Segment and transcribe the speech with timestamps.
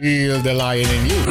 [0.00, 1.16] Heal the lion in you.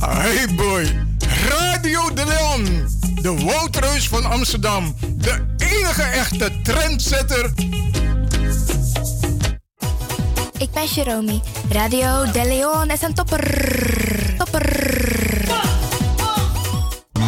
[0.00, 0.86] Hey boy,
[1.48, 2.88] Radio de Leon,
[3.22, 7.50] de Woutreus van Amsterdam, de enige echte trendsetter.
[10.58, 11.40] Ik ben Jeromy.
[11.70, 14.34] Radio De Leon is een topper.
[14.38, 14.96] Topper.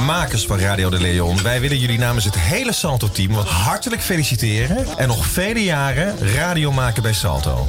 [0.07, 4.99] Makers van Radio de Leon, wij willen jullie namens het hele Salto-team wat hartelijk feliciteren
[4.99, 7.69] en nog vele jaren radio maken bij Salto.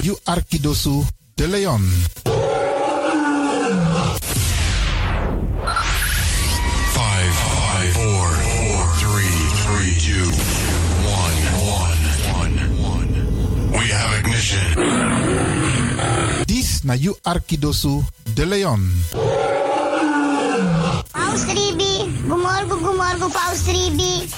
[0.00, 1.02] You Arkidosu
[1.34, 1.92] de Leon.
[14.54, 16.44] Have ignition.
[16.46, 18.82] This na You Arkidosu de Leon.
[21.12, 24.28] Paus Ribi, gumorgo gumorgo Paus Ribi.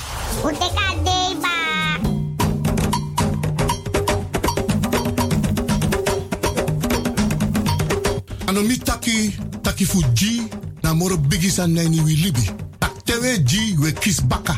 [0.43, 1.55] Uteka deba.
[8.47, 10.49] Anomi taki taki fu G
[10.83, 12.51] na moro bigi san nani wi libi.
[12.79, 14.57] Tak tewe G we kis baka.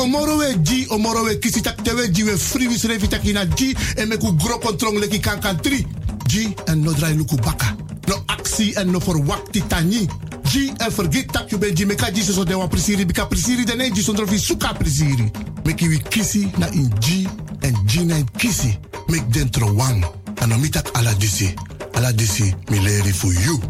[0.00, 3.32] Tak omoro we G omoro we kisi tak tewe G we free wis revi taki
[3.32, 5.84] na G en meku gro kontrong leki kan kan tri.
[6.26, 7.76] G en no drai luku baka.
[8.08, 10.08] No actie en no for wakti tani.
[10.44, 13.64] G en forget tak you ben G meka G so de wa prisiri bika prisiri
[13.66, 15.30] de ne G sondro fi suka prisiri.
[15.64, 17.28] Meki wi kisi na in G
[17.60, 18.78] en G na in kisi.
[19.08, 20.00] Mek dentro wang.
[20.40, 21.52] Anomi tak ala disi.
[21.92, 23.60] Ala disi mi leri for you.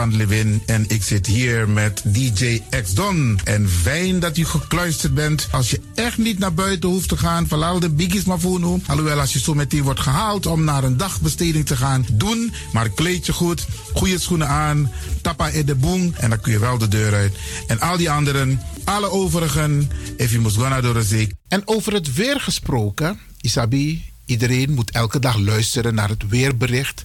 [0.00, 3.40] En ik zit hier met DJ X Don.
[3.44, 5.48] En fijn dat u gekluisterd bent.
[5.50, 8.82] Als je echt niet naar buiten hoeft te gaan, verlaal de biggies maar voor nu.
[8.86, 12.52] Alhoewel, als je zo meteen wordt gehaald om naar een dagbesteding te gaan, doen.
[12.72, 14.92] Maar kleed je goed, goede schoenen aan,
[15.22, 17.32] tappa in de boom en dan kun je wel de deur uit.
[17.66, 21.28] En al die anderen, alle overigen, if you must go naar de zee.
[21.48, 27.04] En over het weer gesproken, Isabi, iedereen moet elke dag luisteren naar het weerbericht.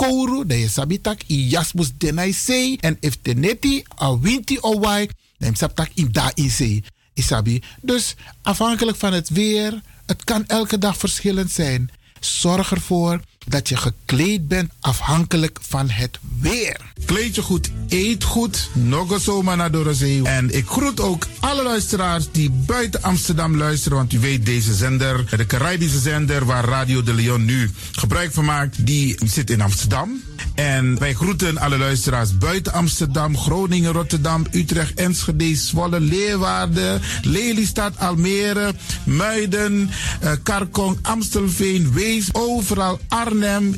[0.00, 2.76] kouru, dan je sabitak i jasmus denai sei.
[2.80, 5.08] En if teneti a winti o wai,
[5.38, 6.82] dan sabtak i da in sei.
[7.14, 7.62] Isabi.
[7.80, 11.90] Dus afhankelijk van het weer, het kan elke dag verschillend zijn.
[12.20, 16.89] Zorg ervoor dat je gekleed bent afhankelijk van het weer.
[17.04, 20.22] Kleed je goed, eet goed, nog zomaar naar Dorozee.
[20.22, 23.98] En ik groet ook alle luisteraars die buiten Amsterdam luisteren.
[23.98, 28.44] Want u weet, deze zender, de Caribische zender waar Radio de Leon nu gebruik van
[28.44, 30.20] maakt, die zit in Amsterdam.
[30.54, 38.74] En wij groeten alle luisteraars buiten Amsterdam, Groningen, Rotterdam, Utrecht, Enschede, Zwolle, Leeuwarden, Lelystad, Almere,
[39.04, 39.90] Muiden,
[40.24, 43.76] uh, Karkong, Amstelveen, Wees, overal Arnhem,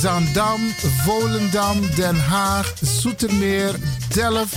[0.00, 0.60] Zandam,
[1.04, 3.74] Volendam, Den Haag, Zoetermeer,
[4.14, 4.56] Delft,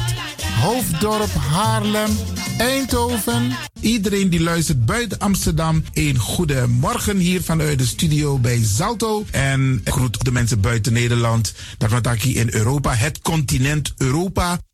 [0.61, 2.17] Hoofddorp, Haarlem,
[2.57, 3.51] Eindhoven.
[3.79, 9.25] Iedereen die luistert buiten Amsterdam, een goede morgen hier vanuit de studio bij Zalto.
[9.31, 14.59] En groet de mensen buiten Nederland, dat wat in Europa, het continent Europa.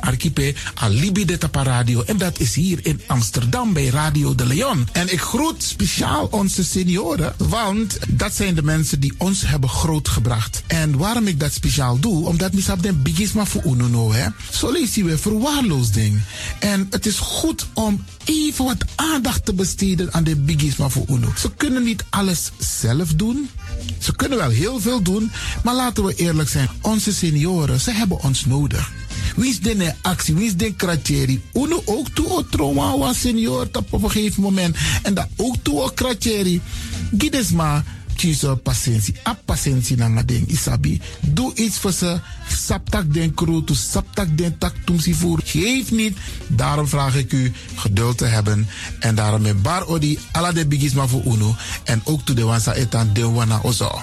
[0.00, 2.02] archipel Alibi de Tapa Radio.
[2.02, 4.88] En dat is hier in Amsterdam bij Radio de Leon.
[4.92, 10.62] En ik groet speciaal onze senioren, want dat zijn de mensen die ons hebben grootgebracht.
[10.66, 14.26] En waarom ik dat speciaal doe, omdat misap den bigisma voor ununo, hè.
[14.50, 16.20] Zo lezen we verwaarloosding.
[16.58, 21.32] En het is goed om even wat aandacht te besteden aan de bigisma voor uno.
[21.38, 23.48] Ze kunnen niet alles zelf doen.
[23.98, 25.30] Ze kunnen wel heel veel doen,
[25.64, 26.68] maar laten we eerlijk zijn.
[26.80, 28.90] Onze senioren, ze hebben ons nodig.
[29.36, 30.34] Wie is de actie?
[30.34, 31.42] Wie is de kratjeri?
[31.52, 34.76] Uno ook toe o trauma was senior op een gegeven moment.
[35.02, 36.60] En dat ook toe o kratjeri.
[37.16, 37.84] Gides maar
[38.62, 39.14] patiëntie.
[39.26, 41.00] A patiëntie na ding isabi.
[41.20, 42.20] Doe iets voor ze.
[42.48, 45.40] Saptak den kroto, saptak den tak tumsi voer.
[45.44, 46.16] Geef niet.
[46.46, 48.68] Daarom vraag ik u geduld te hebben.
[49.00, 51.56] En daarom met bar odi ala de bigisma voor uno.
[51.84, 54.02] En ook toe de wansa etan de wana ozo.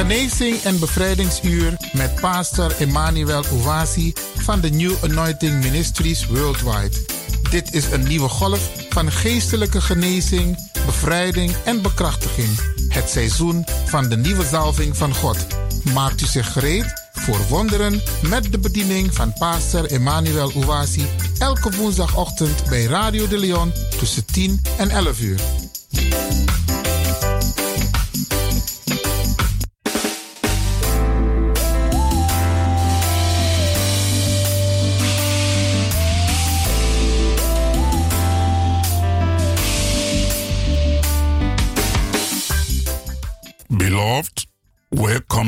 [0.00, 6.96] Genezing en bevrijdingsuur met pastor Emmanuel Owasi van de New Anointing Ministries Worldwide.
[7.50, 12.48] Dit is een nieuwe golf van geestelijke genezing, bevrijding en bekrachtiging.
[12.88, 15.46] Het seizoen van de nieuwe zalving van God.
[15.94, 21.06] Maakt u zich gereed voor wonderen met de bediening van pastor Emmanuel Owasi
[21.38, 25.40] elke woensdagochtend bij Radio de Leon tussen 10 en 11 uur.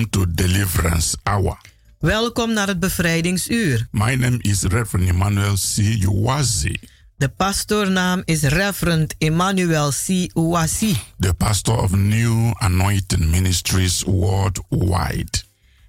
[0.02, 1.56] Welcome to Deliverance Hour.
[1.99, 3.87] Welkom naar het bevrijdingsuur.
[3.90, 5.76] My name is Reverend Emmanuel C.
[6.04, 6.76] Uwazi,
[7.16, 10.28] De pastoornaam is Reverend Emmanuel C.
[10.35, 10.97] Uwasi.
[11.18, 15.42] the pastor of New Anointing Ministries worldwide.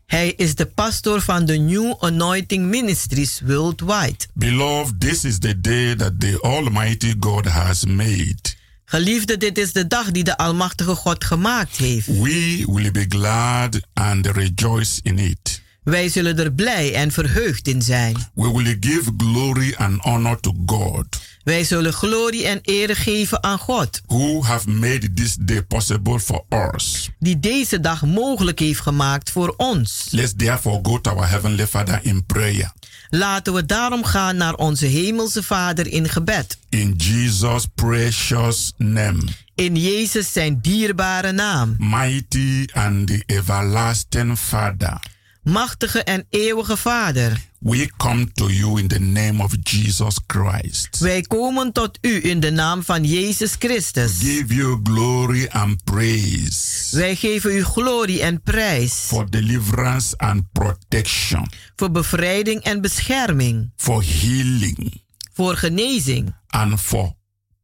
[0.06, 4.28] Hij is de pastor van de New Anointing Ministries Worldwide.
[4.34, 8.62] Beloved, this is the day that the Almighty God has made.
[8.94, 12.08] Geliefde, dit is de dag die de Almachtige God gemaakt heeft.
[12.08, 15.53] We will be glad and rejoice in it.
[15.84, 18.16] Wij zullen er blij en verheugd in zijn.
[18.34, 21.06] We will give glory and honor to God
[21.44, 26.44] Wij zullen glorie en eer geven aan God, who have made this day possible for
[26.76, 27.10] us.
[27.20, 30.08] die deze dag mogelijk heeft gemaakt voor ons.
[30.12, 32.72] Let's therefore go to our Heavenly Father in prayer.
[33.10, 36.58] Laten we daarom gaan naar onze Hemelse Vader in gebed.
[36.70, 39.22] In Jesus' precious name,
[39.56, 41.76] In Jezus zijn dierbare naam.
[41.78, 45.00] mighty and the everlasting Father,
[45.44, 51.00] Machtige en eeuwige Vader, we come to you in the name of Jesus Christ.
[51.00, 54.12] wij komen tot u in de naam van Jezus Christus.
[54.20, 61.50] Give you glory and praise Wij geven u glorie en prijs for deliverance and protection,
[61.76, 67.14] voor bevrijding en bescherming, for healing, voor genezing and for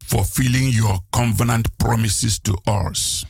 [0.05, 2.53] fulfilling your covenant promises to
[2.89, 3.25] us.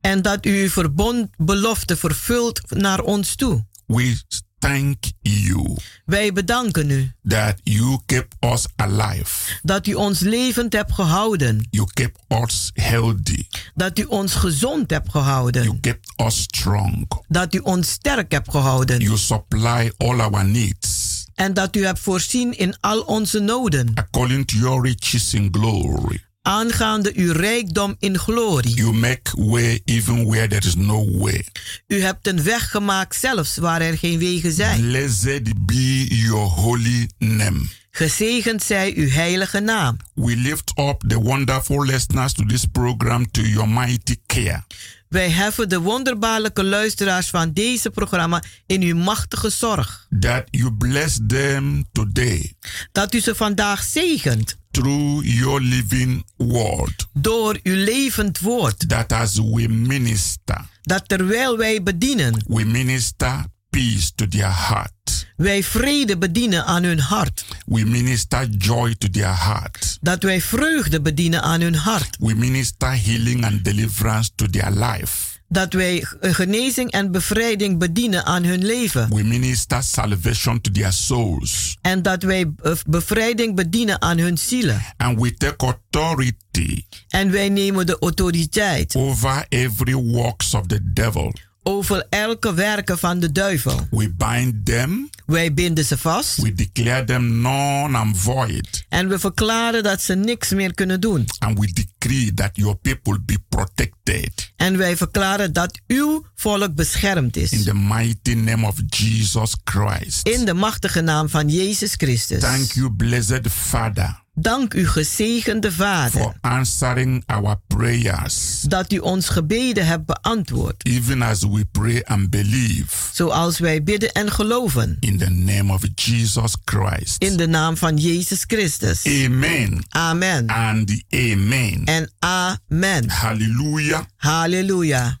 [0.00, 3.64] en dat u uw verbondbelofte vervult naar ons toe.
[3.94, 4.20] We
[4.58, 9.58] thank you Wij bedanken u that you kept us alive.
[9.62, 13.44] dat u ons levend hebt gehouden, You kept us healthy.
[13.74, 17.06] dat u ons gezond hebt gehouden, You kept us strong.
[17.28, 21.98] dat u ons sterk hebt gehouden You supply all our needs en dat u hebt
[22.00, 26.24] voorzien in al onze noden, according to your riches in glory.
[26.42, 28.74] Aangaande uw rijkdom in glorie.
[28.74, 31.44] You make way even where there is no way.
[31.86, 34.80] U hebt een weg gemaakt zelfs waar er geen wegen zijn.
[34.80, 37.60] Blessed be your holy name.
[37.90, 39.96] Gezegend zij uw heilige naam.
[40.14, 44.64] We lift up the wonderful listeners to this program to your mighty care.
[45.12, 50.06] Wij heffen de wonderbaarlijke luisteraars van deze programma in uw machtige zorg.
[50.20, 52.54] That you bless them today
[52.92, 57.06] Dat u ze vandaag zegent through your living word.
[57.12, 58.88] door uw levend woord.
[58.88, 65.26] That as we minister, Dat terwijl wij bedienen, we minister peace to their heart.
[65.36, 67.44] wij vrede bedienen aan hun hart.
[67.66, 69.98] We minister joy to their heart.
[70.00, 72.16] Dat wij vreugde bedienen aan hun hart.
[72.18, 75.30] We minister healing and deliverance to their life.
[75.48, 79.14] Dat wij genezing en bevrijding bedienen aan hun leven.
[79.14, 81.76] We minister salvation to their souls.
[81.80, 84.82] En dat wij eh, bevrijding bedienen aan hun zielen.
[84.96, 91.32] And we take authority En wij nemen de autoriteit over every works of the devil.
[91.62, 93.86] Over elke werken van de duivel.
[93.90, 95.10] We bind them.
[95.26, 96.36] Wij binden ze vast.
[96.36, 98.84] We declare them non and void.
[98.88, 101.26] En we verklaren dat ze niks meer kunnen doen.
[101.38, 104.52] And we decree that your people be protected.
[104.56, 107.50] En wij verklaren dat uw volk beschermd is.
[107.50, 110.26] In the mighty name of Jesus Christ.
[110.26, 112.40] In de machtige naam van Jezus Christus.
[112.40, 114.21] Thank you, blessed Father.
[114.34, 120.86] Dank u, gezegende Vader, for answering our prayers, dat u ons gebeden hebt beantwoord.
[120.86, 124.96] even as we pray and believe Zoals wij bidden en geloven.
[125.00, 127.22] in the name of Jesus Christ.
[127.22, 129.06] In de naam van Jezus Christus.
[129.06, 130.46] Amen Amen.
[130.48, 131.84] and amen.
[131.84, 133.10] En amen.
[133.10, 134.02] Hallelujah.
[134.16, 135.20] Halleluja.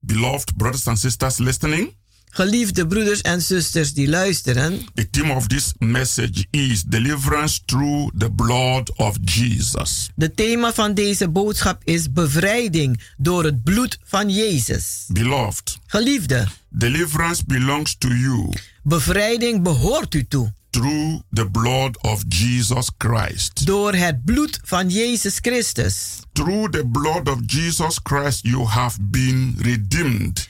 [0.00, 1.96] Beloved brothers and sisters listening,
[2.34, 4.80] Geliefde broeders en zusters die luisteren.
[4.94, 10.08] the theme of this message is deliverance through the blood of Jesus.
[10.14, 15.04] De thema van deze boodschap is bevrijding door het bloed van Jezus.
[15.08, 18.48] Beloved, Geliefde, deliverance belongs to you
[18.82, 20.52] bevrijding behoort u toe.
[20.70, 23.66] through the blood of Jesus Christ.
[23.66, 26.20] Door het bloed van Jezus Christus.
[26.32, 30.48] Through the blood of Jesus Christ, you have been redeemed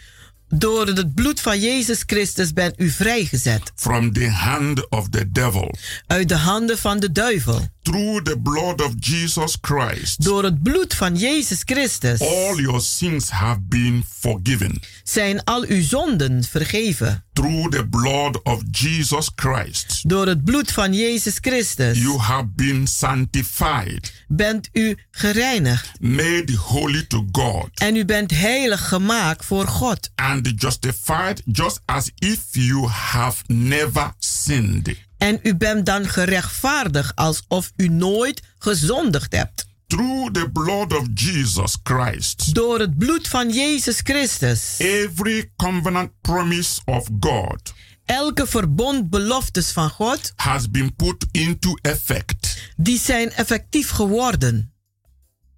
[0.54, 3.72] Door het bloed van Jezus Christus bent u vrijgezet.
[3.74, 5.74] from the hand of the devil.
[6.06, 7.68] Uit de handen van de duivel.
[7.82, 13.30] Through the blood of Jesus Christ, Door het bloed van Jezus Christus all your sins
[13.30, 14.80] have been forgiven.
[15.02, 17.24] zijn al uw zonden vergeven.
[17.32, 22.86] Through the blood of Jesus Christ, Door het bloed van Jezus Christus you have been
[22.86, 25.90] sanctified, bent u gereinigd.
[26.00, 30.10] made holy to God, En u bent heilig gemaakt voor God.
[30.14, 34.12] and justified just as if you have never
[34.44, 34.94] sinned.
[35.18, 39.66] En u bent dan gerechtvaardigd alsof u nooit gezondigd hebt.
[39.86, 44.74] Through the blood of Jesus Christ, Door het bloed van Jezus Christus.
[44.78, 47.72] every covenant promise of God
[48.04, 52.72] Elke verbondbeloftes van God, has been put into effect.
[52.76, 54.72] die zijn effectief geworden.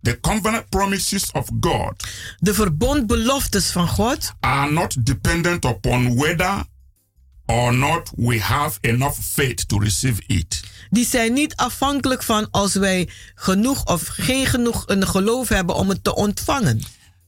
[0.03, 2.05] The covenant promises of God
[2.39, 6.65] De verbondbeloftes van God are not dependent upon whether
[7.47, 10.63] or not we have enough faith to receive it.
[10.91, 15.89] die zijn niet afhankelijk van als wij genoeg of geen genoeg een geloof hebben om
[15.89, 16.83] het te ontvangen.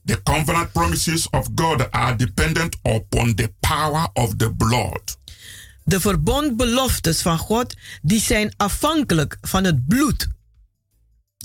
[0.05, 5.17] The covenant promises of God are dependent upon the power of the blood.
[5.83, 10.27] De verbondbeloftes van God die zijn afhankelijk van het bloed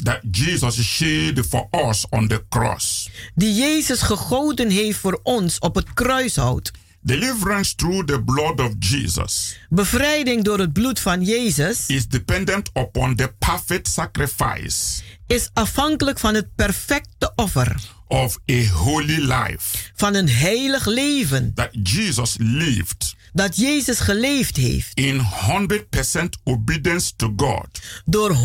[0.03, 3.09] that Jesus shed for us on the cross.
[3.35, 6.71] die Jezus gegoten heeft voor ons op het kruishout.
[7.05, 13.17] Deliverance through the blood of Jesus Bevrijding door het bloed van Jezus is dependent upon
[13.17, 17.77] the perfect sacrifice is afhankelijk van het perfecte offer
[18.09, 24.99] of a holy life van een heilig leven that Jesus lived dat Jezus geleefd heeft
[24.99, 25.25] in 100%
[26.45, 27.81] obedience to God.
[28.05, 28.37] door 100%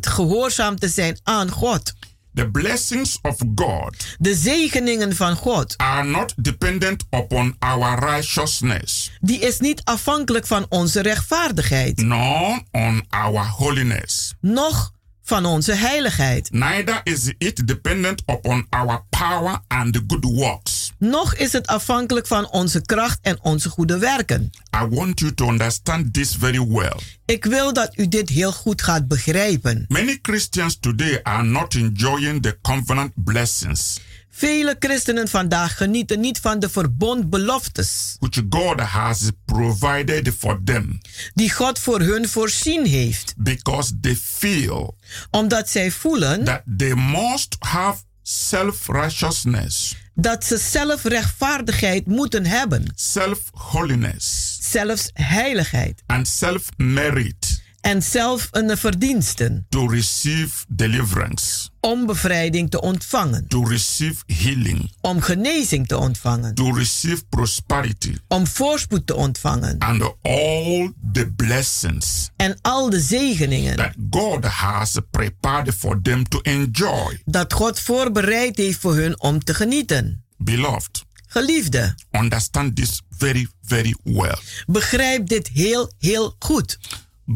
[0.00, 1.92] gehoorzaam te zijn aan God.
[2.34, 9.38] The blessings of God De zegeningen van God, are not dependent upon our righteousness, die
[9.38, 14.34] is niet afhankelijk van onze rechtvaardigheid, nor on our holiness.
[14.40, 20.79] noch van onze heiligheid, Neither is it dependent upon our power and good works.
[21.00, 24.50] Noch is het afhankelijk van onze kracht en onze goede werken.
[24.82, 26.96] I want you to understand this very well.
[27.24, 29.84] Ik wil dat u dit heel goed gaat begrijpen.
[29.88, 34.00] Many Christians today are not enjoying the covenant blessings
[34.32, 41.00] Vele christenen vandaag genieten niet van de verbondbeloftes which God has provided for them
[41.34, 44.96] die God voor hun voorzien heeft, because they feel
[45.30, 52.92] omdat zij voelen that they must have self righteousness, dat ze zelf rechtvaardigheid moeten hebben,
[52.94, 59.66] self holiness, zelfs heiligheid and self merit en zelf een verdiensten.
[59.68, 66.72] To receive deliverance, om bevrijding te ontvangen, to receive healing, om genezing te ontvangen, to
[66.72, 69.78] receive prosperity, om voorspoed te ontvangen.
[69.78, 73.76] And all the blessings en al de zegeningen.
[73.76, 77.20] that God has prepared for them to enjoy.
[77.24, 80.24] dat God voorbereid heeft voor hun om te genieten.
[80.36, 84.38] Beloved, Geliefde, understand this very, very well.
[84.66, 86.78] begrijp dit heel, heel goed.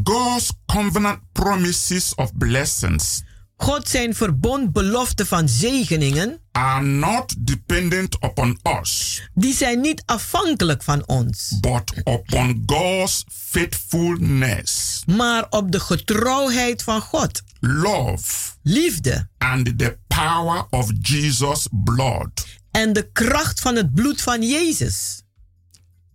[0.03, 3.23] God's covenant promises of blessings
[3.57, 11.07] God zijn verbondbeloften van zegeningen, are not dependent upon us, die zijn niet afhankelijk van
[11.07, 19.97] ons, but upon God's faithfulness, maar op de getrouwheid van God, love, liefde and the
[20.07, 22.45] power of Jesus' blood.
[22.71, 25.21] en de kracht van het bloed van Jezus.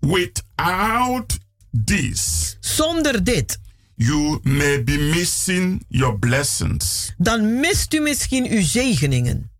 [0.00, 1.38] Without
[1.84, 3.58] this, Zonder dit,
[4.02, 7.12] you may be missing your blessings.
[7.18, 9.50] dan mist u misschien uw zegeningen.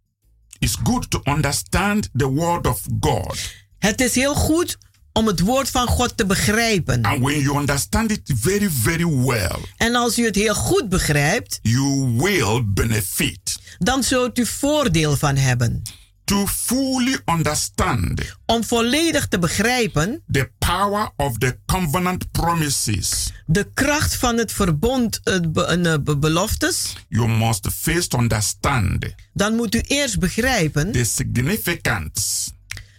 [0.59, 3.39] It's good to understand the word of God
[3.79, 4.79] Het is heel goed
[5.13, 7.03] om het woord van God te begrijpen.
[7.03, 11.59] And when you understand it very, very well, En als u het heel goed begrijpt,
[11.63, 13.59] you will benefit.
[13.79, 15.83] dan zult u voordeel van hebben.
[16.31, 24.15] To fully understand Om volledig te begrijpen the power of the covenant promises, de kracht
[24.15, 29.79] van het verbond, het be- eh, be- beloftes, you must first understand dan moet u
[29.81, 32.51] eerst begrijpen the significance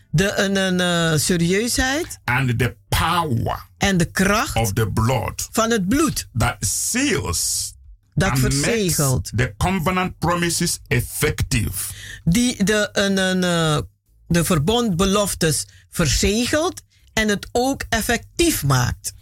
[0.09, 0.79] de een, een,
[1.13, 6.55] eh, serieusheid and the power en de kracht of the blood van het bloed that
[6.59, 7.73] seals
[8.13, 9.31] dat verzegelt.
[9.35, 11.93] the covenant promises effective.
[12.23, 13.81] Die de, een, een, eh,
[14.27, 16.81] de verbondbeloftes verzegelt
[17.13, 19.13] en het ook effectief maakt.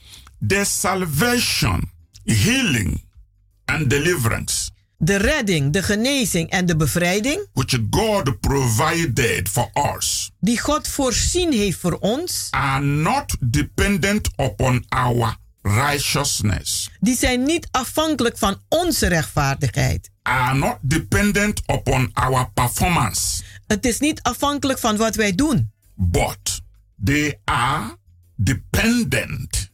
[0.47, 1.91] The salvation,
[2.23, 3.03] healing,
[3.65, 4.69] and deliverance
[5.01, 11.53] De redding, de genezing en de bevrijding which God provided for us die God voorzien
[11.53, 19.07] heeft voor ons, are not dependent upon our righteousness, die zijn niet afhankelijk van onze
[19.07, 20.09] rechtvaardigheid.
[20.21, 26.61] are not dependent upon our performance, Het is niet afhankelijk van wat wij doen, but
[27.03, 27.97] they are
[28.35, 29.69] dependent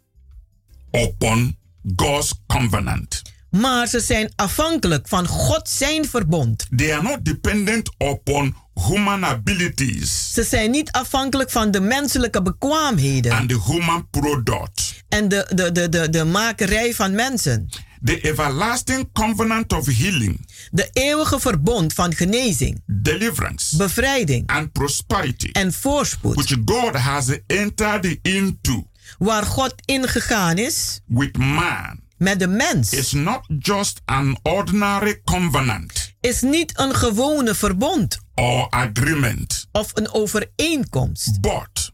[0.91, 1.57] upon
[1.95, 3.21] God's covenant.
[3.55, 6.65] Maar ze zijn afhankelijk van God zijn verbond.
[6.75, 8.55] They are not dependent upon
[8.89, 15.03] human abilities Ze zijn niet afhankelijk van de menselijke bekwaamheden and the human product.
[15.09, 17.69] en de, de, de, de, de makerij van mensen.
[18.03, 25.73] The everlasting covenant of healing, De eeuwige verbond van genezing, deliverance, bevrijding and prosperity, en
[25.73, 28.87] voorspoed, which God has entered into
[29.17, 36.15] waar God ingegaan is with man, met de mens, is not just an ordinary covenant
[36.25, 41.91] is niet een gewone verbond or agreement, of een overeenkomst, but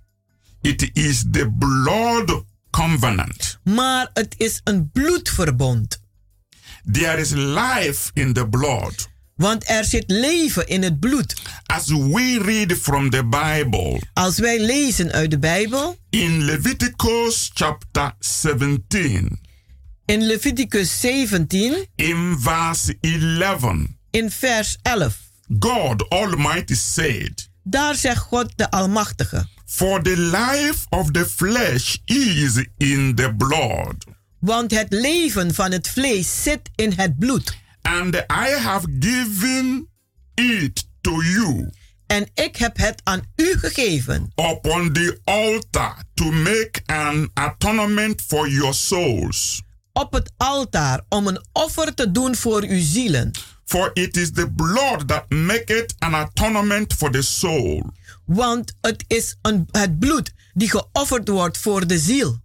[0.62, 3.60] it is the blood covenant.
[3.63, 5.99] maar het is een bloedverbond.
[6.91, 9.10] There is life in the blood.
[9.36, 11.41] Want er zit leven in het bloed.
[11.65, 18.15] As we read from the Bible Als wij lezen uit de Bijbel, in Leviticus chapter
[18.19, 19.39] 17,
[20.12, 25.17] in Leviticus 17, in verse 11, in vers 11,
[25.60, 29.45] God Almighty said, daar zegt God de Almachtige.
[29.65, 33.95] For the life of the flesh is in the blood,
[34.39, 37.58] Want het leven van het vlees zit in het bloed.
[37.82, 39.88] and I have given
[40.36, 41.69] it to you
[42.08, 48.50] En ik heb het aan u gegeven upon the altar to make an atonement for
[48.50, 49.62] your souls.
[49.93, 53.32] Op het altaar om een offer te doen voor uw zielen.
[53.65, 57.91] For it is the blood that maketh an atonement for the soul.
[58.25, 62.39] Want het is een, het bloed die geofferd wordt voor de ziel.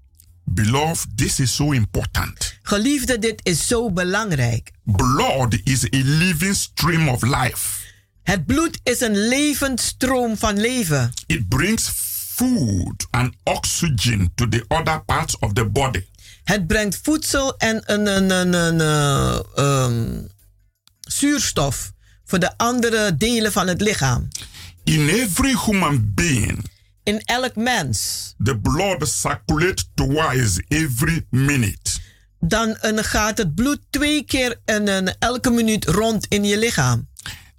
[0.45, 2.59] Beloved, this is so important.
[2.63, 4.71] Geliefde, dit is zo belangrijk.
[4.85, 7.85] Blood is a living stream of life.
[8.23, 11.13] Het bloed is een levend stroom van leven.
[11.27, 11.89] It brings
[12.35, 16.07] food and oxygen to the other parts of the body.
[16.47, 20.23] Het brengt voedsel en een, een, een, een, eh, ehm,
[21.01, 21.93] zuurstof
[22.25, 24.29] voor de andere delen van het lichaam.
[24.85, 26.65] In every human being,
[27.03, 28.35] In elk mens.
[28.43, 31.99] the blood circulates twice every minute.
[32.41, 37.09] Dan een, gaat het bloed twee keer en een, elke minuut rond in je lichaam.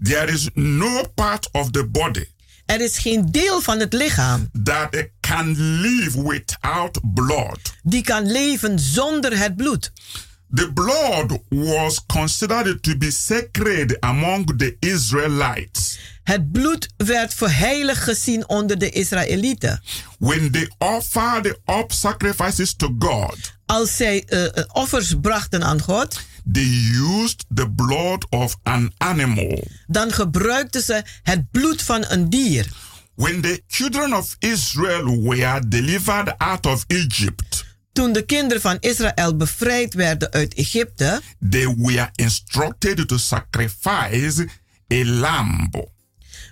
[0.04, 2.26] There is no part of the body
[2.68, 7.60] Er is geen deel van het lichaam that can live without blood.
[7.84, 9.92] die kan leven zonder het bloed.
[10.56, 15.98] The blood was considered to be sacred among the Israelites.
[16.24, 19.82] Het bloed werd voor heilig gezien onder de Israëlieten.
[20.20, 26.20] When they offered up sacrifices to God, Als zij eh, offers brachten aan God,
[26.52, 29.68] they used the blood of an animal.
[29.88, 32.68] dan gebruikten ze het bloed van een dier.
[33.16, 39.36] When the children of Israel were delivered out of Egypt, Toen de kinderen van Israël
[39.36, 44.48] bevrijd werden uit Egypte, they were instructed to sacrifice
[44.94, 45.86] a lamb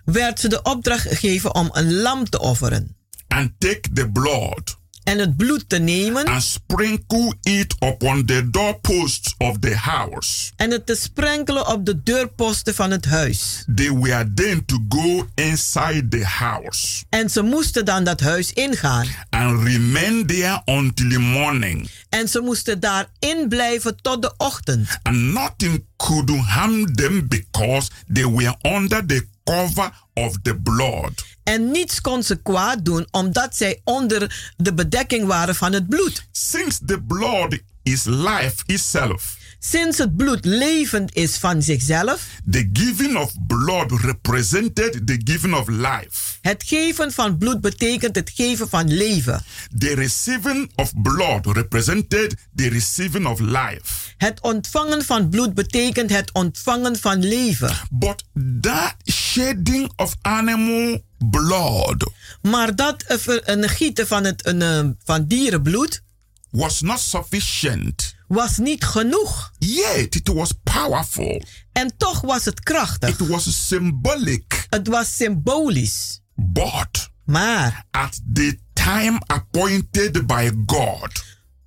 [0.06, 2.96] werd ze de opdracht gegeven om een lam te offeren.
[3.28, 9.34] and take the blood En het bloed te nemen and sprinkle it upon the doorposts
[9.38, 10.52] of the house.
[10.56, 13.64] en het te sprenkelen op de deurposten van het huis.
[13.76, 19.08] They were then to go inside the house En ze moesten dan dat huis ingaan.
[19.30, 21.90] and remain there until the morning.
[22.10, 24.88] En ze moesten daarin blijven tot de ochtend.
[25.04, 31.26] And nothing could harm them because they were under the cover of the blood.
[31.46, 36.28] En niets kon ze kwaad doen, omdat zij onder de bedekking waren van het bloed.
[36.32, 39.38] Since the blood is life itself,
[39.72, 45.68] Sinds het bloed levend is van zichzelf, the giving of blood represented the giving of
[45.68, 46.38] life.
[46.42, 49.44] het geven van bloed betekent het geven van leven.
[49.78, 54.14] The receiving of blood represented the receiving of life.
[54.18, 57.76] Het ontvangen van bloed betekent het ontvangen van leven.
[57.92, 58.24] But
[58.62, 64.90] that shedding of animal blood Maar dat eh, ver- een gieten van, het, een, eh,
[65.04, 66.02] van dierenbloed
[66.50, 68.16] was not sufficient.
[68.28, 69.52] was niet genoeg.
[69.58, 71.44] Yet it was powerful.
[71.72, 73.10] En toch was het krachtig.
[73.10, 74.66] It was symbolic.
[74.70, 76.20] Het was symbolisch.
[76.36, 81.24] But Maar at the time appointed by God,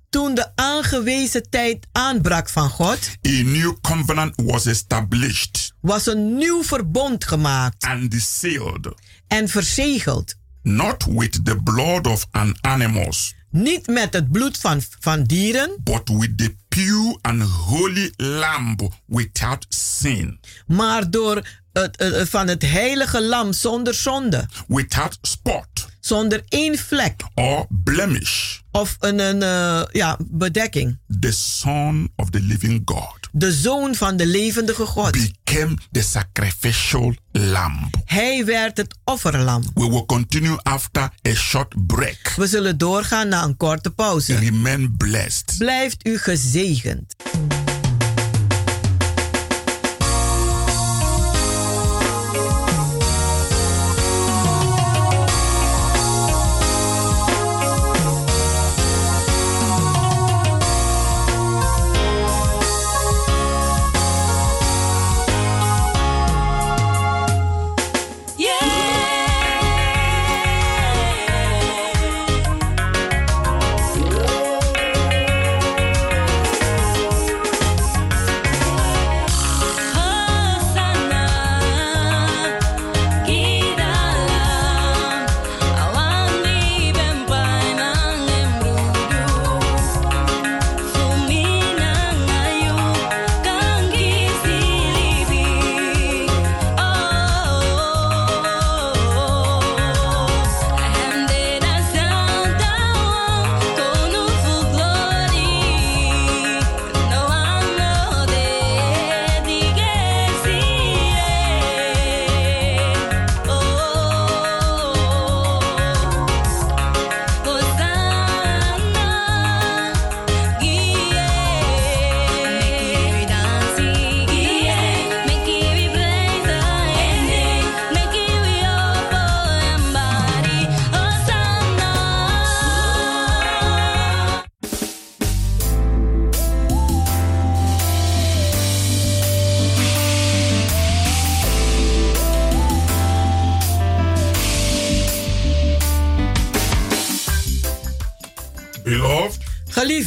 [0.09, 6.63] toen de aangewezen tijd aanbrak van God, a new covenant was established was een nieuw
[6.63, 8.93] verbond gemaakt and sealed,
[9.27, 10.35] en verzegeld.
[10.63, 16.09] not with the blood of an animals, Niet met het bloed van, van dieren, but
[16.09, 23.23] with the pure and holy lamb without sin, maar door het, eh, van het heilige
[23.23, 30.17] lam zonder zonde, without spot zonder één vlek or blemish, of een, een eh, ja,
[30.27, 30.97] bedekking.
[31.19, 35.11] the Son of the living God De zoon van de levendige God.
[35.11, 37.89] became the sacrificial lamb.
[38.05, 39.63] Hij werd het offerlam.
[39.73, 42.33] We will continue after a short break.
[42.35, 44.35] We zullen doorgaan na een korte pauze.
[44.35, 45.55] Remain blessed.
[45.57, 47.15] Blijft u gezegend.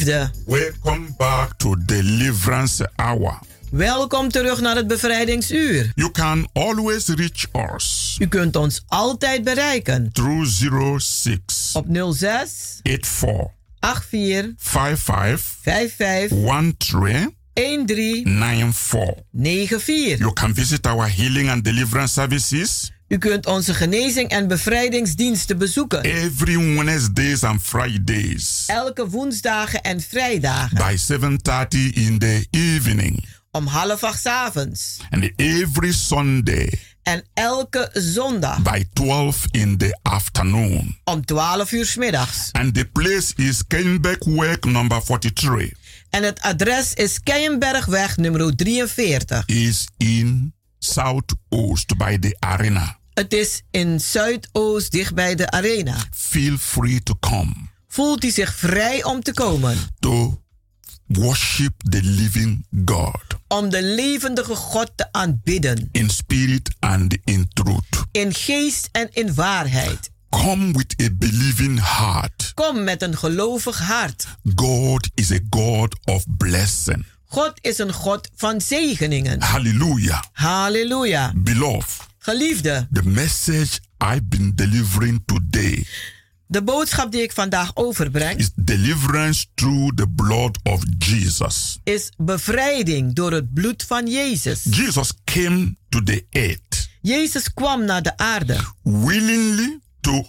[0.03, 3.39] Geliefde, welcome back to Deliverance Hour.
[3.71, 5.91] welkom terug naar het bevrijdingsuur.
[5.95, 10.45] You can always reach us U kunt ons altijd bereiken through
[10.99, 16.37] 06 op 06 84 84 55 55
[17.53, 19.23] 13 13 94.
[19.31, 20.17] 94.
[20.17, 26.01] You can visit our healing and deliverance services U kunt onze genezing en bevrijdingsdiensten bezoeken.
[26.03, 30.77] every Wednesdays and Fridays Elke woensdagen en vrijdagen.
[30.77, 34.97] by 7:30 in the evening Om half acht 's avonds.
[35.09, 38.61] and every Sunday En elke zondag.
[38.61, 40.97] by 12 in the afternoon.
[41.03, 42.49] Om 12 uur 's middags.
[42.51, 45.71] And the place is Kenbekweg number 43
[46.09, 49.43] En het adres is Keienbergweg nummer 43.
[49.45, 50.53] is in
[50.83, 52.97] Southoost by the arena.
[53.13, 55.95] Het is in Zuidoost dicht bij de arena.
[56.11, 57.53] Feel free to come
[57.87, 59.77] Voelt u zich vrij om te komen.
[59.99, 60.41] to
[61.07, 65.89] worship the living God Om de levendige God te aanbidden.
[65.91, 68.03] in spirit and in truth.
[68.11, 70.11] In geest en in waarheid.
[70.29, 72.51] Come with a believing heart.
[72.53, 74.27] Kom met een gelovig hart.
[74.55, 77.05] God is a God of blessing.
[77.33, 79.41] God is een God van zegeningen.
[79.41, 80.23] Hallelujah.
[80.31, 81.31] Halleluja.
[81.35, 85.85] Beloved, Geliefde, the message I've been delivering today
[86.47, 91.79] de boodschap die ik vandaag overbreng is deliverance through the blood of Jesus.
[91.83, 94.63] is bevrijding door het bloed van Jezus.
[94.69, 98.57] Jesus came to the earth Jezus kwam naar de aarde.
[98.83, 100.25] willingly to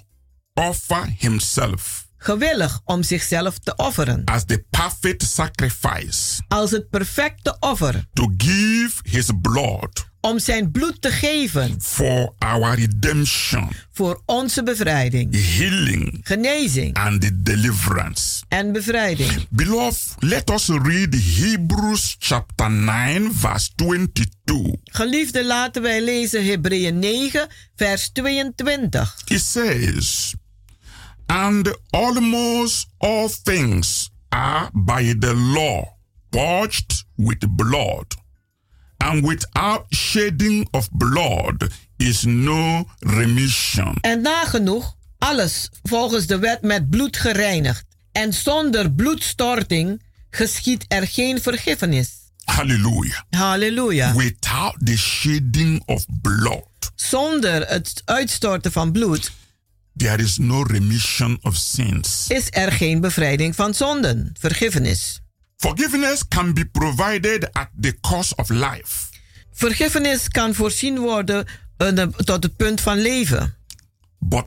[0.55, 4.23] offer himself Gewillig om zichzelf te offeren.
[4.25, 8.05] as the perfect sacrifice, Als het perfecte offer.
[8.13, 11.77] to give his blood Om zijn bloed te geven.
[11.81, 15.35] for our redemption, Voor onze bevrijding.
[15.57, 18.43] healing, Genezing and the deliverance.
[18.49, 19.47] en bevrijding.
[19.51, 24.77] Beloved, let us read Hebrews chapter 9, verse 22.
[24.85, 29.15] Geliefde, laten wij lezen Hebreeën 9, vers 22.
[29.25, 30.35] It says,
[31.27, 35.97] And almost all things are by the law
[36.31, 38.15] purged with blood,
[38.97, 43.97] and without shedding of blood is no remission.
[44.01, 47.85] En nagenoeg alles volgens de wet met bloed gereinigd.
[48.13, 52.11] En zonder bloedstorting geschiet er geen vergiffenis.
[52.45, 53.21] Hallelujah.
[53.31, 54.15] Halleluja.
[54.15, 59.33] Without the shedding of blood, Zonder het uitstorten van bloed
[59.97, 62.25] there is no remission of sins.
[62.29, 65.21] is er geen bevrijding van zonden, vergiffenis.
[65.57, 69.13] Forgiveness can be provided at the cost of life.
[69.53, 73.55] Vergiffenis kan voorzien worden eh, tot het punt van leven.
[74.19, 74.47] But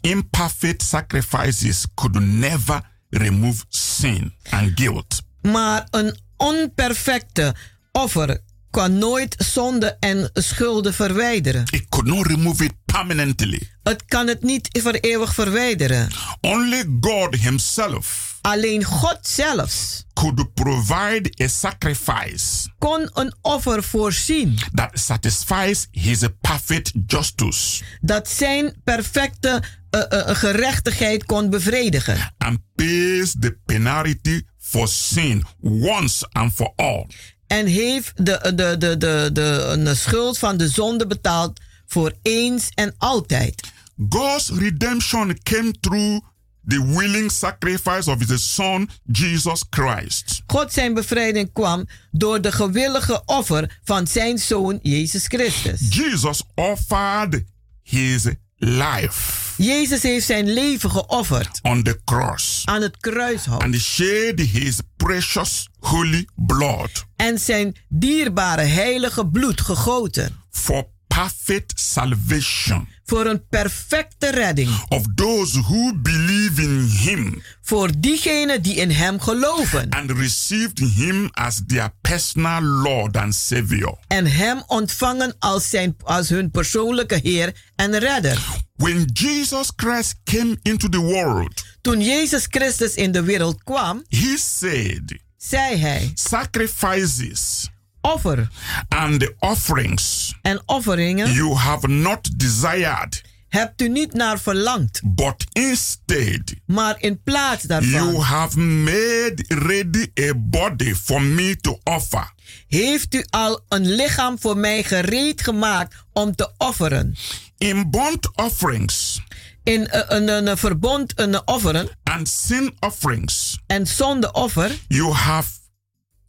[0.00, 2.80] imperfect sacrifices could never
[3.10, 5.22] remove sin and guilt.
[5.42, 7.54] Maar een onperfecte
[7.92, 11.64] offer kan nooit zonde en schulden verwijderen.
[11.70, 13.70] It could not remove it permanently.
[13.82, 16.10] Het kan het niet voor eeuwig verwijderen.
[16.40, 24.90] Only God Himself Alleen God zelfs could provide a sacrifice kon een offer voorzien that
[24.92, 32.34] satisfies His perfect justice dat zijn perfecte eh, eh, gerechtigheid kon bevredigen.
[32.38, 37.06] and pays the penalty for sin once and for all.
[37.46, 41.60] En heeft de, de, de, de, de, een schuld van de zonde betaald
[41.94, 43.72] voor eens en altijd.
[44.08, 46.24] God's redemption came through
[46.66, 50.42] the willing sacrifice of His Son, Jesus Christ.
[50.46, 55.80] God zijn bevrijding kwam door de gewillige offer van zijn zoon Jezus Christus.
[55.88, 57.44] Jesus offered
[57.82, 58.24] His
[58.56, 64.78] life Jezus heeft zijn leven geofferd on the cross aan het kruishout and shed His
[64.96, 74.30] precious holy blood en zijn dierbare heilige bloed gegoten for perfect salvation voor een perfecte
[74.30, 80.78] redding of those who believe in Him voor diegenen die in hem geloven and received
[80.78, 83.98] Him as their personal Lord and Savior.
[84.08, 88.42] en hem ontvangen als, zijn, als hun persoonlijke Heer en Redder.
[88.76, 94.36] When Jesus Christ came into the world, Toen Jezus Christus in de wereld kwam, He
[94.38, 97.68] said, zei hij: Sacrifices
[98.04, 98.48] Offer
[98.88, 105.46] and the offerings en offeringen you have not desired, hebt u niet naar verlangd, but
[105.52, 112.32] instead maar in plaats you daarvan have made ready a body for me to offer.
[112.68, 117.14] heeft u al een lichaam voor mij gereed gemaakt om te offeren.
[117.58, 119.22] In burnt offerings
[119.62, 125.48] In eh, een, een, een verbond een offeren and sin offerings, en zondeoffer you have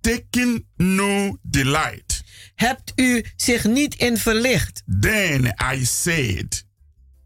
[0.06, 2.24] taken no delight.
[2.56, 4.84] hebt u zich niet in verlicht.
[5.00, 6.66] Then I said,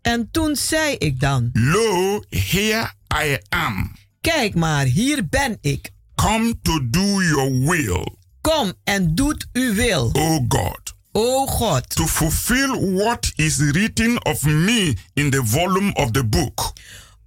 [0.01, 2.91] En toen zei ik dan: Lo, here
[3.23, 3.91] I am.
[4.21, 5.89] Kijk maar, hier ben ik.
[6.15, 12.05] Come to do your will, Kom en doet uw wil, O God, o God, to
[12.07, 16.73] fulfill what is written of me in the volume of the book.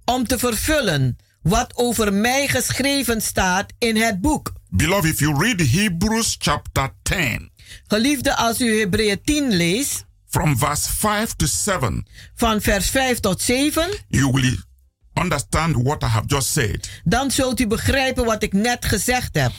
[0.05, 4.53] om te vervullen wat over mij geschreven staat in het boek.
[4.75, 7.51] Beloved, if you read Hebrews chapter 10,
[7.87, 12.05] Geliefde, als u Hebreeën 10 leest, from verse 5 to 7,
[12.35, 14.57] van vers 5 tot 7, you will
[15.13, 16.89] understand what I have just said.
[17.03, 19.51] dan zult u begrijpen wat ik net gezegd heb.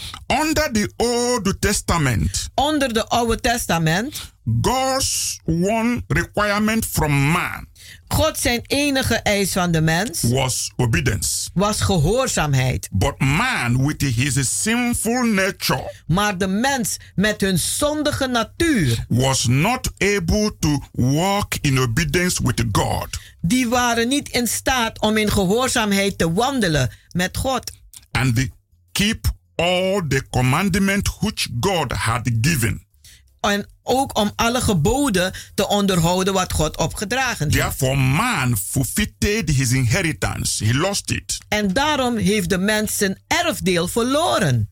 [0.42, 7.66] Under the Old Testament, Onder de Oude Testament, God's one requirement from man
[8.08, 11.50] God zijn enige eis van de mens was obedience.
[11.54, 12.88] was gehoorzaamheid.
[12.92, 19.90] But man, with his sinful nature, Maar de mens met hun zondige natuur, was not
[19.98, 23.08] able to walk in obedience with God.
[23.40, 27.72] die waren niet in staat om in gehoorzaamheid te wandelen met God.
[28.10, 28.50] and they
[28.92, 32.83] keep all the commandment which God had given.
[33.50, 37.57] En ook om alle geboden te onderhouden wat God opgedragen heeft.
[37.57, 40.64] Therefore, man forfeited his inheritance.
[40.64, 41.38] He lost it.
[41.48, 44.68] En daarom heeft de mens zijn erfdeel verloren.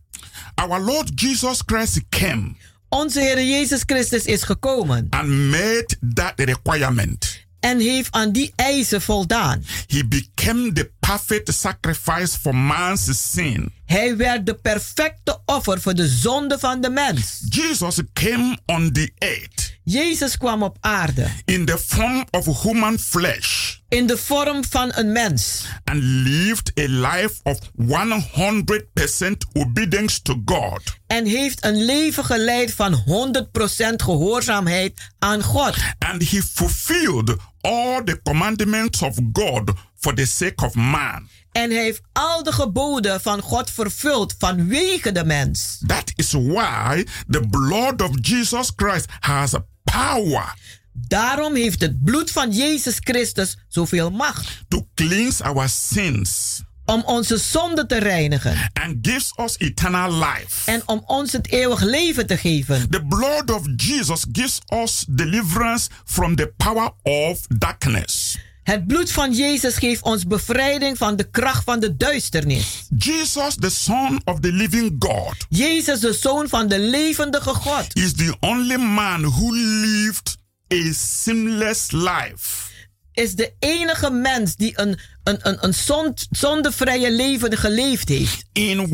[0.54, 2.54] Our Lord Jesus Christ came
[2.92, 7.31] Onze Heer Jezus Christus is gekomen and made that requirement.
[7.62, 9.64] En heeft aan die eisen voldaan.
[9.86, 13.72] He became the perfect sacrifice for man's sin.
[13.86, 17.40] Hij werd de perfecte offer voor de zonde van de mens.
[17.48, 23.76] Jesus came on the earth Jezus kwam op aarde in the form of human flesh
[23.88, 30.80] in de vorm van een mens and lived a life of 100% obedience to God.
[31.06, 35.76] en heeft een leven geleid van 100% gehoorzaamheid aan God.
[35.98, 41.28] And he fulfilled all the commandments of God for the sake of man.
[41.52, 45.78] En hij heeft al de geboden van God vervuld vanwege de mens.
[45.86, 49.54] That is why the blood of Jesus Christ has
[49.84, 50.54] power
[50.92, 57.36] Daarom heeft het bloed van Jezus Christus zoveel macht to cleanse our sins om onze
[57.36, 60.70] zonden te reinigen and gives us eternal life.
[60.70, 62.90] en om ons het eeuwig leven te geven.
[62.90, 68.38] The blood of Jesus gives us deliverance from the power of darkness.
[68.62, 72.86] Het bloed van Jezus geeft ons bevrijding van de kracht van de duisternis.
[72.98, 78.14] Jesus, the Son of the living God, Jezus, de zoon van de levendige God, is
[78.14, 80.36] the only man who lived
[80.72, 82.70] a sinless life.
[83.12, 88.44] is de enige mens die een, een, een, een zond, zondevrije leven geleefd heeft.
[88.52, 88.92] In 100%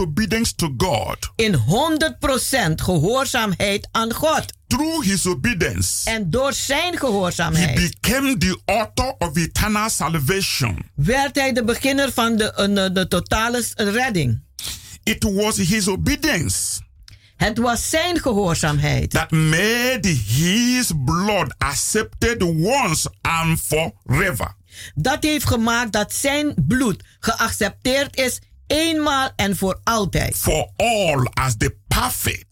[0.00, 1.30] obedience to God.
[1.36, 4.44] In 100% gehoorzaamheid aan God.
[4.72, 10.78] Through his obedience, En door zijn he gehoorzaamheid became the author of eternal salvation.
[10.94, 14.42] werd hij de beginner van de, een, de totale redding.
[15.02, 16.80] It was his obedience
[17.36, 24.54] Het was zijn gehoorzaamheid that made his blood accepted once and forever.
[24.94, 30.36] dat heeft gemaakt dat zijn bloed geaccepteerd is eenmaal en voor altijd.
[30.36, 32.51] For all as the perfect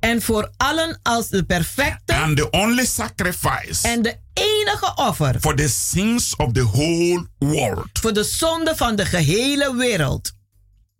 [0.00, 5.54] En voor allen als de perfecte and the only sacrifice en de enige offer for
[5.54, 7.88] the sins of the whole world.
[8.00, 10.36] voor de zonde van de gehele wereld.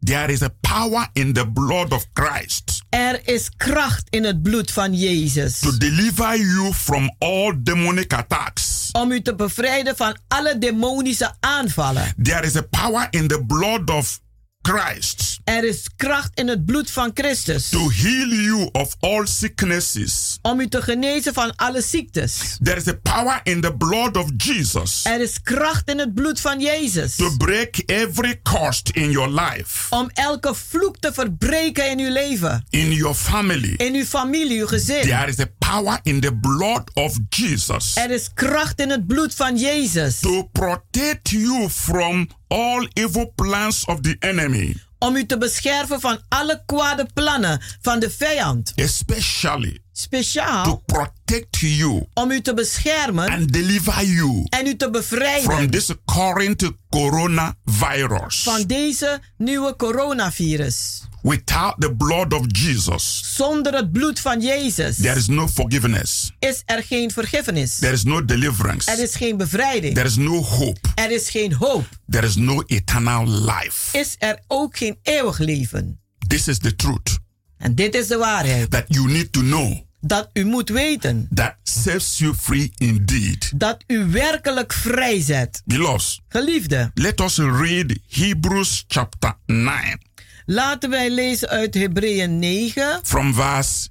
[0.04, 4.70] There is a power in the blood of Christ Er is kracht in het bloed
[4.70, 8.88] van Jezus to deliver you from all demonic attacks.
[8.92, 12.14] om u te bevrijden van alle demonische aanvallen.
[12.22, 14.20] There is a power in the blood of
[14.62, 20.38] Christ Er is kracht in het bloed van Christus to heal you of all sicknesses.
[20.42, 22.58] om u te genezen van alle ziektes.
[22.62, 26.40] There is a power in the blood of Jesus Er is kracht in het bloed
[26.40, 31.98] van Jezus to break every curse in your life, om elke vloek te verbreken in
[31.98, 33.74] uw leven, in your family.
[33.76, 35.00] in uw familie, uw gezin.
[35.02, 39.34] There is a power in the blood of Jesus Er is kracht in het bloed
[39.34, 45.38] van Jezus to protect you from all evil plans of the enemy, om u te
[45.38, 48.72] beschermen van alle kwade plannen van de vijand.
[48.76, 54.84] especially to Speciaal protect you om u te beschermen and deliver you en u te
[54.84, 58.42] from bevrijden this current coronavirus.
[58.42, 61.02] van deze nieuwe coronavirus.
[61.32, 66.62] Without the blood of Jesus, Zonder het bloed van Jezus there is no forgiveness, is
[66.66, 67.78] er geen vergiffenis.
[67.78, 69.94] there is no deliverance, Er is geen bevrijding.
[69.94, 71.88] there is no hope, Er is geen hoop.
[72.10, 73.98] there is no eternal life.
[73.98, 76.00] Is er ook geen eeuwig leven.
[76.26, 77.18] This is the truth
[77.58, 78.70] En dit is de waarheid.
[78.70, 81.28] that you need to know Dat u moet weten.
[81.34, 83.52] that sets you free indeed.
[83.56, 85.62] Dat u werkelijk vrijzet.
[85.64, 90.06] Beloveds, Geliefde, let us read Hebrews chapter 9
[90.50, 93.88] laten wij lezen uit Hebreeën 9 from verse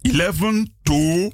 [0.00, 1.30] 11 to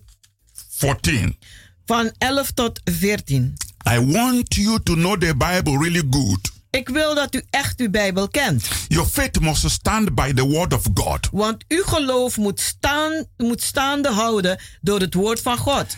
[0.70, 1.38] 14.
[1.86, 3.54] van 11 tot 14.
[3.90, 6.52] I want you to know the Bible really good.
[6.70, 8.68] Ik wil dat u echt uw Bijbel kent.
[8.88, 11.28] Your faith must stand by the word of God.
[11.32, 15.96] Want uw geloof moet, staan, moet staande houden door het woord van God.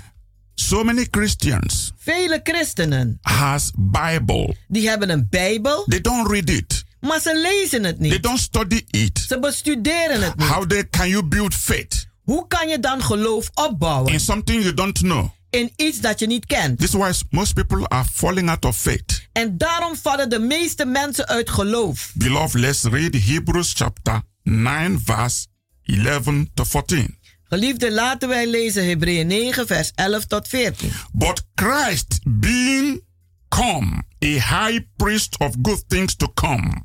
[0.54, 4.56] So many Christians Vele christenen has Bible.
[4.68, 6.84] die hebben een Bijbel, They don't read it.
[7.00, 8.22] Maar ze lezen het They niet.
[8.22, 9.24] don't study it.
[9.28, 10.48] Ze bestuderen het niet.
[10.48, 14.74] How they can you build faith Hoe kan je dan geloof opbouwen in something you
[14.74, 15.28] don't know?
[15.50, 16.78] in iets dat je niet kent?
[16.78, 19.28] This is why most people are falling out of faith.
[19.32, 22.10] En daarom vallen de meeste mensen uit geloof.
[22.14, 25.46] Beloved, let's read Hebrews chapter 9 verse
[25.82, 27.16] 11 to 14.
[27.42, 30.92] Geliefde, laten wij lezen Hebreeën 9, vers 11 tot 14.
[31.12, 33.02] But Christ being
[33.48, 34.26] come a
[34.66, 36.82] high priest of good things to come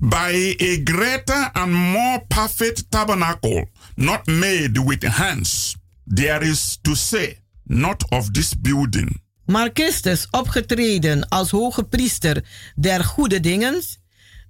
[0.00, 5.76] by a greater and more perfect tabernacle not made with hands
[6.14, 13.04] there is to say not of this building Maar Christus, opgetreden als hoge priester der
[13.04, 13.82] goede dingen,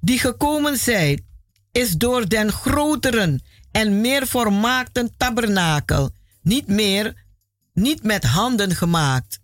[0.00, 1.22] die gekomen zijt
[1.72, 6.10] is door den groteren en meer volmaakten tabernakel
[6.42, 7.24] niet meer,
[7.72, 9.40] niet met handen gemaakt.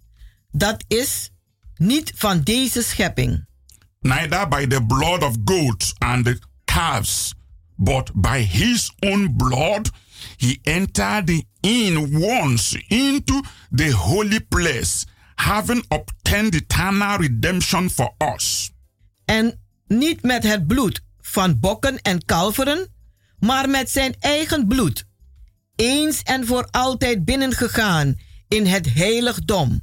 [0.52, 1.30] Dat is
[1.76, 3.46] niet van deze schepping.
[4.02, 7.34] Neither by the blood of goats and calves,
[7.76, 9.90] but by his own blood
[10.36, 11.30] he entered
[11.62, 18.70] in once into the holy place, having obtained eternal redemption for us.
[19.24, 22.88] En niet met het bloed van bokken en kalveren,
[23.38, 25.04] maar met zijn eigen bloed.
[25.76, 28.14] Eens en voor altijd binnengegaan
[28.48, 29.80] in het heiligdom,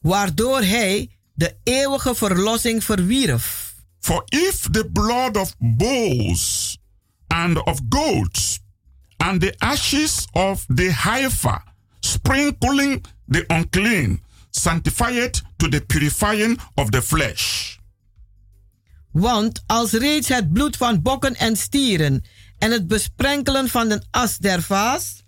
[0.00, 1.10] waardoor hij
[1.40, 3.74] de eeuwige verlossing verwierf.
[4.00, 6.76] For if the blood of bulls
[7.26, 8.58] and of goats
[9.16, 11.62] and the ashes of the heifer,
[12.00, 14.20] sprinkling the unclean,
[14.50, 17.76] sanctify it to the purifying of the flesh.
[19.12, 22.24] Want als reeds het bloed van bokken en stieren
[22.58, 25.22] en het besprenkelen van de as der vaas,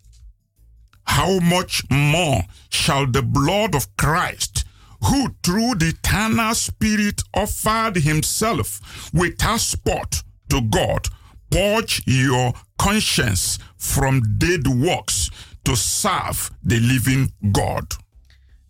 [1.02, 4.61] how much more shall the blood of Christ,
[5.02, 8.80] who through the eternal Spirit offered himself
[9.12, 11.08] without spot to God,
[11.50, 15.30] purge your conscience from dead works
[15.64, 17.96] to serve the living God?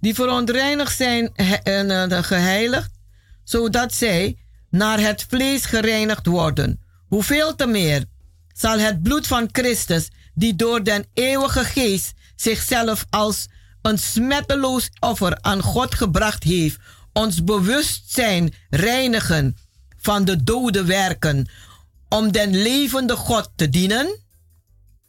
[0.02, 2.90] die verontreinigd zijn en eh, geheiligd,
[3.44, 4.36] zodat zij
[4.70, 6.80] naar het vlees gereinigd worden.
[7.06, 8.04] Hoeveel te meer
[8.52, 13.48] zal het bloed van Christus, die door den eeuwige geest zichzelf als
[13.82, 16.78] een smetteloos offer aan God gebracht heeft,
[17.12, 19.56] ons bewustzijn reinigen
[20.00, 21.48] van de dode werken,
[22.08, 24.20] om den levende God te dienen?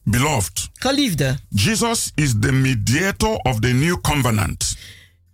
[0.04, 4.76] Beloved, Geliefde, Jesus is the mediator of the new covenant.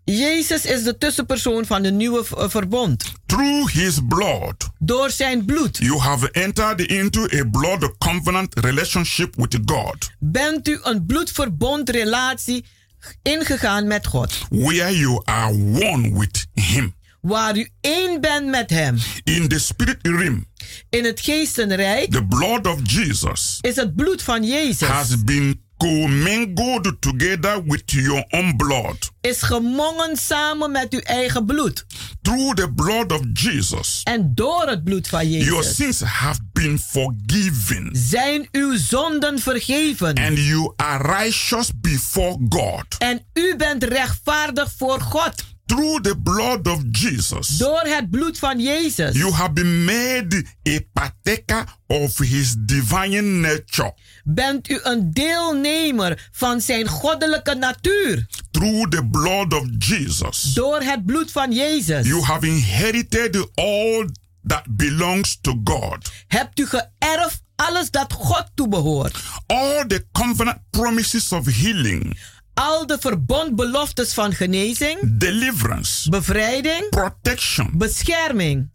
[0.04, 3.14] Jezus is de tussenpersoon van de nieuwe verbond.
[3.26, 9.58] Through his blood, Door zijn bloed you have entered into a blood covenant relationship with
[9.66, 12.66] God, bent u een bloedverbond relatie
[13.22, 14.32] ingegaan met God.
[14.50, 15.54] where you are
[15.92, 16.96] one with him.
[17.22, 18.98] Waar u één bent met hem.
[19.24, 20.46] In the spirit realm,
[20.90, 24.88] In het geestenrijk the blood of Jesus is het bloed van Jezus.
[24.88, 29.10] has been commingled together with your own blood.
[29.22, 31.86] Is gemongen samen met uw eigen bloed.
[32.22, 36.80] Through the blood of Jesus, En door het bloed van your Jezus sins have been
[36.80, 40.16] forgiven zijn uw zonden vergeven.
[40.16, 42.86] and you are righteous before God.
[42.98, 45.34] En u bent rechtvaardig voor God.
[45.66, 50.80] Through the blood of Jesus, Door het bloed van Jezus you have been made a
[50.94, 53.94] partaker of his divine nature.
[54.24, 58.28] Bent u een deelnemer van zijn goddelijke natuur.
[58.52, 62.08] Through the blood of Jesus, Door het bloed van Jezus.
[62.08, 64.10] You have inherited all
[64.48, 66.12] that belongs to God.
[66.28, 69.18] hebt u geërfd alles dat God toebehoort.
[69.46, 72.18] All the covenant promises of healing,
[72.54, 78.72] Al de verbondbeloftes van genezing, deliverance, bevrijding, protection, bescherming,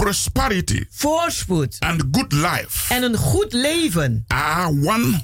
[0.00, 4.24] prosperity, voorspoed and good life en een goed leven.
[4.28, 4.72] are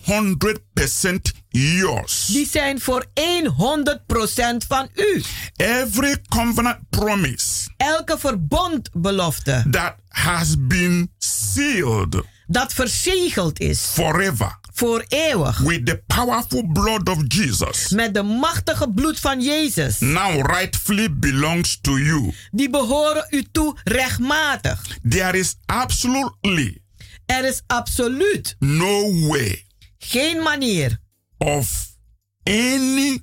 [0.04, 1.14] 100%
[1.48, 2.26] yours.
[2.26, 3.06] Die zijn voor
[3.48, 5.22] 100% van u.
[5.56, 15.58] Every covenant promise Elke verbondbelofte that has been sealed dat verzegeld is forever voor eeuwig
[15.58, 19.98] with the powerful blood of Jesus met de machtige bloed van Jezus.
[19.98, 22.34] now rightfully belongs to you.
[22.50, 24.98] Die behoren u toe rechtmatig.
[25.08, 26.80] There is absolutely
[27.26, 29.66] Er is absoluut no way
[29.98, 31.00] geen manier
[31.38, 31.96] of
[32.44, 33.20] any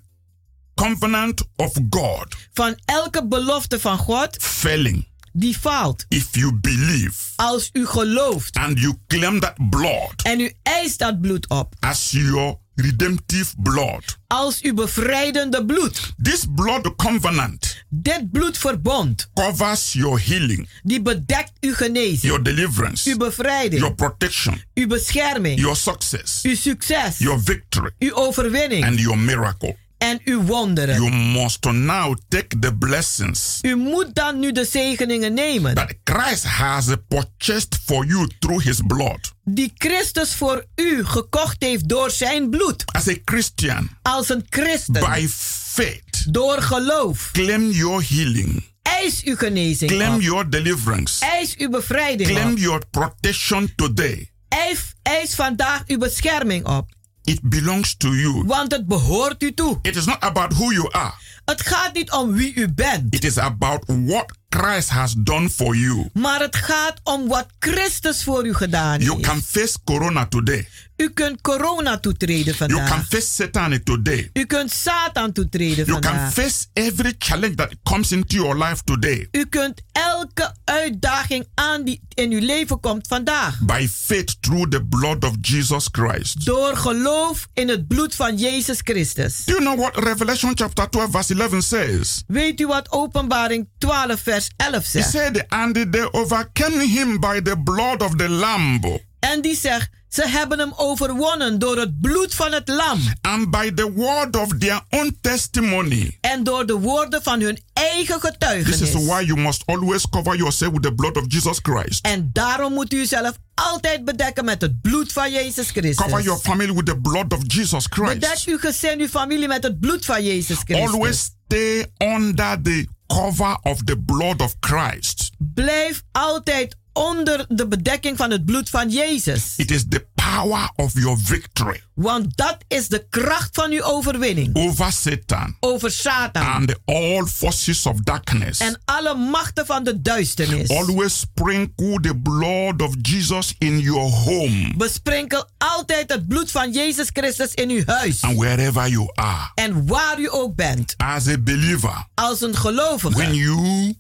[0.76, 6.06] covenant of God van elke belofte van God failing die faalt.
[6.08, 11.22] if you believe Als u gelooft and you claim that blood en u eist dat
[11.22, 11.76] bloed op.
[11.80, 14.18] as your redemptive blood.
[14.28, 16.14] Als uw bevrijdende bloed.
[16.22, 19.30] This blood covenant Dit bloedverbond.
[19.34, 22.22] covers your healing, Die bedekt uw genezing.
[22.22, 23.80] your deliverance, Uw bevrijding.
[23.80, 25.60] your protection, Uw bescherming.
[25.60, 27.18] your success, Uw succes.
[27.18, 28.84] your victory, Uw overwinning.
[28.86, 29.76] and your miracle.
[30.00, 30.96] En uw wonderen.
[30.96, 35.76] You must now take the blessings U moet dan nu de zegeningen nemen.
[35.76, 39.32] that Christ has purchased for you through his blood.
[39.44, 42.84] Die Christus voor u gekocht heeft door zijn bloed.
[42.86, 44.94] As a Christian, Als een christen.
[44.94, 47.30] by faith, door geloof.
[47.32, 48.68] claim your healing.
[48.82, 50.22] Eis uw genezing Claim op.
[50.22, 51.26] your deliverance.
[51.26, 52.58] Eis uw bevrijding Claim op.
[52.58, 54.32] your protection today.
[54.48, 56.90] Eis, eis vandaag uw bescherming op.
[57.30, 58.44] It belongs to you.
[58.46, 59.80] Want het behoort u toe.
[59.82, 61.14] It is not about who you are.
[61.50, 63.14] Het gaat niet om wie u bent.
[63.16, 66.10] It is about what Christ has done for you.
[66.14, 69.28] Maar het gaat om wat Christus voor u gedaan You heeft.
[69.28, 70.68] can face corona today.
[70.98, 73.08] U kunt corona toetreden You can vandaag.
[73.08, 74.30] face Satan today.
[74.34, 76.34] U kunt Satan toetreden You can vandaag.
[76.34, 79.28] face every challenge that comes into your life today.
[79.32, 83.60] U kunt elke uitdaging aan die in uw leven komt vandaag.
[83.60, 86.46] By faith through the blood of Jesus Christ.
[86.46, 89.44] Door geloof in het bloed van Jezus Christus.
[89.46, 92.24] Do you know what Revelation chapter 12 verse 11 says?
[92.28, 95.10] Weet u wat Openbaring 12 vers 11 He zegt?
[95.10, 98.80] said, and they overcame him by the blood of the Lamb
[99.20, 103.00] En die zegt, ze hebben hem overwonnen door het bloed van het lam.
[103.22, 106.18] and by the word of their own testimony.
[106.22, 108.82] En door de woorden van hun eigen This getuigenis.
[108.82, 112.06] is why you must always cover yourself with the blood of Jesus Christ.
[112.06, 115.96] En daarom moet u uzelf altijd bedekken met het bloed van Jezus Christus.
[116.06, 118.48] Cover your family with the blood of Jesus Bedek Christ.
[118.48, 120.92] uw gezin, uw familie met het bloed van Jezus Christus.
[120.92, 125.30] Always stay under the cover of the blood of Christ.
[125.38, 129.54] Blijf altijd onder de bedekking van het bloed van Jezus.
[129.58, 134.56] It is the power of your victory Want dat is de kracht van uw overwinning
[134.56, 138.60] over Satan over Satan and all forces of darkness.
[138.60, 140.70] en alle machten van de duisternis.
[140.70, 147.08] Always sprinkle the blood of Jesus in your home Besprenkel altijd het bloed van Jezus
[147.14, 148.22] Christus in uw huis.
[148.22, 149.52] and wherever you are.
[149.56, 150.94] En waar u ook bent.
[150.98, 153.16] As a believer, Als een gelovige.
[153.18, 153.94] when you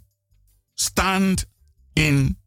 [0.73, 1.45] stand
[1.93, 2.38] in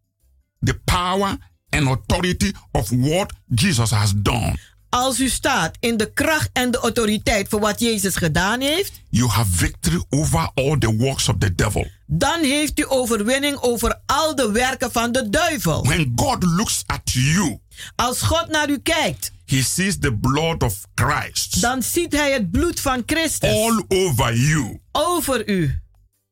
[0.65, 1.37] the power
[1.71, 4.57] and authority of what Jesus has done,
[4.89, 8.93] Als u staat in de kracht en de autoriteit voor wat Jezus gedaan heeft.
[9.11, 11.87] you have victory over all the works of the devil.
[12.07, 15.83] Dan heeft u overwinning over al de werken van de duivel.
[15.85, 17.59] When God looks at you,
[17.97, 19.33] Als God naar u kijkt.
[19.45, 23.51] he sees the blood of Christ Dan ziet hij het bloed van Christus.
[23.51, 24.81] all over you.
[24.93, 25.81] Over u.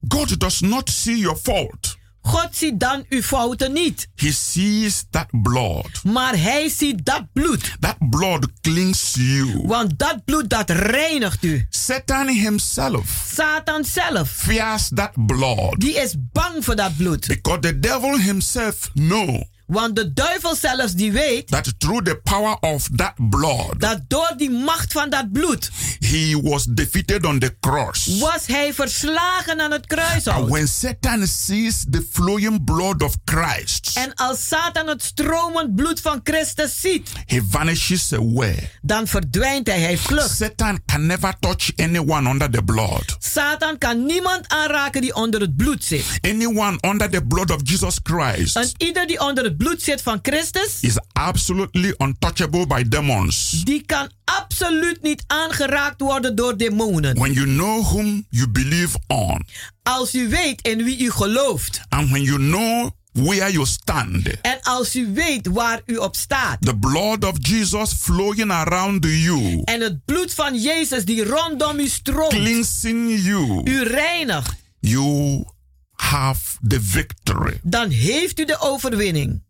[0.08, 1.96] God does not see your fault.
[2.22, 4.08] God ziet dan uw fouten niet.
[4.14, 5.88] He sees that blood.
[6.04, 7.76] Maar hij ziet dat bloed.
[7.80, 9.62] That blood cleans you.
[9.66, 11.66] Want dat bloed dat reinigt u.
[11.70, 14.28] Satan himself Satan zelf.
[14.30, 17.26] fears that blood Die is bang voor dat bloed.
[17.26, 22.56] because the devil himself know Want de duivel zelfs die weet that through the power
[22.60, 27.56] of that blood dat door die macht van dat bloed he was defeated on the
[27.60, 28.18] cross.
[28.18, 30.48] was hij verslagen aan het And kruishout.
[30.48, 36.20] when Satan sees the flowing blood of Christ, En als Satan het stromend bloed van
[36.24, 38.70] Christus ziet, he vanishes away.
[38.82, 39.78] dan verdwijnt hij.
[39.80, 40.36] Hij vlucht.
[40.36, 43.16] Satan can never touch anyone under the blood.
[43.18, 46.04] Satan kan niemand aanraken die onder het bloed zit.
[46.20, 50.18] Anyone under the blood of Jesus Christ En ieder die onder het bloed zit van
[50.22, 53.50] Christus, is absolutely untouchable by demons.
[53.64, 57.14] die kan absoluut niet aangeraakt worden door demonen.
[57.18, 59.46] When you know whom you believe on,
[59.82, 64.58] Als u weet in wie u gelooft and when you know where you stand, en
[64.62, 69.80] als u weet waar u op staat the blood of Jesus flowing around you, en
[69.80, 75.44] het bloed van Jezus die rondom u stroomt, cleansing you, u reinigt, you
[75.90, 77.60] have the victory.
[77.62, 79.42] dan heeft u de overwinning.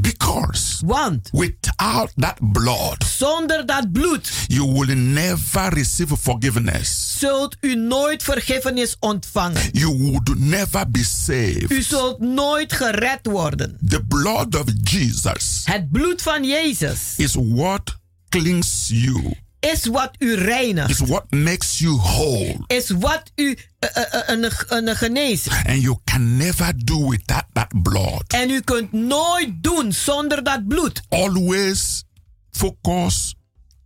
[0.00, 7.18] Because Want without that blood, zonder dat bloed you will never receive forgiveness.
[7.18, 9.68] zult u nooit vergiffenis ontvangen.
[9.72, 11.70] You would never be saved.
[11.70, 13.78] U zult nooit gered worden.
[13.86, 17.98] The blood of Jesus Het bloed van Jezus is what
[18.28, 20.90] cleans you, is wat u reinigt.
[20.90, 22.56] is what makes you whole.
[22.66, 25.48] Is wat u eh, eh, eh, een, een, een geneest.
[25.48, 28.24] And you can never do without that blood.
[28.26, 31.00] En u kunt nooit doen zonder dat bloed.
[31.08, 32.04] Always
[32.50, 33.34] focus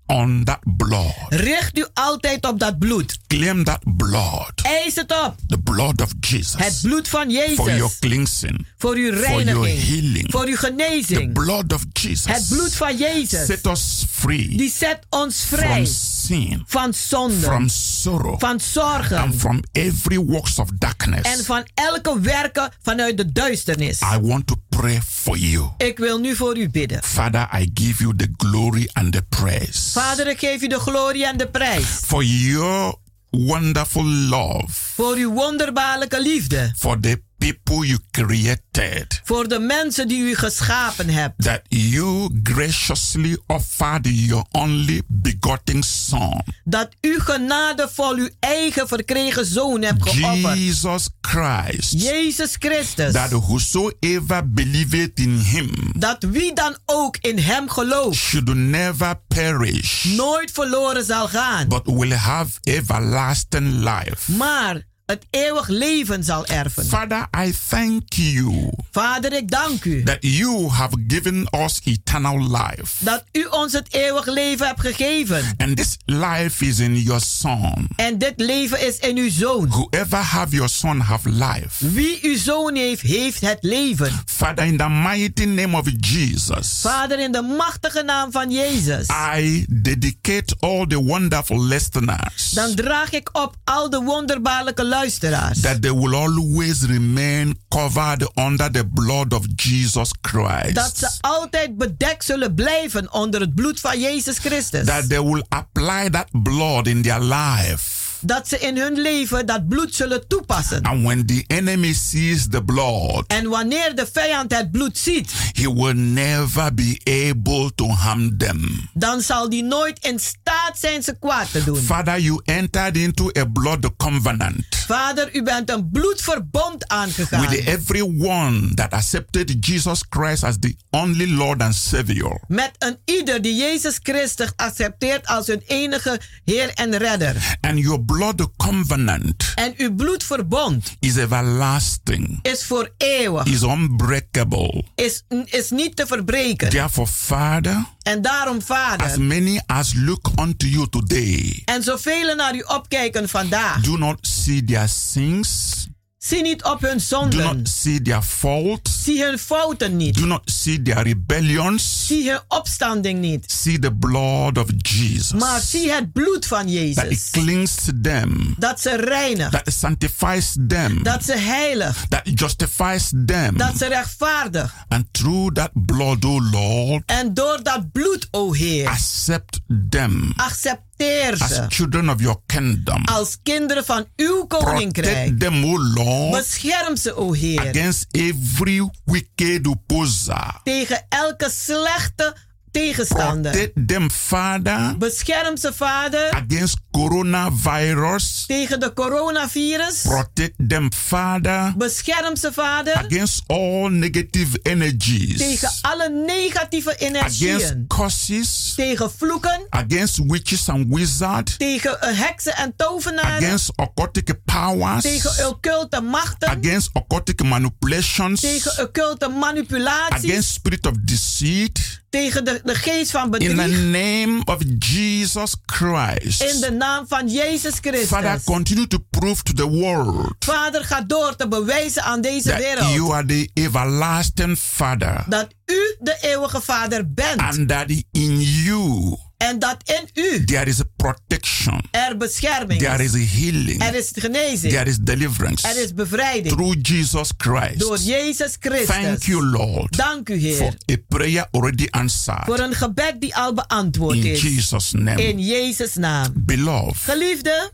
[0.06, 1.14] on that blood.
[1.28, 3.18] Richt u altijd op dat bloed.
[3.26, 4.52] Claim that blood.
[4.62, 5.34] Eis het op.
[5.46, 6.54] The blood of Jesus.
[6.56, 7.98] Het bloed van For your Jezus.
[7.98, 8.66] cleansing.
[8.78, 9.88] Voor uw For your reiniging.
[9.88, 10.30] healing.
[10.30, 11.32] Voor uw The genezing.
[11.32, 12.24] blood of Jesus.
[12.32, 13.46] Het bloed van Jezus.
[13.46, 17.34] Set us free Die zet ons from vrij sin, van zonde.
[17.46, 19.16] from sorrow, Van zorgen.
[19.18, 21.38] and from every works of darkness.
[21.38, 24.00] En van elke werken vanuit de duisternis.
[24.00, 25.68] I want to pray for you.
[25.76, 27.02] Ik wil nu voor u bidden.
[27.02, 31.26] Father, I give you the glory and the praise Vader, ik geef u de glorie
[31.26, 31.84] en de prijs.
[31.84, 32.94] for your
[33.30, 36.72] wonderful love, Voor uw wonderbaarlijke liefde.
[36.76, 37.22] for the
[37.52, 41.42] people you created, Voor de mensen die u geschapen hebt.
[41.42, 49.82] that you graciously offered your only begotten Son, Dat u genadevol uw eigen verkregen zoon
[49.82, 50.58] hebt geofferd.
[50.58, 53.12] Jesus Christ, Jezus Christus.
[53.12, 58.16] that whosoever believeth in him Dat wie dan ook in hem gelooft.
[58.18, 61.68] should never perish, Nooit verloren zal gaan.
[61.68, 64.32] but will have everlasting life.
[64.32, 66.84] Maar het eeuwig leven zal erven.
[66.84, 70.02] Father, I thank you Vader, ik dank u.
[70.02, 73.04] that you have given us eternal life.
[73.04, 75.54] Dat u ons het eeuwig leven hebt gegeven.
[75.56, 77.88] And this life is in your Son.
[77.96, 79.68] En dit leven is in uw zoon.
[79.68, 81.90] Whoever have your Son have life.
[81.92, 84.12] Wie uw zoon heeft, heeft het leven.
[84.26, 89.06] Father, in the mighty name of Jesus, Vader, in de machtige naam van Jezus.
[89.36, 95.60] I dedicate all the wonderful listeners Dan draag ik op al de wonderbaarlijke luisteraars.
[95.60, 100.74] that they will always remain covered under the blood of Jesus Christ.
[100.74, 104.86] Dat ze altijd bedekt zullen blijven onder het bloed van Jezus Christus.
[104.86, 108.03] that they will apply that blood in their life.
[108.26, 110.82] Dat ze in hun leven dat bloed zullen toepassen.
[110.82, 115.72] And when the enemy sees the blood, En wanneer de vijand het bloed ziet, he
[115.74, 117.00] will never be
[117.30, 118.88] able to harm them.
[118.94, 121.76] dan zal die nooit in staat zijn ze kwaad te doen.
[121.76, 127.40] Father, you entered into a blood covenant Vader, u bent een bloedverbond aangegaan.
[127.48, 132.40] with everyone that accepted Jesus Christ as the only Lord and Savior.
[132.48, 137.56] Met een ieder die Jezus Christus accepteert als hun enige Heer en Redder.
[137.60, 144.84] And your blood covenant En uw bloedverbond is everlasting, is voor eeuwig, is unbreakable.
[144.94, 146.68] is, is niet te verbreken.
[146.68, 152.54] Therefore, Father, En daarom, as Vader, many as look unto you today, en zoveel naar
[152.54, 155.86] u opkijken vandaag, do not see their sins,
[156.26, 157.42] zie niet op hun do zonden.
[157.56, 160.14] not see their faults, Zie hun fouten niet.
[160.16, 162.06] do not see their rebellions.
[162.06, 163.52] Zie hun opstanding niet.
[163.52, 167.30] See the blood of Jesus Maar zie het bloed van that it Jezus.
[167.30, 169.50] cleanses them, Dat ze reinigt.
[169.52, 172.04] that it sanctifies them, Dat ze heilig.
[172.08, 173.56] that it justifies them.
[173.56, 174.74] Dat ze rechtvaardig.
[174.88, 179.60] And through that blood, O Lord, En door dat bloed, o Heer, accept
[179.90, 183.04] them accepteer as ze children of your kingdom.
[183.04, 185.14] als kinderen van uw koninkrijk.
[185.14, 190.60] Protect them, O Lord, Bescherm ze, o Heer, against every wicked opposer.
[190.64, 192.36] tegen elke slechte
[192.74, 193.50] tegenstander.
[193.52, 198.44] Protect them, Father, Bescherm ze, Vader, against coronavirus.
[198.46, 200.00] tegen de coronavirus.
[200.02, 207.84] Protect them, Father, Bescherm ze, Vader, against all negative energies, tegen alle negatieve against energieën.
[207.88, 213.32] curses, Tegen vloeken, against witches and wizards, tegen heksen en tovenaren.
[213.36, 216.48] against occultic powers, Tegen occulte machten.
[216.48, 220.30] against occultic manipulations, Tegen occulte manipulaties.
[220.30, 222.02] against spirit of deceit.
[222.14, 223.78] Tegen de, de geest van In the bedrieg.
[223.82, 226.42] name of Jesus Christ.
[226.42, 228.44] In de naam van Jezus Father, Christus.
[228.44, 232.92] continue to prove to the world Vader, ga door te bewijzen aan deze that wereld.
[232.92, 237.40] you are the everlasting Father Dat u de eeuwige Vader bent.
[237.40, 243.02] and that in you En dat in u there is a protection, er bescherming there
[243.04, 243.14] is.
[243.14, 244.72] is a healing, Er is genezing.
[244.72, 246.52] there is deliverance Er is bevrijding.
[246.54, 247.78] through Jesus Christ.
[247.78, 248.86] Door Jezus Christus.
[248.96, 250.98] Thank you, Lord, Dank u, for Heer.
[250.98, 252.44] a prayer already answered.
[252.44, 254.40] Voor een gebed die al beantwoord In is.
[254.42, 255.22] Jesus' name.
[255.28, 256.32] In Jezus' naam.
[256.36, 257.70] Beloved, Geliefde,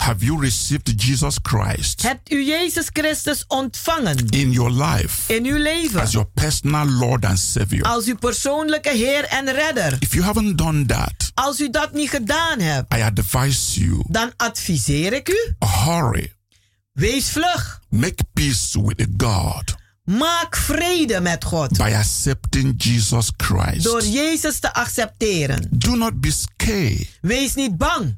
[0.00, 5.56] have you received Jesus Christ hebt u Jezus Christus ontvangen in your life in uw
[5.56, 6.00] leven.
[6.00, 7.82] as your personal Lord and Savior?
[7.84, 9.96] Als uw persoonlijke Heer en Redder.
[10.00, 14.32] If you haven't done that, Als u dat niet gedaan hebt, I advise you dan
[14.36, 15.54] adviseer ik u.
[15.84, 16.32] hurry,
[16.92, 17.80] Wees vlug.
[17.88, 21.76] make peace with God Maak vrede met God.
[21.76, 23.84] by accepting Jesus Christ.
[23.84, 25.66] Door Jezus te accepteren.
[25.70, 27.18] Do not be scared.
[27.20, 28.16] Wees niet bang.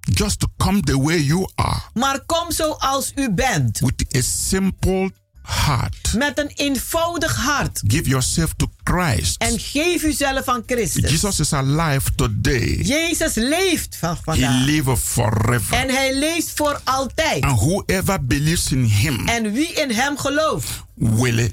[0.00, 3.80] Just to come the way you are Maar kom zoals u bent.
[3.80, 5.10] with a simple
[5.42, 6.14] heart.
[6.16, 7.82] Met een eenvoudig hart.
[7.86, 9.36] Give yourself to Christ.
[9.42, 11.10] En geef uzelf aan Christus.
[11.10, 12.76] Jesus is alive today.
[12.82, 14.64] Jezus leeft van He vandaag.
[14.64, 15.74] lives forever.
[15.76, 17.42] En hij leeft voor altijd.
[17.42, 21.52] And whoever believes in him En wie in hem gelooft, will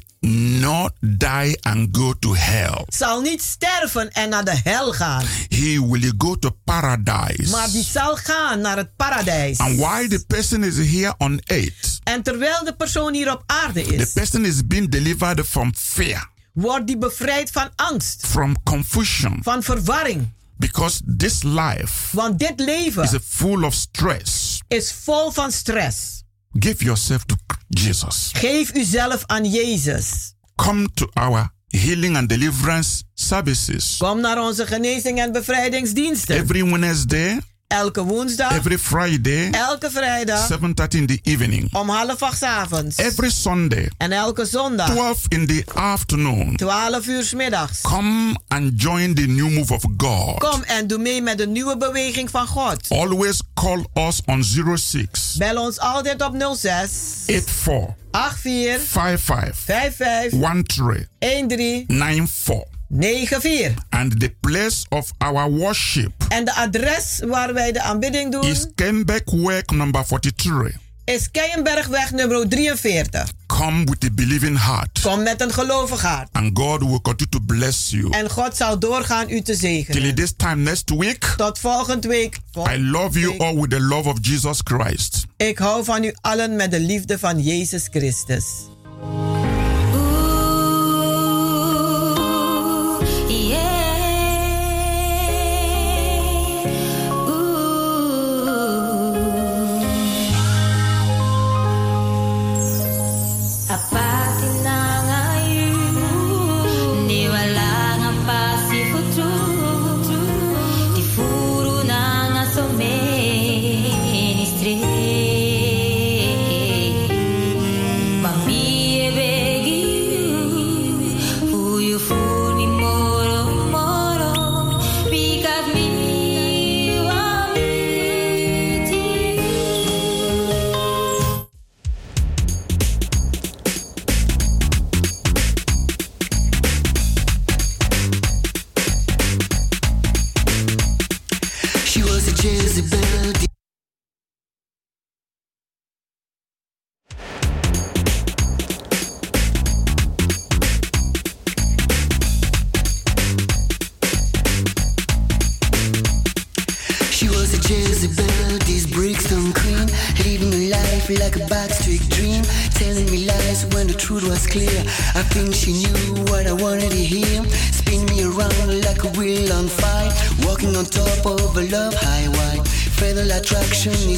[0.66, 2.84] not die and go to hell.
[2.88, 5.26] zal niet sterven en naar de hel gaan.
[5.50, 7.50] He will go to paradise.
[7.52, 9.58] Maar die zal gaan naar het paradijs.
[9.58, 13.82] And while the person is here on earth, En terwijl de persoon hier op aarde
[13.82, 19.40] the is, person is being delivered from fear, wordt die bevrijd van angst, from confusion,
[19.44, 20.34] van verwarring.
[20.58, 26.24] because this life Want dit leven is full of stress, is vol van stress,
[26.60, 27.36] Give yourself to
[27.70, 28.30] Jesus.
[28.34, 30.35] Geef uzelf aan Jezus.
[30.56, 36.36] Come to our healing and deliverance services Kom naar onze genezing en bevrijdingsdiensten.
[36.36, 40.48] every Wednesday, Elke woensdag, every Friday, elke vrijdag.
[40.48, 42.98] 7:30 in the evening, om half acht 's avonds.
[42.98, 44.90] every Sunday, En elke zondag.
[44.90, 46.56] 12 in the afternoon.
[46.56, 47.82] 12 uur 's middags.
[47.82, 50.40] Come and join the new move of God.
[50.40, 52.90] Kom en doe mee met de nieuwe beweging van God.
[52.90, 56.90] Always call us on 06 Bel ons altijd op 06
[57.26, 62.75] 84 84 55 55 13 13 94.
[62.88, 63.74] 94.
[63.90, 68.66] And the place of our worship En de adres waar wij de aanbidding doen is
[68.76, 69.32] Kenbeck
[69.72, 70.72] number 43.
[71.06, 73.32] is Keienbergweg nummer 43.
[73.48, 76.28] Come with a believing heart, Kom met een gelovig hart.
[76.32, 78.10] and God will continue to bless you.
[78.12, 80.16] En God zal doorgaan u te Till zegenen.
[80.16, 82.38] this time next week, Tot volgende week.
[82.74, 85.26] I love you all with the love of Jesus Christ.
[85.38, 88.46] Ik hou van u allen met de liefde van Jezus Christus.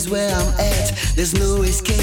[0.10, 1.97] Where I'm at, there's no escaping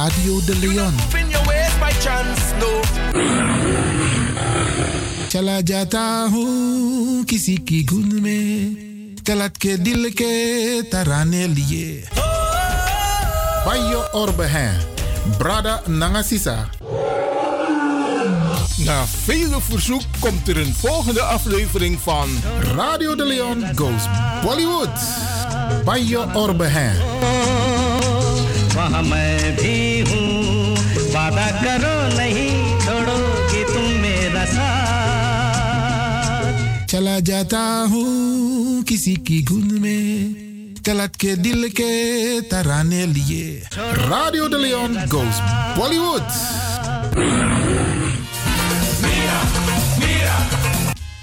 [0.00, 0.94] Radio de Leon.
[5.28, 8.36] Chala jata hu kisiki gunme,
[9.22, 12.08] kalat ke dil ke tarane liye.
[13.66, 14.80] Bayo Orbehen,
[15.36, 16.56] Brada Nangasisa.
[18.84, 22.28] Na vele verzoek komt er een volgende aflevering van
[22.74, 24.08] Radio de Leon Goes
[24.44, 24.96] Bollywood.
[25.84, 26.96] Bayo Orbehen.
[28.80, 29.76] वहाँ मैं भी
[30.08, 30.28] हूँ
[31.12, 32.50] वादा करो नहीं
[32.84, 35.28] छोड़ोगी तुम मेरा साथ
[36.90, 38.00] Chala jata hu
[38.82, 39.98] kisiki gunme,
[40.82, 41.90] kalat ke dil ke
[42.50, 43.62] tarane liye.
[44.10, 45.38] Radio de Leon Goes
[45.76, 46.26] Bollywood.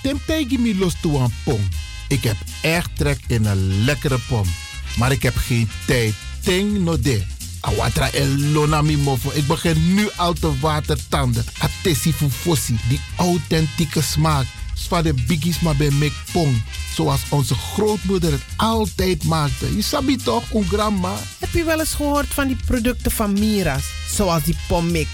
[0.07, 1.59] Temptai mi los toe aan pom.
[2.07, 4.47] Ik heb echt trek in een lekkere pom.
[4.97, 6.13] Maar ik heb geen tijd.
[6.41, 7.36] Ting no de.
[7.67, 9.31] Awatra mi mofo.
[9.33, 11.45] Ik begin nu al te watertanden.
[11.59, 12.79] Atesi fufosi.
[12.89, 14.45] Die authentieke smaak.
[14.73, 16.63] Zwa de biggies maar bij mek pom.
[16.93, 19.75] Zoals onze grootmoeder het altijd maakte.
[19.75, 21.15] Je sabi toch, een grandma?
[21.39, 23.85] Heb je wel eens gehoord van die producten van Mira's?
[24.11, 25.09] Zoals die pommix.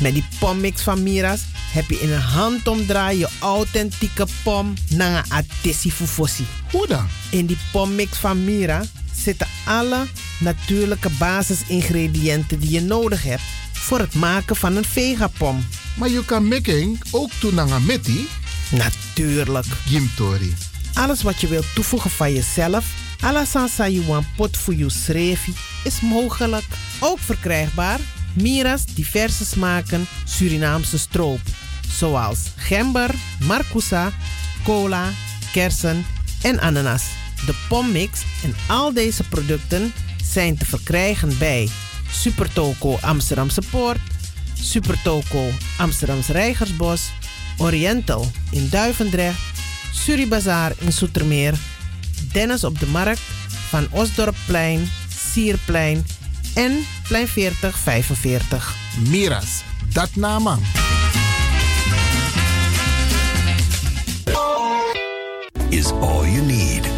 [0.00, 1.40] Met die pommix van Mira's
[1.72, 6.46] heb je in een handomdraai je authentieke pom naar een fufosi.
[6.70, 7.06] Hoe dan?
[7.30, 8.82] In die pommix van Mira
[9.22, 10.06] zitten alle
[10.40, 13.42] natuurlijke basisingrediënten die je nodig hebt
[13.72, 15.66] voor het maken van een vegapom.
[15.96, 17.30] Maar je kan making ook
[17.86, 18.28] metti?
[18.70, 19.66] Natuurlijk.
[19.86, 20.54] Gimtori.
[20.94, 22.84] Alles wat je wilt toevoegen van jezelf
[23.20, 25.54] Alasan Sayuan pot voor je schreefie
[25.84, 26.64] is mogelijk.
[27.00, 28.00] Ook verkrijgbaar
[28.34, 31.40] Mira's diverse smaken Surinaamse stroop.
[31.88, 33.14] Zoals gember,
[33.46, 34.12] marcousa,
[34.64, 35.10] cola,
[35.52, 36.06] kersen
[36.42, 37.17] en ananas.
[37.46, 39.92] De pommix en al deze producten
[40.24, 41.68] zijn te verkrijgen bij
[42.10, 44.00] Supertoco Amsterdamse Poort,
[44.54, 47.10] Supertoco Amsterdamse Reigersbos,
[47.56, 49.40] Oriental in Duivendrecht,
[49.92, 51.54] Suribazaar in Soetermeer,
[52.32, 53.20] Dennis op de Markt,
[53.68, 54.90] Van Osdorpplein,
[55.32, 56.06] Sierplein
[56.54, 58.76] en Plein 4045.
[59.08, 59.62] Miras,
[59.92, 60.58] dat nama.
[65.70, 66.97] is all you need.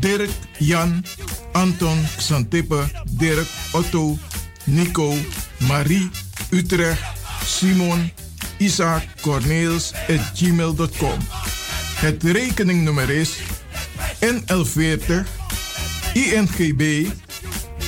[0.00, 1.04] Dirk, Jan,
[1.52, 4.18] Anton, Xantippe, Dirk, Otto,
[4.64, 5.14] Nico,
[5.58, 6.10] Marie,
[6.50, 7.02] Utrecht,
[7.44, 8.12] Simon,
[8.58, 9.92] Isaac, Corneels
[10.34, 11.18] gmail.com.
[11.94, 13.36] Het rekeningnummer is
[14.20, 15.12] NL40
[16.12, 17.06] INGB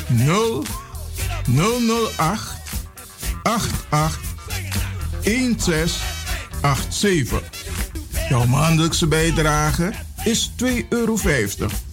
[0.08, 0.64] 0
[1.46, 2.58] 008
[3.42, 4.18] 88
[5.22, 7.40] 1687.
[8.28, 9.92] Jouw maandelijkse bijdrage
[10.24, 11.16] is 2,50 euro.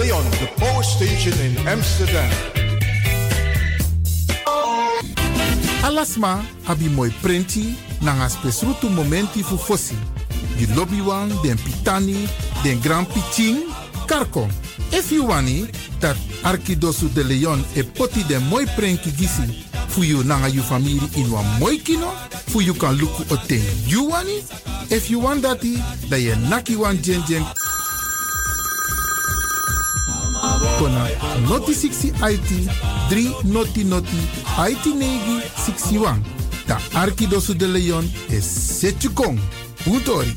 [0.00, 2.30] Leon, the power station in Amsterdam.
[5.82, 9.96] Alasma abi moi prenti nanga spesrutu momenti fu fosi.
[10.56, 12.28] Di lobby wan, den pitani,
[12.62, 13.58] den grand piching,
[14.06, 14.48] karko.
[14.90, 15.68] If you wani,
[16.00, 21.00] dat Arkidosu de Leon e poti den moi prenki gisi fu you nanga you family
[21.16, 22.10] in wan moi kino,
[22.48, 24.42] fu you kan luku o ten you wani.
[24.90, 25.78] If you want dati,
[26.08, 27.44] da ye naki wan jen jen
[30.78, 31.08] kona
[31.48, 32.50] noti 60 IT
[33.10, 34.16] 3 noti noti
[34.70, 36.16] IT negi 61.
[36.68, 38.44] Da Arkidosu de Leon is
[38.80, 39.38] Setjukong.
[39.86, 40.36] Utori.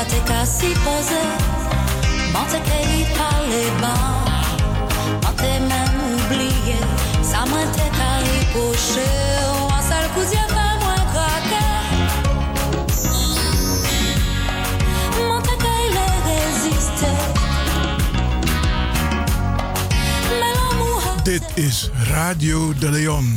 [0.00, 1.20] fatica si pose
[2.32, 4.00] Mante kreit par le ban
[5.22, 6.78] Mante men oubliye
[7.30, 9.08] Sa mwen te ka ripoche
[9.50, 11.66] Ou an sal kou zye ka mwen krake
[15.18, 17.12] Mante ka ile reziste
[21.28, 23.28] Dit is Radio de Leon,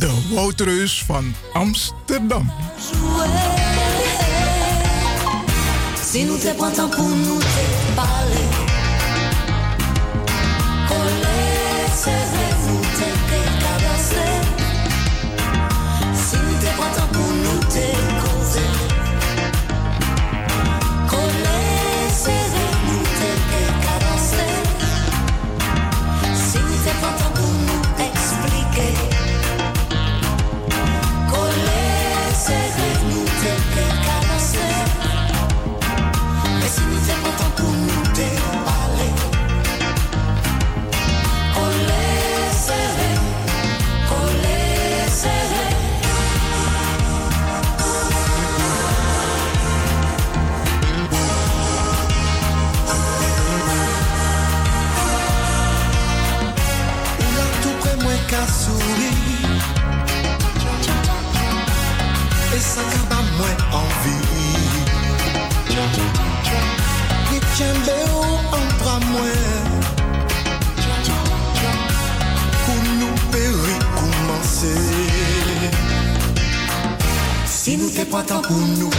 [0.00, 2.48] de Wouterus van Amsterdam.
[6.10, 8.49] Si nou te prantan pou nou te pale
[78.30, 78.89] Tapunnu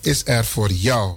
[0.00, 1.14] Is er voor jou.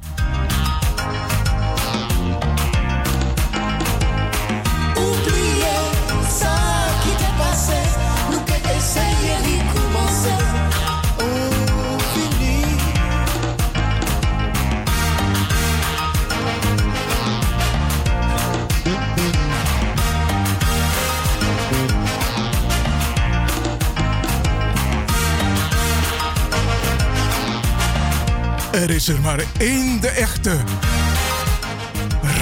[29.07, 30.57] er maar één de echte.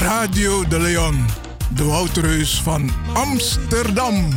[0.01, 1.25] Radio de Leon,
[1.69, 4.29] de Wouterheus van Amsterdam.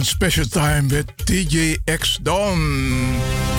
[0.00, 3.49] Is even special time met DJ X Don.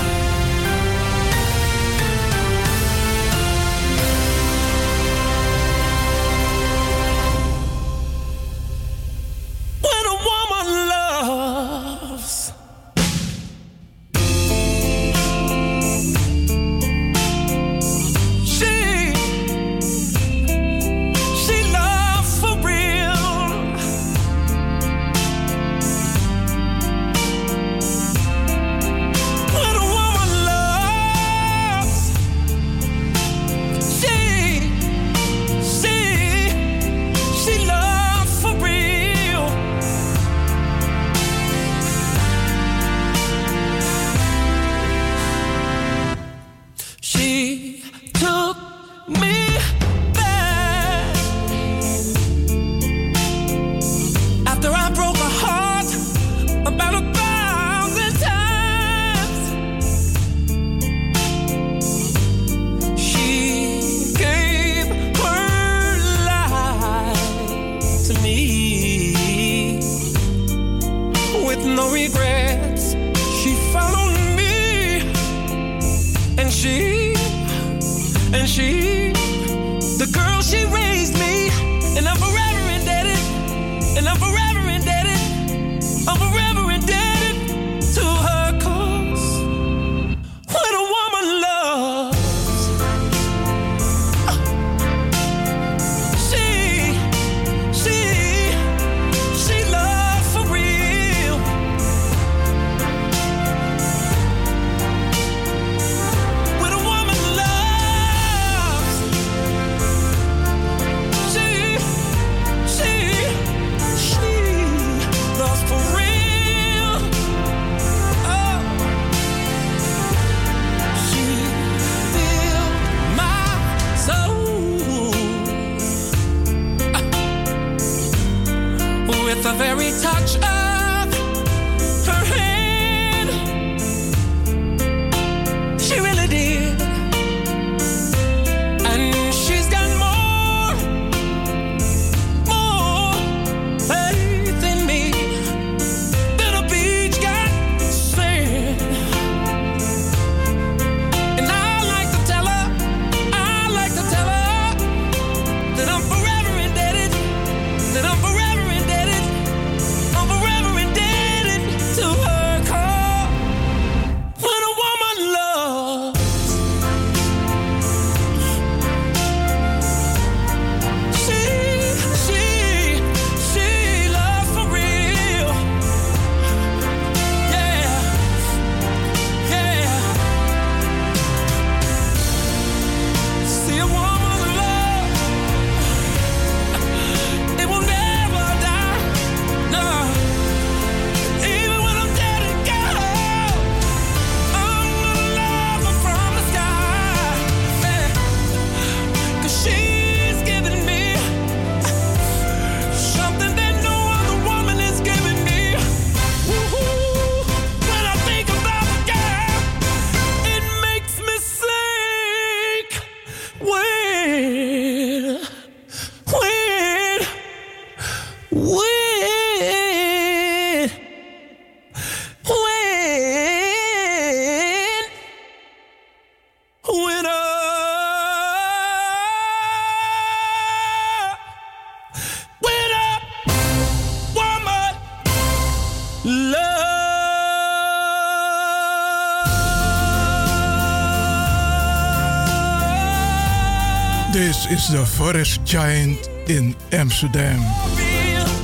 [244.71, 247.59] Is the Forest Giant in Amsterdam,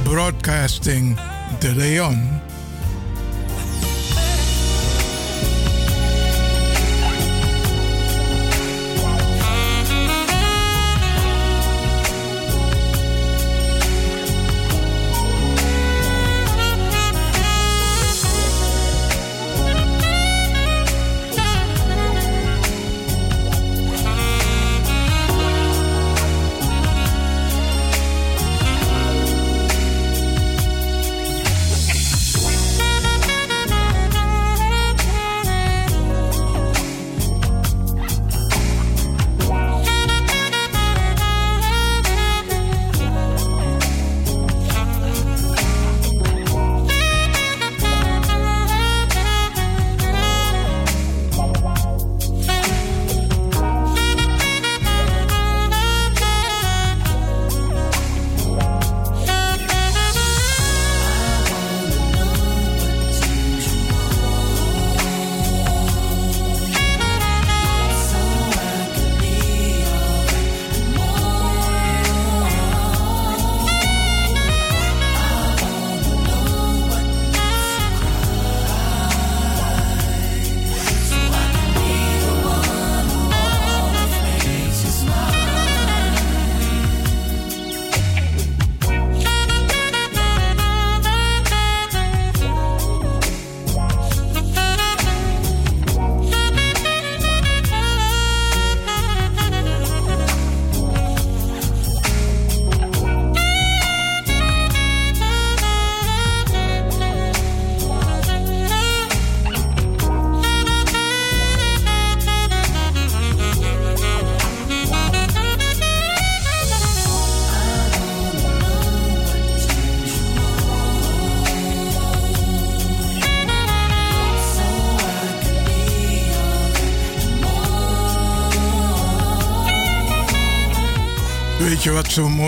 [0.06, 1.16] broadcasting
[1.60, 2.47] De Leon.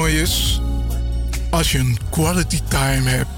[0.10, 0.61] Mooi is?
[1.49, 3.30] Als je een quality time hebt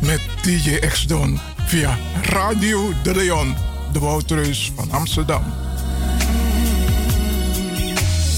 [0.00, 3.54] met DJ X-Don via Radio De Leon,
[3.92, 5.42] de Woutreus van Amsterdam.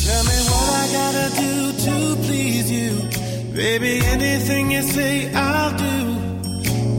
[0.04, 2.92] Tell me what I gotta do to please you.
[3.52, 6.14] Baby, anything you say, I'll do.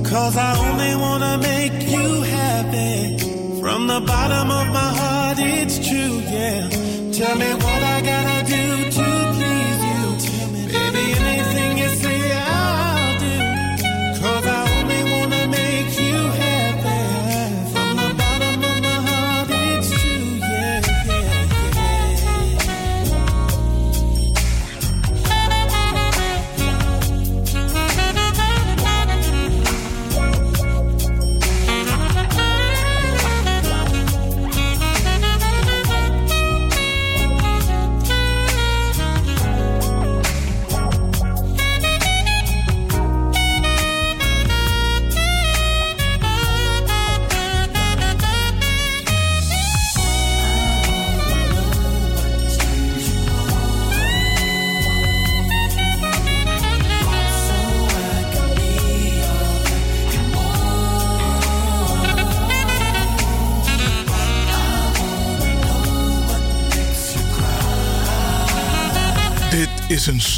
[0.03, 3.17] Cause I only wanna make you happy.
[3.61, 6.69] From the bottom of my heart, it's true, yeah.
[7.11, 8.36] Tell me what I gotta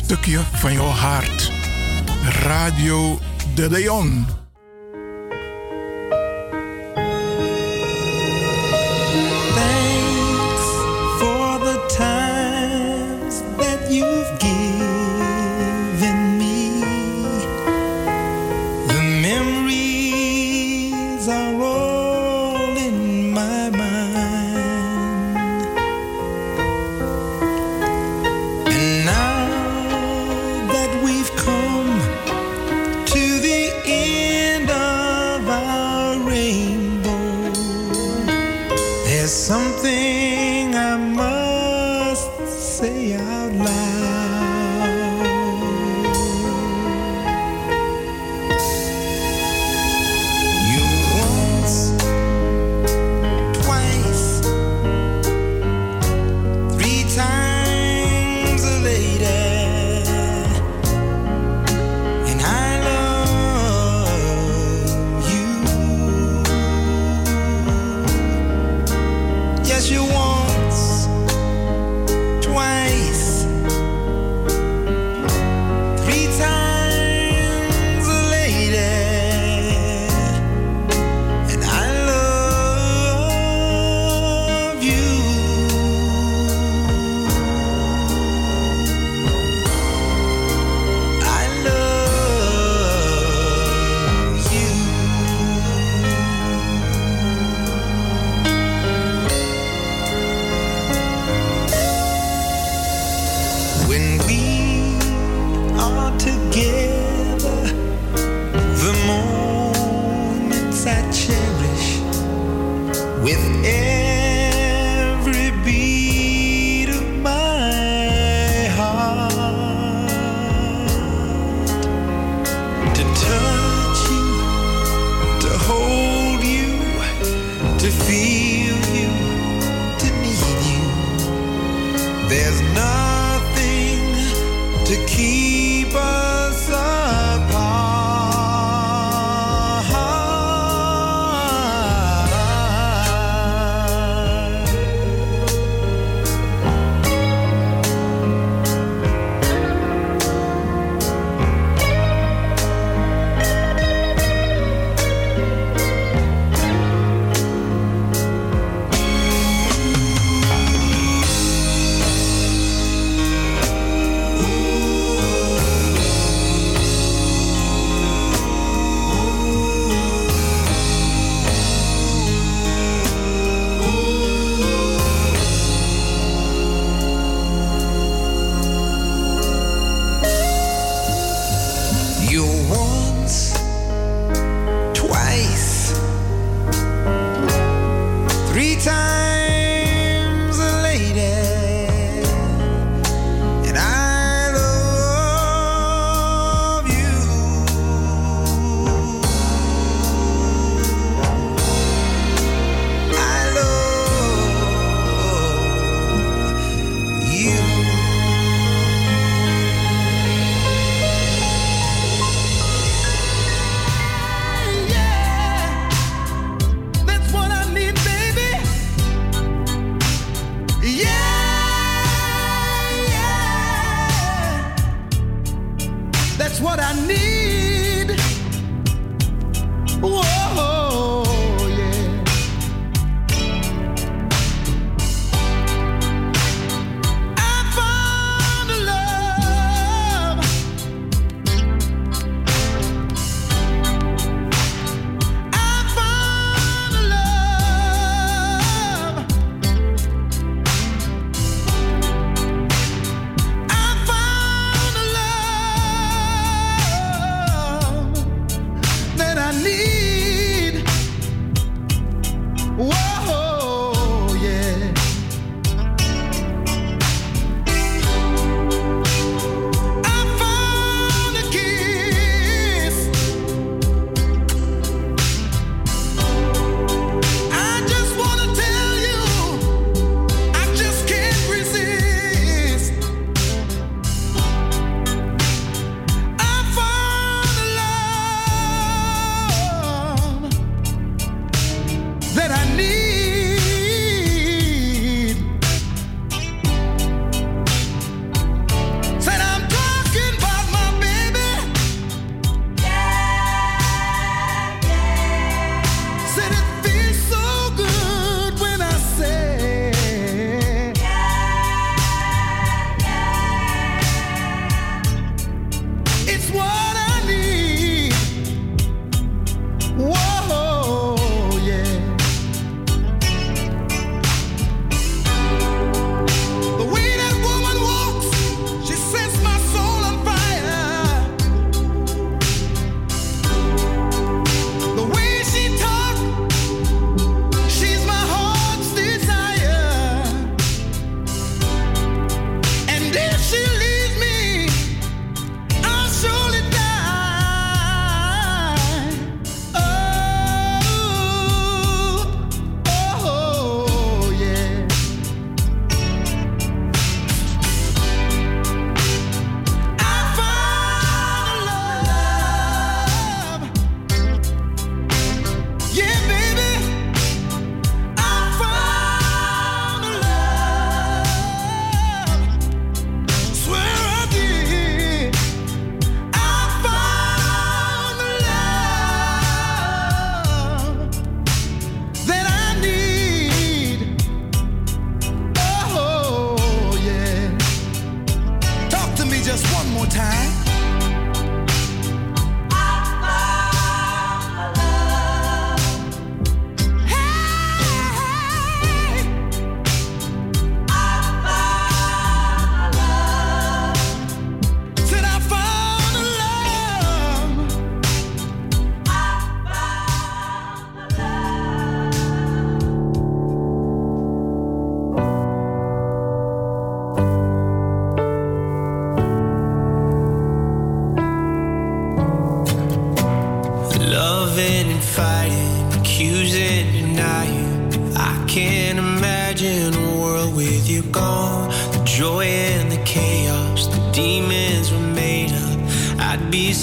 [0.10, 1.52] stukje van jouw hart.
[2.24, 3.20] Radio
[3.56, 4.39] De Leon.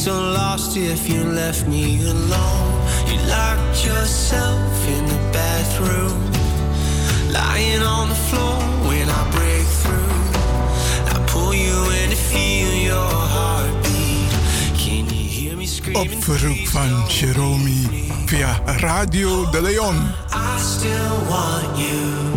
[0.07, 2.73] So lost if you left me alone.
[3.09, 6.17] You locked yourself in the bathroom,
[7.33, 10.15] lying on the floor when I break through.
[11.13, 14.31] I pull you in to feel your heartbeat.
[14.79, 16.15] Can you hear me screaming?
[16.15, 17.73] Op verzoek van Jerome
[18.27, 19.97] via Radio de Leon.
[19.97, 22.36] I still want you.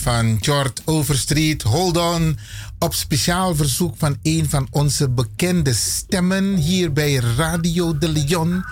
[0.00, 2.38] Van Jort Overstreet, Hold On.
[2.78, 8.64] Op speciaal verzoek van een van onze bekende stemmen hier bij Radio de Leon.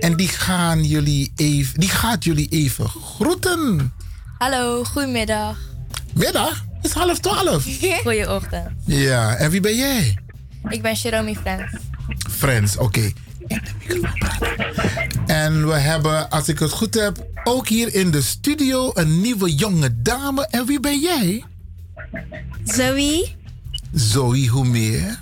[0.00, 3.92] En die, gaan jullie even, die gaat jullie even groeten.
[4.38, 5.56] Hallo, goedemiddag.
[6.14, 6.64] Middag?
[6.74, 7.64] Het is half twaalf.
[8.02, 8.68] Goeieochtend.
[8.84, 10.18] Ja, en wie ben jij?
[10.68, 11.72] Ik ben Jerome Frans.
[12.30, 13.12] Friends, oké.
[13.46, 15.26] In de microfoon praten.
[15.26, 19.54] En we hebben, als ik het goed heb, ook hier in de studio een nieuwe
[19.54, 20.46] jonge dame.
[20.46, 21.44] En wie ben jij?
[22.64, 23.28] Zoe.
[23.92, 25.18] Zoe, hoe meer?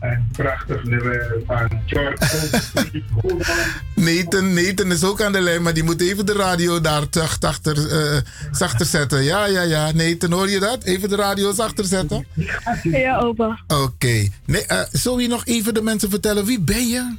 [0.00, 2.60] Een prachtig nummer van George.
[3.94, 7.06] Nathan, Nathan is ook aan de lijn, maar die moet even de radio daar
[7.40, 8.20] achter, eh,
[8.52, 9.22] zachter zetten.
[9.22, 9.92] Ja, ja, ja.
[9.92, 10.84] Nathan, hoor je dat?
[10.84, 12.26] Even de radio zachter zetten.
[12.82, 13.60] Ja, opa.
[13.66, 14.28] Oké.
[14.46, 16.44] Nee, eh, Zoe, nog even de mensen vertellen.
[16.44, 17.16] Wie ben je?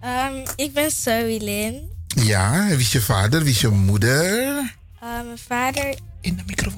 [0.00, 1.92] Ehm, ik ben Zoe Lin.
[2.06, 3.42] Ja, en wie is je vader?
[3.42, 4.74] Wie is je moeder?
[5.04, 5.94] Uh, mijn vader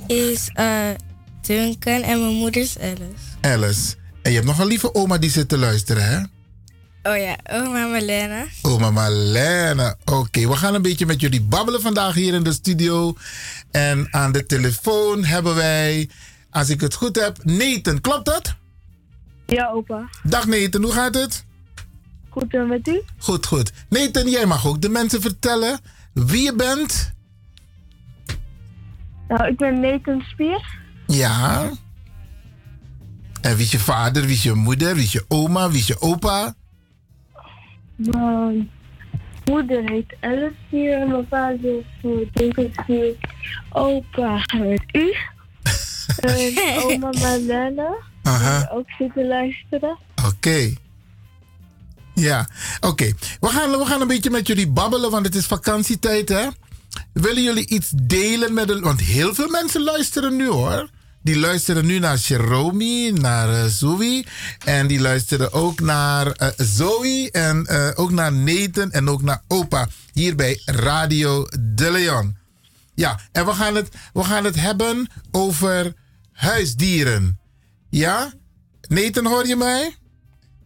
[0.06, 0.88] is uh,
[1.40, 3.00] Duncan en mijn moeder is Alice.
[3.40, 3.94] Alice.
[4.22, 6.18] En je hebt nog een lieve oma die zit te luisteren, hè?
[7.10, 8.46] Oh ja, oma Marlene.
[8.62, 9.96] Oma Marlene.
[10.04, 13.16] Oké, we gaan een beetje met jullie babbelen vandaag hier in de studio.
[13.70, 16.10] En aan de telefoon hebben wij,
[16.50, 18.00] als ik het goed heb, Nathan.
[18.00, 18.54] Klopt dat?
[19.46, 20.08] Ja, opa.
[20.22, 21.44] Dag Nathan, hoe gaat het?
[22.28, 23.02] Goed en met u?
[23.18, 23.72] Goed, goed.
[23.88, 25.80] Nathan, jij mag ook de mensen vertellen
[26.12, 27.14] wie je bent.
[29.28, 30.78] Nou, ik ben Nathan Spier.
[31.06, 31.70] Ja.
[33.40, 35.86] En wie is je vader, wie is je moeder, wie is je oma, wie is
[35.86, 36.54] je opa?
[37.96, 38.68] Nou,
[39.44, 41.70] moeder heet Elsie en mijn vader
[42.32, 43.14] is ik vier.
[43.70, 45.14] Opa met u.
[46.16, 48.02] En oma Marlene.
[48.22, 48.58] Aha.
[48.58, 49.98] die Ook zitten luisteren.
[50.26, 50.74] Oké.
[52.14, 52.48] Ja,
[52.80, 53.12] oké.
[53.40, 56.46] We, gaan, we gaan een beetje met jullie babbelen, want het is vakantietijd, hè?
[57.20, 58.80] Willen jullie iets delen met de...
[58.80, 60.88] Want heel veel mensen luisteren nu, hoor.
[61.22, 64.24] Die luisteren nu naar Jeromy, naar eh, Zoe.
[64.64, 67.28] En die luisteren ook naar eh, Zoe.
[67.32, 69.88] En eh, ook naar Nathan en ook naar opa.
[70.12, 72.36] Hier bij Radio De Leon.
[72.94, 75.92] Ja, en we gaan het, we gaan het hebben over
[76.32, 77.38] huisdieren.
[77.90, 78.32] Ja?
[78.88, 79.96] Nathan, hoor je mij?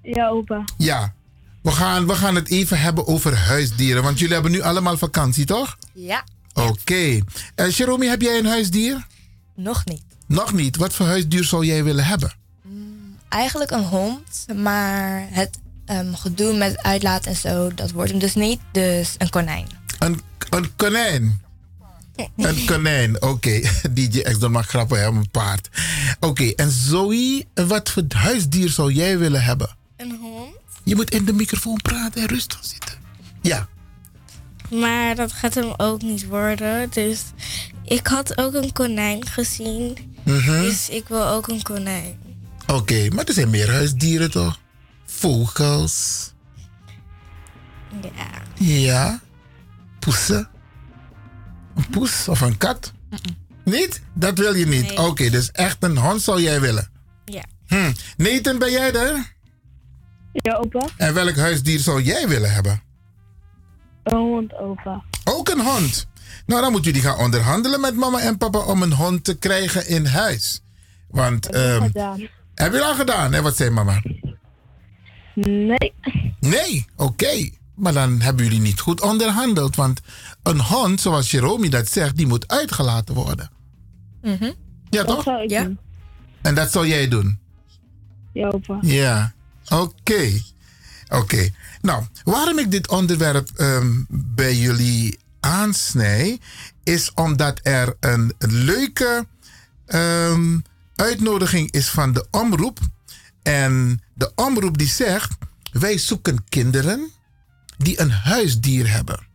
[0.02, 0.64] Ja, opa.
[0.76, 1.14] Ja.
[1.62, 4.02] We gaan, we gaan het even hebben over huisdieren.
[4.02, 5.76] Want jullie hebben nu allemaal vakantie, toch?
[5.92, 6.24] Ja.
[6.54, 7.18] Oké.
[7.54, 9.06] Eh Jeromy, heb jij een huisdier?
[9.54, 10.02] Nog niet.
[10.26, 10.76] Nog niet.
[10.76, 12.32] Wat voor huisdier zou jij willen hebben?
[13.28, 18.34] Eigenlijk een hond, maar het ehm, gedoe met uitlaten en zo, dat wordt hem dus
[18.34, 18.60] niet.
[18.72, 19.66] Dus een konijn.
[19.98, 20.20] Een,
[20.50, 21.40] een konijn.
[22.36, 23.60] Een konijn, oké.
[23.94, 25.68] DJ X, dat mag grappig hebben, een paard.
[26.20, 29.76] Oké, en Zoe, wat voor huisdier zou jij willen hebben?
[29.96, 30.54] Een hond.
[30.84, 32.94] Je moet in de microfoon praten en rustig zitten.
[33.42, 33.68] Ja.
[34.70, 36.90] Maar dat gaat hem ook niet worden.
[36.90, 37.22] Dus
[37.84, 40.14] ik had ook een konijn gezien.
[40.22, 40.60] Mhm.
[40.62, 42.18] Dus ik wil ook een konijn.
[42.66, 44.60] Oké, maar er zijn meer huisdieren toch?
[45.06, 46.32] Vogels.
[48.02, 48.42] Ja.
[48.54, 49.20] Ja.
[49.98, 50.48] Poesen.
[51.76, 52.92] Een poes of een kat?
[53.64, 54.02] Niet?
[54.14, 54.86] Dat wil je niet.
[54.86, 54.98] Nee.
[54.98, 56.90] Oké, dus echt een hond zou jij willen.
[57.24, 57.44] Ja.
[57.66, 57.92] Hm.
[58.16, 59.34] Nathan, ben jij er?
[60.32, 60.86] Ja, opa.
[60.96, 62.82] En welk huisdier zou jij willen hebben?
[64.02, 65.04] Een hond, opa.
[65.24, 66.06] Ook een hond.
[66.46, 69.88] Nou, dan moeten jullie gaan onderhandelen met mama en papa om een hond te krijgen
[69.88, 70.62] in huis.
[71.08, 72.28] Want, ehm, Gedaan.
[72.54, 73.34] heb je al gedaan?
[73.34, 74.02] En wat zei mama?
[75.34, 75.92] Nee.
[76.40, 77.50] Nee, oké.
[77.74, 79.76] Maar dan hebben jullie niet goed onderhandeld.
[79.76, 80.00] Want
[80.42, 83.50] een hond, zoals Jeromy dat zegt, die moet uitgelaten worden.
[84.90, 85.22] Ja, toch?
[85.22, 85.62] zou ik ja.
[85.64, 85.78] doen.
[86.42, 87.38] En dat zou jij doen?
[88.32, 88.78] Ja, opa.
[88.80, 89.32] Ja,
[89.68, 90.40] oké.
[91.10, 91.50] Oké.
[91.80, 96.40] Nou, waarom ik dit onderwerp ehm, bij jullie aansnij,
[96.84, 99.26] is omdat er een leuke
[99.86, 100.58] ehm,
[100.94, 102.78] uitnodiging is van de omroep.
[103.42, 105.32] En de omroep die zegt,
[105.72, 107.10] wij zoeken kinderen
[107.76, 109.28] die een huisdier hebben.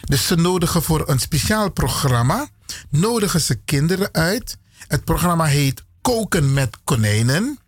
[0.00, 2.48] Dus ze nodigen voor een speciaal programma,
[2.90, 4.58] nodigen ze kinderen uit.
[4.88, 7.58] Het programma heet Koken met konijnen.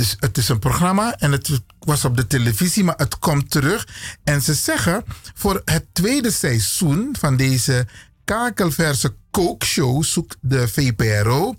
[0.00, 3.88] Dus het is een programma en het was op de televisie, maar het komt terug.
[4.24, 5.04] En ze zeggen
[5.34, 7.86] voor het tweede seizoen van deze
[8.24, 11.56] kakelverse kookshow zoekt de VPRO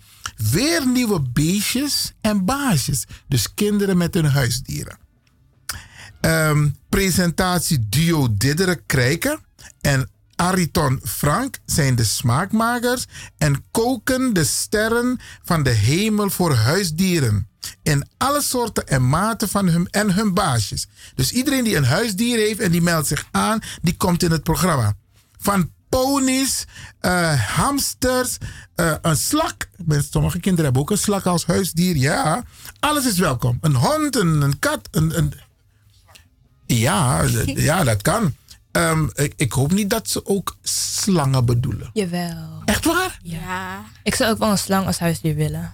[0.52, 3.06] weer nieuwe beestjes en baasjes.
[3.28, 4.98] Dus kinderen met hun huisdieren.
[6.22, 9.40] Ehm, presentatie duo Didderen Krijken
[9.82, 13.06] en Ariton Frank zijn de smaakmakers
[13.38, 17.50] en koken de sterren van de hemel voor huisdieren.
[17.84, 20.88] In alle soorten en maten van hun en hun baasjes.
[21.16, 24.44] Dus iedereen die een huisdier heeft en die meldt zich aan, die komt in het
[24.44, 24.94] programma.
[25.40, 26.66] Van ponies,
[27.00, 28.38] eh, hamsters,
[28.76, 29.70] eh, een slak.
[30.10, 31.96] Sommige kinderen hebben ook een slak als huisdier.
[31.96, 32.44] Ja,
[32.80, 33.58] alles is welkom.
[33.62, 35.34] Een hond, een, een kat, een, een,
[36.66, 38.36] ja, ja, dat kan.
[38.72, 41.90] Ehm, ik, ik hoop niet dat ze ook slangen bedoelen.
[41.94, 42.62] Jawel.
[42.66, 43.20] Echt waar?
[43.24, 43.84] Ja.
[44.04, 45.74] Ik zou ook wel een slang als huisdier willen.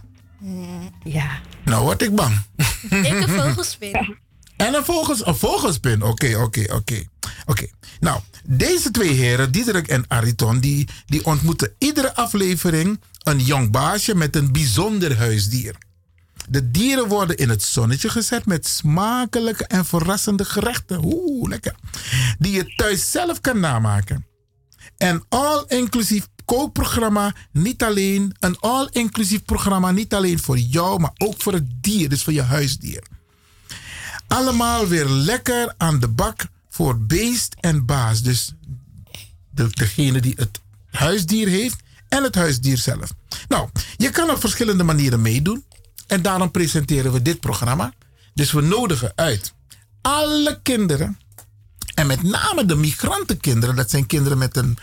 [1.04, 1.40] Ja.
[1.64, 2.42] Nou word ik bang.
[2.90, 4.18] Ik een vogelspin.
[4.58, 6.04] En een, vogels, een vogelspin.
[6.04, 7.04] Oké, oké, oké.
[7.46, 7.68] Oké.
[8.00, 14.16] Nou, deze twee heren, Diederik en Ariton, die, die ontmoeten iedere aflevering een jong baasje
[14.16, 15.76] met een bijzonder huisdier.
[16.50, 21.04] De dieren worden in het zonnetje gezet met smakelijke en verrassende gerechten.
[21.04, 21.76] Oeh, lekker.
[22.40, 24.26] Die je thuis zelf kan namaken.
[24.98, 31.54] En all-inclusief kookprogramma, niet alleen, een all-inclusief programma, niet alleen voor jou, maar ook voor
[31.54, 33.04] het dier, dus voor je huisdier.
[34.28, 38.22] Allemaal weer lekker aan de bak voor beest en baas.
[38.22, 38.54] Dus
[39.50, 40.60] de, degene die het
[40.90, 43.14] huisdier heeft en het huisdier zelf.
[43.48, 45.66] Nou, je kan op verschillende manieren meedoen.
[46.08, 47.94] En daarom presenteren we dit programma.
[48.34, 49.54] Dus we nodigen uit
[50.02, 51.20] alle kinderen.
[51.94, 53.76] En met name de migrantenkinderen.
[53.76, 54.78] Dat zijn kinderen met een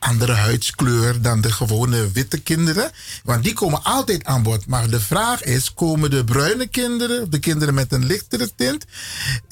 [0.00, 2.90] andere huidskleur dan de gewone witte kinderen.
[3.24, 4.66] Want die komen altijd aan bod.
[4.66, 8.84] Maar de vraag is, komen de bruine kinderen, de kinderen met een lichtere tint,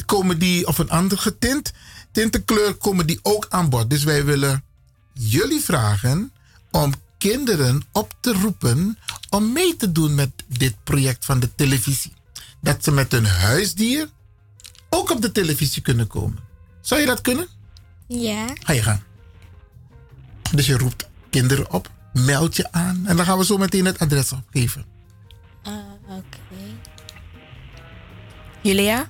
[0.06, 1.72] komen die, of een andere getint,
[2.12, 3.90] tintenkleur, komen die ook aan bod.
[3.90, 4.64] Dus wij willen
[5.12, 6.32] jullie vragen
[6.70, 8.98] om kinderen op te roepen
[9.30, 12.12] om mee te doen met dit project van de televisie.
[12.60, 14.08] Dat ze met hun huisdier
[14.88, 16.38] ook op de televisie kunnen komen.
[16.80, 17.48] Zou je dat kunnen?
[18.06, 18.46] Ja.
[18.62, 19.02] Ga je gaan.
[20.52, 23.98] Dus je roept kinderen op, meld je aan en dan gaan we zo meteen het
[23.98, 24.84] adres opgeven.
[25.62, 25.72] Ah,
[26.08, 26.36] Oké.
[28.62, 29.08] Julia?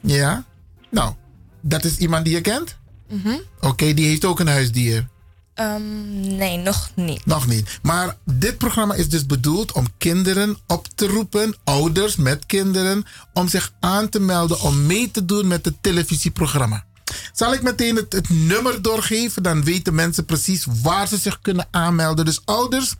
[0.00, 0.44] Ja?
[0.90, 1.14] Nou,
[1.60, 2.76] dat is iemand die je kent?
[3.08, 3.36] Mhm.
[3.60, 5.08] Oké, die heeft ook een huisdier.
[5.54, 7.26] Ehm, nee, nog niet.
[7.26, 7.78] Nog niet.
[7.82, 13.48] Maar dit programma is dus bedoeld om kinderen op te roepen, ouders met kinderen, om
[13.48, 16.84] zich aan te melden om mee te doen met het televisieprogramma.
[17.32, 19.42] Zal ik meteen het, nummer doorgeven?
[19.42, 22.24] Dan weten mensen precies waar ze zich kunnen aanmelden.
[22.24, 22.94] Dus ouders,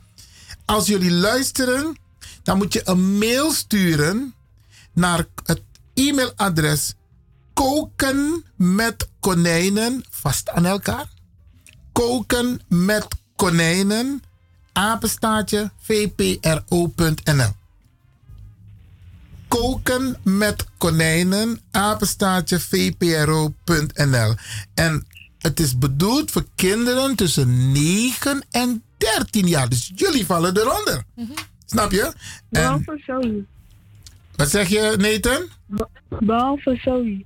[0.65, 1.99] als jullie luisteren,
[2.43, 4.35] dan moet je een mail sturen
[4.93, 5.63] naar het
[5.95, 6.95] e-mailadres
[7.55, 11.17] koken met konijnen vast aan elkaar
[11.99, 13.07] koken met
[13.37, 14.23] konijnen,
[14.73, 17.53] apenstaartje vpro.nl.
[19.49, 24.35] Koken met konijnen, apenstaartje vpro.nl.
[24.75, 25.07] En
[25.39, 29.69] het is bedoeld voor kinderen tussen 9 en 13 jaar.
[29.69, 31.03] Dus jullie vallen eronder.
[31.67, 32.03] Snap je?
[32.03, 32.15] En,
[32.51, 33.45] Behalve Zoe.
[34.37, 35.49] wat zeg je, Nathan?
[36.09, 37.25] Behalve Zoe.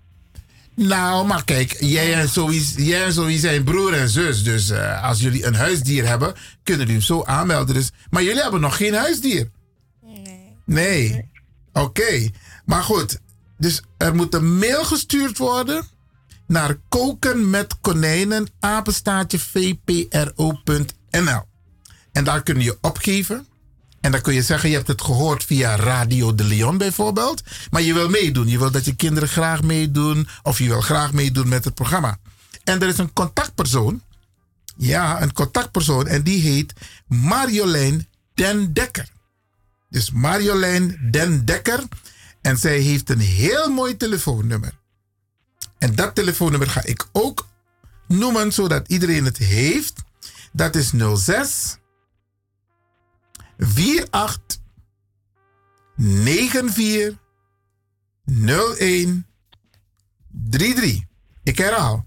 [0.74, 4.42] Nou, maar kijk, jij en Zoe, jij en Zoe zijn broer en zus.
[4.42, 7.74] Dus eh, als jullie een huisdier hebben, kunnen jullie hem zo aanmelden.
[7.74, 9.50] Dus, maar jullie hebben nog geen huisdier?
[10.02, 10.56] Nee.
[10.64, 11.30] Nee.
[11.72, 12.30] Oké.
[12.64, 13.18] Maar goed,
[13.58, 15.86] dus er moet een mail gestuurd worden
[16.46, 18.48] naar koken met konijnen
[19.28, 19.82] vpro.nl.
[22.12, 23.46] En daar kun je opgeven.
[24.00, 27.42] En dan kun je zeggen, je hebt het gehoord via Radio de Leon bijvoorbeeld.
[27.70, 28.48] Maar je wil meedoen.
[28.48, 30.28] Je wil dat je kinderen graag meedoen.
[30.42, 32.18] Of je wil graag meedoen met het programma.
[32.64, 34.02] En er is een contactpersoon.
[34.76, 36.06] Ja, een contactpersoon.
[36.06, 36.72] En die heet
[37.06, 39.08] Marjolein Den Dekker.
[39.92, 41.82] Dus Marjolein Den Dekker.
[42.40, 44.78] En zij heeft een heel mooi telefoonnummer.
[45.78, 47.46] En dat telefoonnummer ga ik ook
[48.08, 50.02] noemen, zodat iedereen het heeft.
[50.52, 51.78] Dat is 06
[54.10, 54.60] 48
[55.86, 57.18] 94
[58.78, 59.26] 01
[60.50, 61.00] 33.
[61.42, 62.06] Ik herhaal.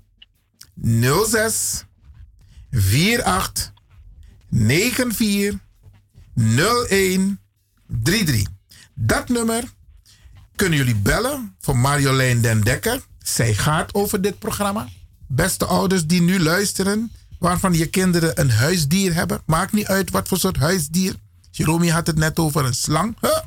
[1.28, 1.86] 06
[2.72, 3.74] 48
[5.10, 5.60] 94
[6.90, 7.45] 01
[8.04, 8.48] 33.
[8.94, 9.64] Dat nummer
[10.56, 13.02] kunnen jullie bellen voor Marjolein Den Dekker.
[13.24, 14.88] Zij gaat over dit programma.
[15.28, 19.42] Beste ouders die nu luisteren, waarvan je kinderen een huisdier hebben.
[19.46, 21.16] Maakt niet uit wat voor soort huisdier.
[21.52, 23.18] Jerome had het net over een slang.
[23.22, 23.38] Huh?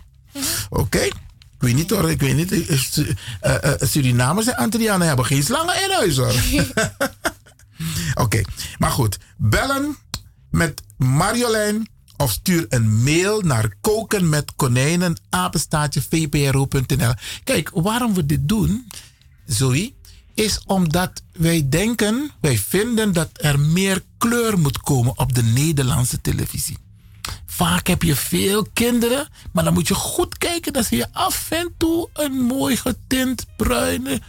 [0.69, 1.01] Oké.
[1.59, 2.53] Ik weet niet hoor, ik weet niet.
[3.41, 6.35] Eh, eh, Surinamers en Antillianen hebben geen slangen in huis hoor.
[8.25, 8.41] Oké,
[8.79, 9.19] maar goed.
[9.37, 9.97] Bellen
[10.51, 11.89] met Marjolein
[12.19, 15.17] of stuur een mail naar koken met konijnen.
[17.45, 18.87] Kijk, waarom we dit doen,
[19.47, 19.93] Zoe,
[20.35, 26.21] is omdat wij denken, wij vinden dat er meer kleur moet komen op de Nederlandse
[26.21, 26.79] televisie.
[27.47, 31.75] Vaak heb je veel kinderen, maar dan moet je goed kijken dat je af en
[31.77, 34.21] toe een mooi getint bruine,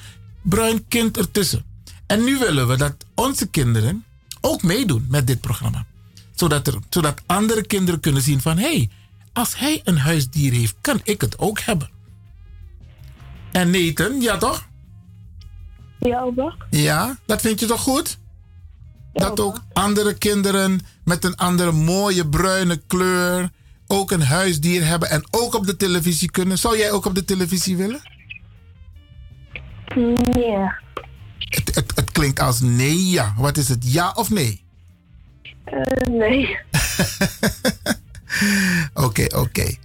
[0.42, 1.66] bruin kind ertussen.
[2.08, 4.06] En nu willen we dat onze kinderen
[4.42, 5.86] ook meedoen met dit programma.
[6.40, 8.58] Zodat, er, zodat andere kinderen kunnen zien van...
[8.58, 8.90] hé, hey,
[9.34, 11.90] als hij een huisdier heeft, kan ik het ook hebben.
[13.52, 14.68] En Nathan, ja toch?
[16.00, 16.56] Ja, opa.
[16.70, 18.18] Ja, dat vind je toch goed?
[19.14, 23.50] dat ook andere kinderen met een andere mooie bruine kleur
[23.88, 26.58] ook een huisdier hebben en ook op de televisie kunnen.
[26.58, 28.02] Zou jij ook op de televisie willen?
[29.96, 30.58] Nee.
[31.38, 33.34] Het, het, het klinkt als nee, ja.
[33.38, 34.68] Wat is het, ja of nee?
[35.72, 36.58] Eh, nee.
[38.94, 39.76] Oké, oké.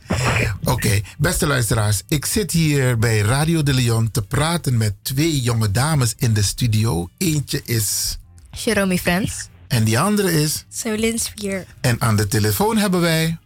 [0.64, 2.02] Oké, beste luisteraars.
[2.08, 6.42] Ik zit hier bij Radio de Leon te praten met twee jonge dames in de
[6.42, 7.08] studio.
[7.18, 8.18] Eentje is...
[8.50, 9.48] Jerome Friends.
[9.68, 10.64] En die andere is...
[10.68, 11.64] Solin Spier.
[11.80, 13.38] En aan de telefoon hebben wij...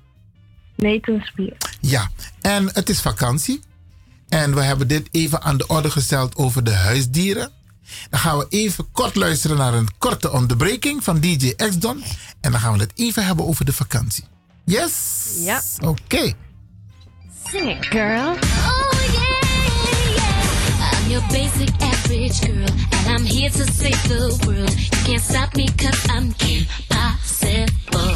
[0.77, 1.57] Nathan Spier.
[1.81, 2.11] Ja,
[2.41, 3.61] en het is vakantie.
[4.29, 7.51] En we hebben dit even aan de orde gesteld over de huisdieren.
[8.11, 12.05] Dan gaan we even kort luisteren naar een korte onderbreking van DJ X-Don.
[12.41, 14.25] En dan gaan we het even hebben over de vakantie.
[14.65, 14.93] Yes?
[15.37, 15.63] Ja.
[15.81, 16.33] Oké.
[17.51, 18.29] Sing it, girl.
[18.31, 19.41] Oh, yeah,
[20.17, 20.93] yeah.
[20.93, 24.79] I'm your basic average girl, and I'm here to save the world.
[24.79, 28.15] You can't stop me, cause I'm impossible.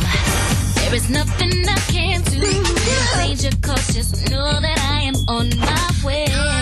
[0.74, 2.40] There is nothing I can do.
[3.16, 6.61] Change your course, just know that I am on my way.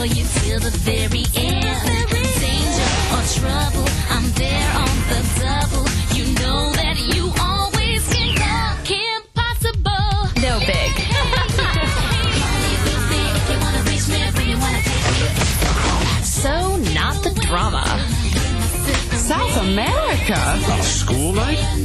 [0.00, 2.08] for you till the very end.
[2.40, 5.84] Danger or trouble, I'm there on the double.
[6.16, 9.20] You know that you always can call Kim
[10.40, 10.90] No big.
[16.24, 17.84] So not the drama.
[19.18, 20.38] South America?
[20.78, 21.79] A school night?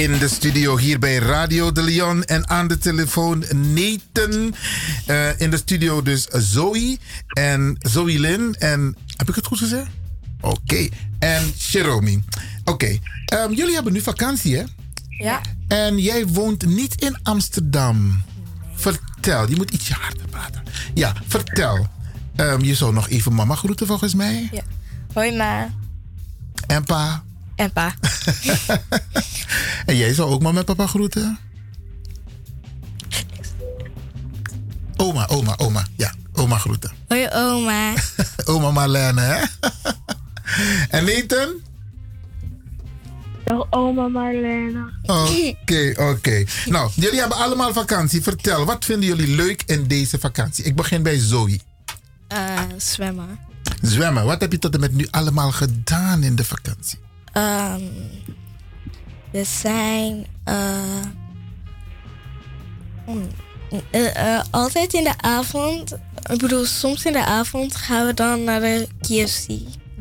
[0.00, 4.54] In de studio hier bij Radio de Leon en aan de telefoon Nathan.
[5.06, 6.98] Eh, in de studio dus Zoe
[7.28, 8.96] en Zoe Lynn en...
[9.16, 9.90] Heb ik het goed gezegd?
[10.40, 10.88] Oké.
[11.18, 12.24] En Cheromi.
[12.64, 12.98] Oké.
[13.26, 14.64] Ehm, jullie hebben nu vakantie hè?
[15.08, 15.40] Ja.
[15.68, 18.22] En jij woont niet in Amsterdam.
[18.74, 20.62] Vertel, je moet ietsje harder praten.
[20.94, 21.88] Ja, vertel.
[22.36, 24.48] Ehm, je zou nog even mama groeten volgens mij.
[24.52, 24.62] Ja.
[25.12, 25.70] Hoi ma.
[26.66, 27.22] En pa.
[27.60, 27.94] En pa.
[29.86, 31.38] En jij zou ook maar met papa groeten?
[34.96, 35.86] Oma, oma, oma.
[35.96, 36.92] Ja, oma groeten.
[37.08, 37.94] Hoi oma.
[38.52, 39.44] Oma Marlene, hè?
[40.98, 41.48] en Nathan?
[43.44, 44.92] Dag oma Marlene.
[45.02, 46.44] Oké, oké.
[46.66, 48.22] Nou, jullie hebben allemaal vakantie.
[48.22, 50.64] Vertel, wat vinden jullie leuk in deze vakantie?
[50.64, 51.60] Ik begin bij Zoe.
[52.28, 53.38] Eh, zwemmen.
[53.82, 54.24] Zwemmen.
[54.24, 56.98] Wat heb je tot en met nu allemaal gedaan in de vakantie?
[57.32, 57.82] Ehm,
[59.32, 60.26] we zijn
[63.90, 65.92] eh, altijd in de avond.
[66.32, 69.46] Ik bedoel, soms in de avond gaan we dan naar de KFC.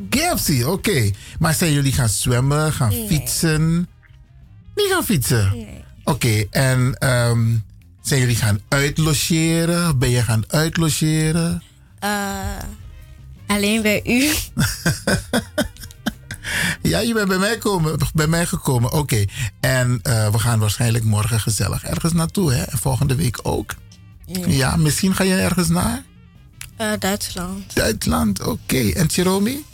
[0.10, 1.12] KFC, oké.
[1.40, 3.08] Maar zijn jullie gaan zwemmen, gaan Nee.
[3.08, 3.78] fietsen?
[4.76, 5.52] Niet gaan fietsen?
[5.54, 5.84] Nee.
[6.04, 7.56] Oké, en ehm,
[8.02, 9.98] zijn jullie gaan uitlogeren?
[10.00, 11.64] Ben je gaan uitlogeren?
[12.00, 12.40] Eh,
[13.48, 14.30] alleen bij u.
[16.82, 18.92] Ja, je bent bij mij, komen, bij mij gekomen.
[18.92, 19.26] Oké.
[19.60, 22.64] En eh, we gaan waarschijnlijk morgen gezellig ergens naartoe, hè?
[22.64, 23.76] En volgende week ook.
[24.26, 24.48] Ja.
[24.48, 26.04] Ja, misschien ga je ergens naar?
[26.78, 27.76] Eh, Duitsland.
[27.76, 28.90] Duitsland, oké.
[28.90, 29.66] En Chiromi?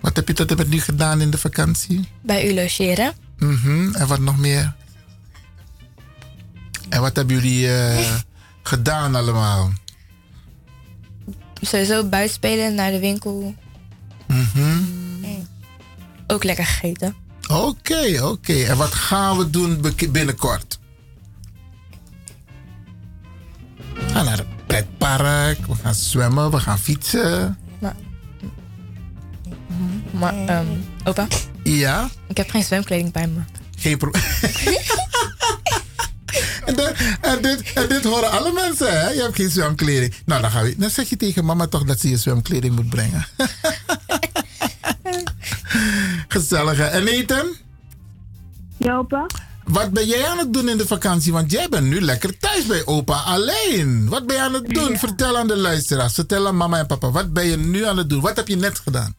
[0.00, 2.08] Wat heb je tot en nu gedaan in de vakantie?
[2.22, 3.12] Bij u logeren.
[3.38, 3.94] Mhm.
[3.94, 4.74] En wat nog meer?
[6.88, 8.14] En wat hebben jullie eh,
[8.62, 9.72] gedaan allemaal?
[11.60, 13.54] Sowieso buiten spelen, naar de winkel.
[14.26, 14.78] Mhm.
[16.26, 17.14] Ook lekker gegeten.
[17.48, 18.52] Oké, oké.
[18.64, 20.78] En wat gaan we doen binnenkort?
[23.94, 27.58] We gaan naar het pretpark, we gaan zwemmen, we gaan fietsen.
[30.10, 30.66] Maar, ehm,
[31.04, 31.26] opa?
[31.62, 32.08] Ja?
[32.28, 33.40] Ik heb geen zwemkleding bij me.
[33.78, 34.24] Geen probleem.
[36.66, 39.08] en, dit- en, dit, en dit horen alle mensen, hè?
[39.08, 40.14] Je hebt geen zwemkleding.
[40.24, 42.88] Nou, dan, gaan we, dan zeg je tegen mama toch dat ze je zwemkleding moet
[42.90, 43.26] brengen.
[46.28, 46.84] Gezellig, hè?
[46.84, 47.54] En eten?
[48.76, 49.26] Ja, opa.
[49.64, 51.32] Wat ben jij aan het doen in de vakantie?
[51.32, 54.08] Want jij bent nu lekker thuis bij opa alleen.
[54.08, 54.98] Wat ben je aan het doen?
[54.98, 56.14] Vertel aan de luisteraars.
[56.14, 57.10] Vertel aan mama en papa.
[57.10, 58.20] Wat ben je nu aan het doen?
[58.20, 59.14] Wat heb je net gedaan?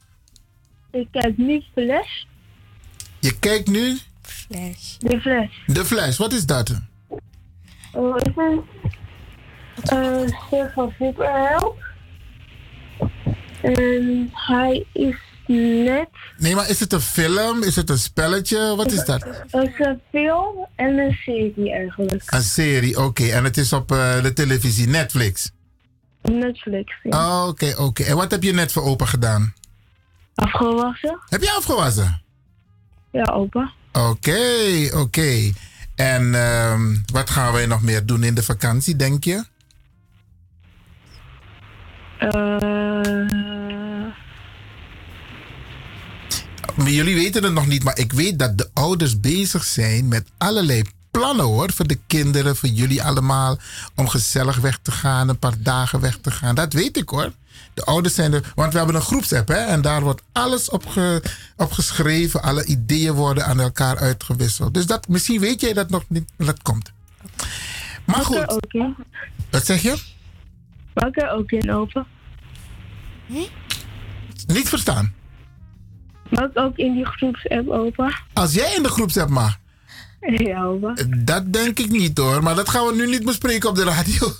[0.92, 2.24] Ik kijk nu Flash.
[3.20, 4.98] Je kijkt nu Flash.
[5.00, 5.66] De Flash.
[5.66, 6.18] de flash.
[6.18, 6.72] Wat is dat?
[7.94, 8.64] Oh, ik ben
[9.84, 11.76] een soort van superheld.
[13.62, 15.16] En hij is
[15.48, 16.08] net
[16.38, 17.64] Nee, maar is het een film?
[17.64, 18.76] Is het een spelletje?
[18.76, 19.28] Wat is dat?
[19.52, 22.24] een film en een serie eigenlijk.
[22.26, 23.24] Een serie, oké.
[23.24, 25.52] En het is op eh, de televisie, Netflix.
[26.22, 26.94] Netflix.
[27.04, 27.42] Ja.
[27.42, 28.04] Oh, Oké, oké.
[28.04, 29.54] En wat heb je net voor opa gedaan?
[30.36, 31.20] Afgewassen?
[31.30, 32.22] Heb je afgewassen?
[33.12, 33.72] Ja, opa.
[33.92, 34.40] Oké,
[34.94, 35.52] oké.
[35.96, 39.46] En ehm, wat gaan wij nog meer doen in de vakantie, denk je?
[42.20, 43.18] Eh,
[46.78, 50.28] Maar Jullie weten het nog niet, maar ik weet dat de ouders bezig zijn met
[50.38, 50.82] allerlei
[51.12, 51.72] plannen hoor.
[51.72, 53.58] Voor de kinderen, voor jullie allemaal.
[53.96, 56.56] Om gezellig weg te gaan, een paar dagen weg te gaan.
[56.56, 57.32] Dat weet ik hoor.
[57.74, 59.56] De ouders zijn er, want we hebben een groepsapp hè.
[59.56, 61.22] En daar wordt alles op, ge-
[61.56, 62.42] op geschreven.
[62.42, 64.74] Alle ideeën worden aan elkaar uitgewisseld.
[64.74, 66.92] Dus dat, misschien weet jij dat nog niet, maar dat komt.
[68.06, 68.50] Maar Mag goed.
[68.50, 68.96] ook in?
[69.50, 69.96] Wat zeg je?
[70.94, 72.06] Mag ik er ook in, opa?
[74.48, 75.14] Niet verstaan.
[76.30, 78.20] Mag ik ook in die groepsapp, opa?
[78.34, 79.58] Als jij in de groepsapp mag.
[80.38, 80.94] Ja, opa.
[81.18, 84.32] Dat denk ik niet hoor, maar dat gaan we nu niet bespreken op de radio.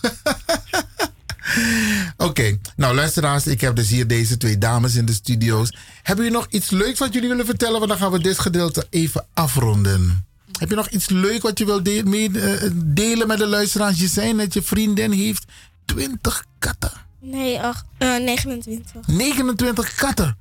[2.18, 5.74] Oké, nou luisteraars, ik heb dus hier deze twee dames in de studio's.
[6.04, 7.78] Hebben jullie nog iets leuks wat jullie willen vertellen?
[7.78, 10.26] Want dan gaan we dit gedeelte even afronden.
[10.60, 14.00] Heb je nog iets leuks wat je wilt de- mee- eh, delen met de luisteraars?
[14.00, 15.46] Je zei net, je vriendin heeft
[15.86, 16.92] 20 katten.
[17.22, 19.08] Nee, ach, eh, 29.
[19.08, 20.38] 29 katten.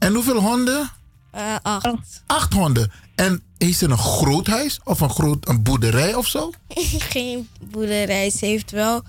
[0.00, 0.90] En hoeveel honden?
[1.30, 2.22] Eh, acht.
[2.26, 2.92] Acht honden.
[3.14, 4.80] En heeft ze een groot huis?
[4.84, 6.52] Of een, groot, een boerderij of zo?
[7.14, 8.30] Geen boerderij.
[8.30, 9.02] Ze heeft wel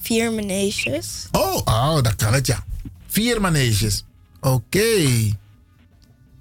[0.00, 1.28] vier maneges.
[1.32, 2.64] Oh, oh, dat kan het ja.
[3.06, 4.04] Vier maneges.
[4.40, 5.08] Oké.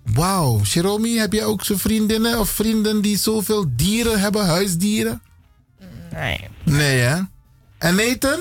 [0.04, 0.62] Wauw.
[0.62, 5.22] Jeromy, heb je ook zo vriendinnen of vrienden die zoveel dieren hebben, huisdieren?
[6.12, 6.40] Nee.
[6.64, 7.22] Nee, hè?
[7.78, 8.40] En Nathan?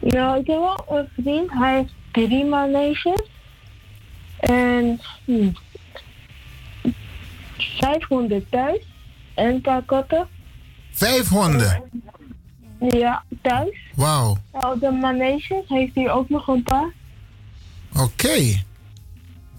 [0.00, 1.50] Nou, ik heb wel een vriend.
[1.50, 3.30] Hij heeft drie maneges.
[4.42, 5.50] En hm,
[7.56, 8.80] vijf honden thuis.
[9.34, 10.28] En een paar katten.
[10.92, 11.82] Vijf honden.
[12.78, 13.78] Ja, thuis.
[13.94, 14.38] Wauw.
[14.52, 16.92] Nou, de maneges heeft hij ook nog een paar.
[17.96, 18.62] Oké.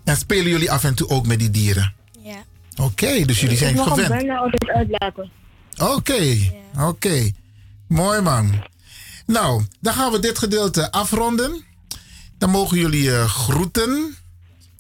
[0.04, 1.94] En spelen jullie af en toe ook met die dieren?
[2.22, 2.44] Ja.
[2.82, 4.14] Oké, dus jullie zijn ik mag hem gewend.
[4.14, 5.32] bijna altijd uitlaten.
[5.78, 7.32] Oké, oké.
[7.88, 8.64] Mooi man.
[9.26, 11.64] Nou, dan gaan we dit gedeelte afronden.
[12.38, 14.16] Dan mogen jullie eh, groeten.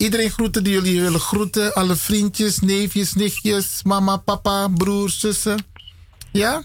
[0.04, 1.74] Iedereen groeten die jullie willen groeten.
[1.74, 5.66] Alle vriendjes, neefjes, nichtjes, mama, papa, broers, zussen.
[6.32, 6.64] Ja?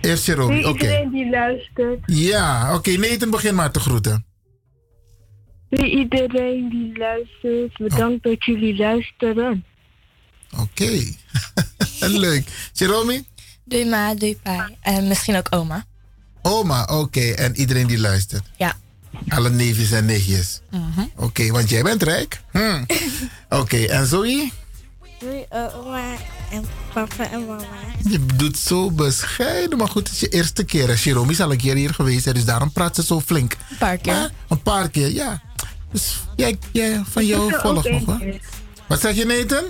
[0.00, 0.82] Eerst Jeromy, Voor oké.
[0.82, 2.00] iedereen die luistert.
[2.06, 2.90] Ja, oké.
[2.96, 4.24] Nathan, begin maar te groeten.
[5.70, 7.76] Voor iedereen die luistert.
[7.78, 9.64] Bedankt dat jullie luisteren.
[10.60, 11.02] Oké.
[12.00, 12.48] Leuk.
[12.72, 13.24] Jeromy?
[13.64, 14.70] Doei ma, doei pa.
[14.80, 15.84] En misschien ook oma.
[16.42, 17.20] Oma, oké.
[17.30, 18.44] En iedereen die luistert.
[18.56, 18.80] Ja.
[19.28, 20.60] Alle neefjes en nichtjes.
[20.70, 21.00] Mhm.
[21.16, 22.40] Oké, want jij bent rijk.
[22.50, 22.82] Hm.
[23.60, 24.50] Oké, en Zoe?
[25.18, 26.02] Doei eh, oma
[26.50, 27.64] en papa en mama.
[28.08, 30.88] Je doet zo bescheiden, maar goed, het is je eerste keer.
[30.88, 30.94] hè.
[30.94, 33.56] Jeromy is al een keer hier geweest, dus daarom praat ze zo flink.
[33.70, 34.12] Een paar keer.
[34.12, 35.42] Maar een paar keer, ja.
[35.92, 38.18] Dus jij, jij van jou volgt nog, hoor.
[38.18, 38.40] keer.
[38.88, 39.64] Wat zeg je, Nathan?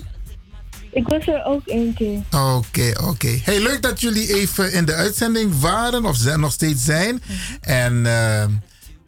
[0.92, 2.20] Ik was er ook één keer.
[2.30, 3.40] Oké, oké.
[3.42, 7.22] Hey, leuk dat jullie even in de uitzending waren of zijn, nog steeds zijn.
[7.60, 8.44] En eh,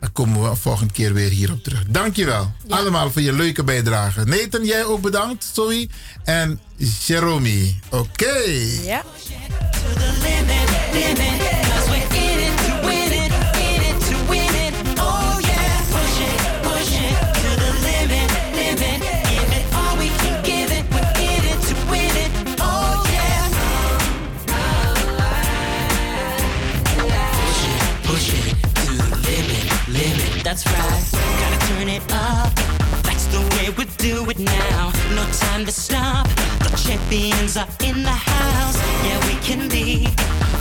[0.04, 1.82] dan komen we volgende keer weer hierop terug.
[1.88, 4.24] Dankjewel allemaal voor je leuke bijdrage.
[4.24, 5.88] Nathan, jij ook bedankt, Zoe.
[6.24, 6.60] En
[7.06, 7.78] Jeromy.
[7.90, 8.38] Oké.
[8.82, 9.02] Ja.
[30.54, 31.20] That's right.
[31.40, 32.54] Gotta turn it up.
[33.02, 34.92] That's the way we do it now.
[35.10, 36.28] No time to stop.
[36.62, 38.76] The champions are in the house.
[39.02, 40.06] Yeah, we can be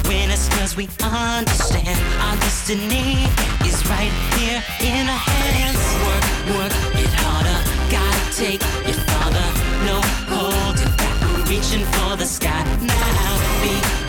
[0.10, 3.30] winners cause we understand our destiny
[3.70, 5.78] is right here in our hands.
[6.08, 6.26] Work,
[6.58, 7.60] work it harder.
[7.94, 9.50] Gotta take it farther.
[9.86, 10.02] No
[10.34, 11.22] holding back.
[11.38, 13.30] We're reaching for the sky now.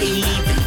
[0.01, 0.63] Be even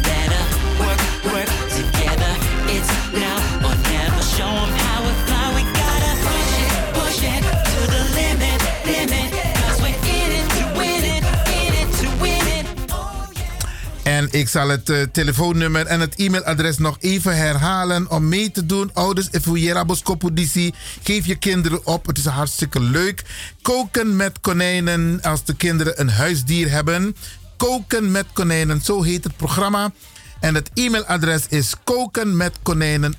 [14.08, 18.66] En ik zal het eh, telefoonnummer en het e-mailadres nog even herhalen om mee te
[18.66, 18.90] doen.
[18.94, 20.72] Ouders, Efuera Boskopudisi,
[21.02, 22.06] geef je kinderen op.
[22.06, 23.22] Het is hartstikke leuk.
[23.62, 27.16] Koken met konijnen als de kinderen een huisdier hebben.
[27.56, 29.92] Koken met konijnen, zo heet het programma.
[30.40, 33.14] En het e-mailadres is koken met konijnen,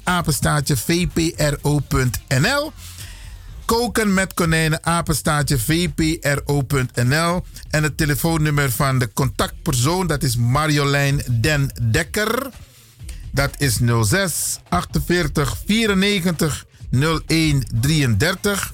[0.76, 2.72] vpro.nl.
[3.70, 7.44] Koken met konijnen, apenstaatje vpro.nl.
[7.70, 12.50] En het telefoonnummer van de contactpersoon, dat is Marjolein Den Dekker.
[13.32, 16.66] Dat is 06 48 94
[17.28, 18.74] 01 33.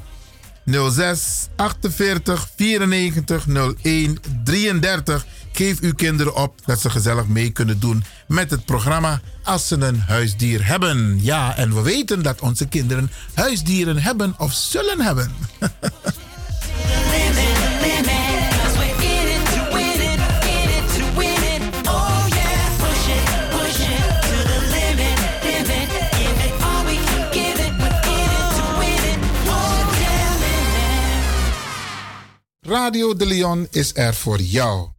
[0.66, 3.46] 06 48 94
[3.82, 5.26] 01 33.
[5.56, 9.76] Geef uw kinderen op dat ze gezellig mee kunnen doen met het programma als ze
[9.76, 11.24] een huisdier hebben.
[11.24, 15.32] Ja, en we weten dat onze kinderen huisdieren hebben of zullen hebben.
[32.62, 34.95] Radio de Leon is er voor jou.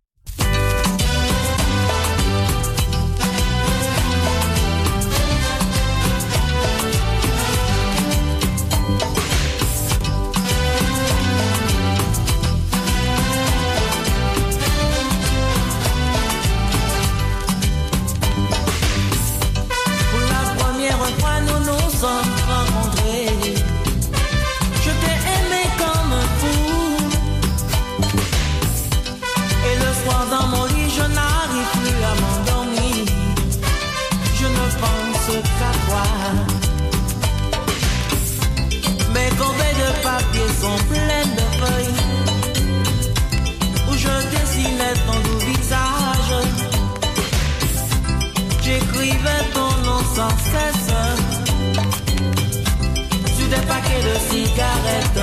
[53.36, 55.22] Sur des paquets de cigarettes.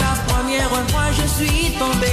[0.00, 2.12] La première fois, je suis tombé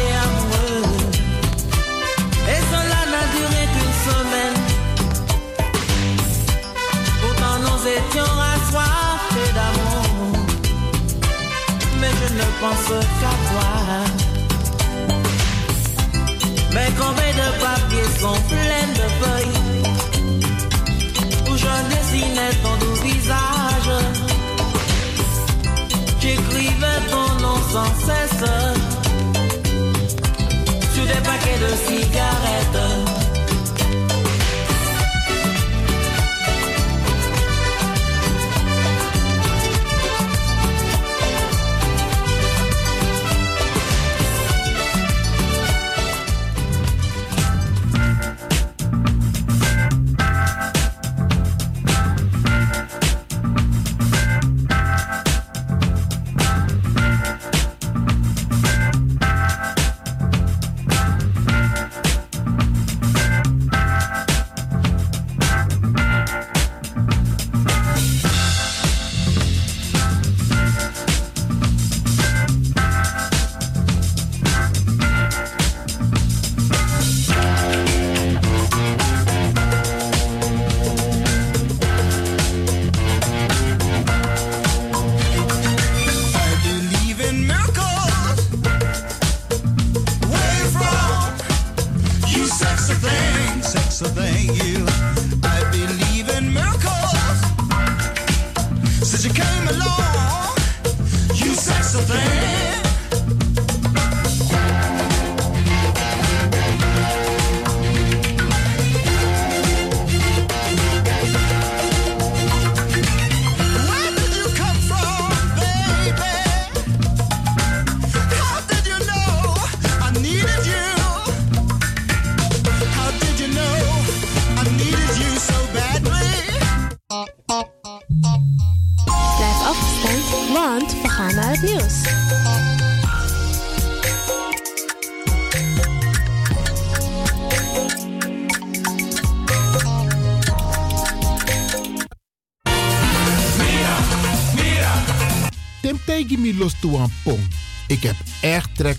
[12.61, 13.69] pense qu'à toi.
[16.75, 19.61] Mes corbeilles de papier sont pleines de feuilles.
[21.49, 23.91] Où je dessinais ton doux visage.
[26.21, 28.45] J'écrivais ton nom sans cesse
[30.93, 32.80] sur des paquets de cigarettes.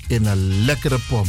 [0.07, 1.27] In een lekkere pom.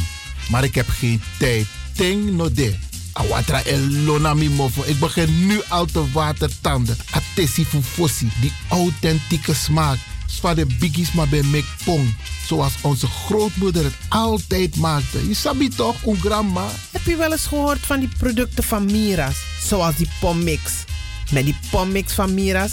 [0.50, 1.66] Maar ik heb geen tijd.
[1.92, 2.74] Ting no de.
[3.12, 4.82] Awatra elona mi mofo.
[4.86, 6.96] Ik begin nu al te watertanden.
[7.10, 8.28] Atesi fufosi.
[8.40, 9.98] Die authentieke smaak.
[10.26, 12.14] Zwa de biggies maar bij mek pong.
[12.46, 15.28] Zoals onze grootmoeder het altijd maakte.
[15.28, 16.66] Je sabi toch, een grandma?
[16.90, 19.36] Heb je wel eens gehoord van die producten van Mira's?
[19.60, 20.72] Zoals die pommix.
[21.30, 22.72] Met die pommix van Mira's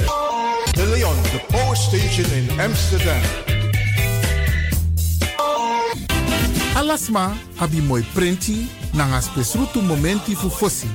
[0.81, 3.21] De Leon, the power station in Amsterdam.
[6.75, 10.87] Alasma abi moi prenti nanga spesrutu momenti fu fosi.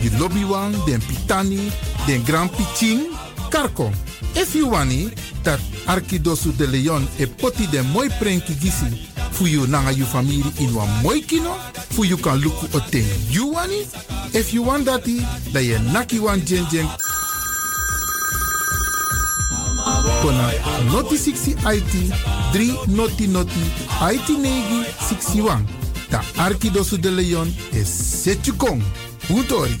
[0.00, 1.72] Di lobby wan, den pitani,
[2.06, 3.08] den grand pitin,
[3.48, 3.90] karko.
[4.34, 5.10] If you wani,
[5.42, 10.44] dat Arkidosu de Leon e poti den moi prenki gisi fu you nanga you family
[10.58, 10.72] in
[11.02, 11.56] moi kino,
[11.90, 13.86] fu you kan luku o ten you wani.
[14.34, 16.86] If you want dati, da ye naki wan jen jen
[20.22, 20.52] kona
[20.92, 21.94] noti 60 IT
[22.52, 23.64] 3 noti noti
[24.14, 25.64] IT negi 61.
[26.10, 27.88] Ta Arkidosu de Leon is
[28.22, 28.82] Setjukong.
[29.30, 29.80] Utori.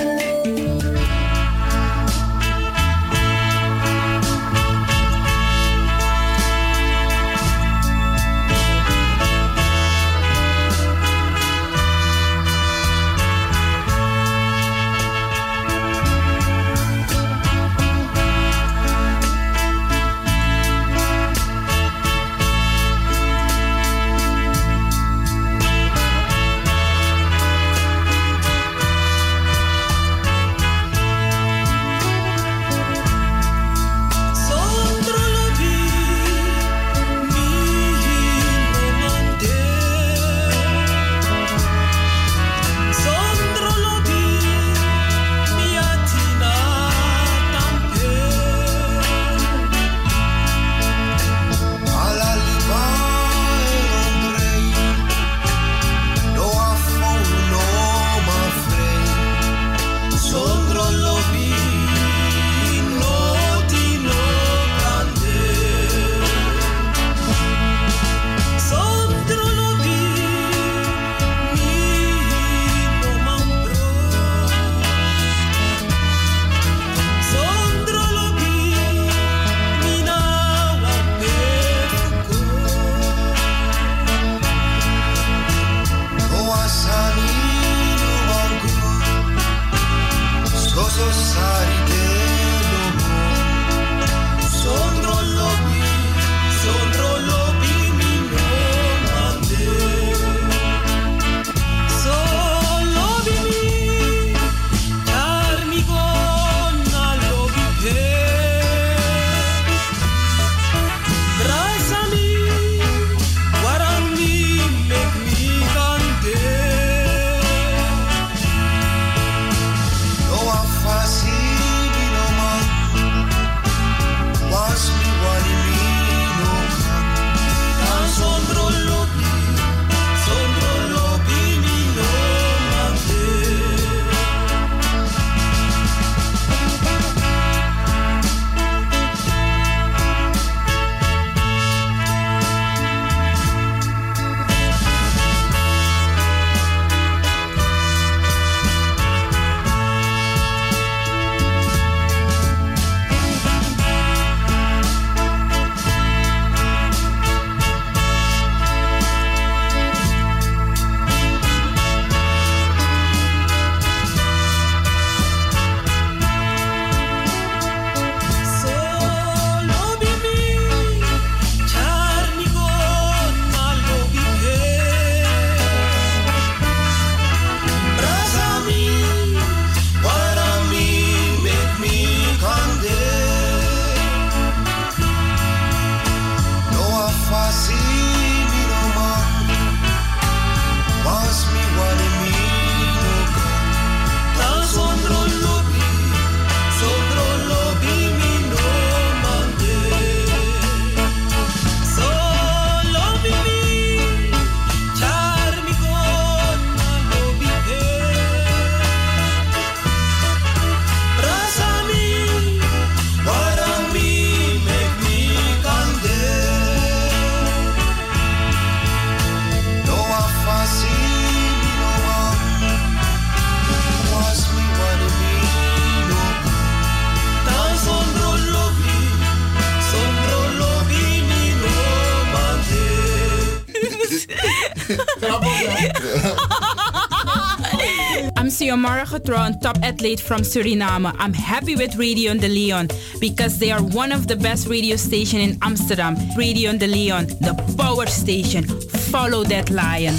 [239.21, 241.13] dethroned top athlete from Suriname.
[241.17, 242.87] I'm happy with Radio De Leon
[243.19, 246.15] because they are one of the best radio stations in Amsterdam.
[246.37, 248.63] Radio De Leon, the power station.
[249.11, 250.15] Follow that lion.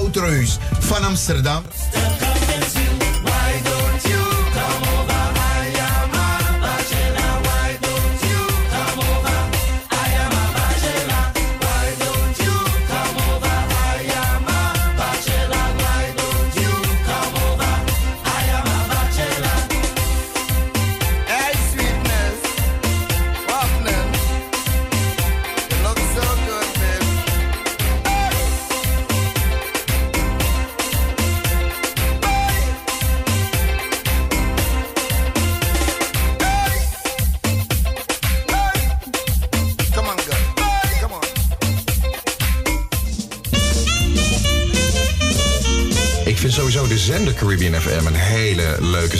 [0.00, 1.62] Woutreus van Amsterdam.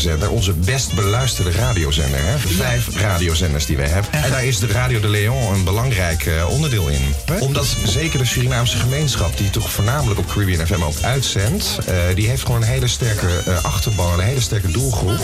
[0.05, 2.19] radiozender, onze best beluisterde radiozender.
[2.23, 2.39] Hè?
[2.39, 4.13] Vijf radiozenders die we hebben.
[4.13, 7.15] En daar is de Radio de Leon een belangrijk eh, onderdeel in.
[7.41, 12.29] Omdat zeker de Surinaamse gemeenschap, die toch voornamelijk op Caribbean FM ook uitzendt, eh, die
[12.29, 15.21] heeft gewoon een hele sterke uh, achterban, een hele sterke doelgroep,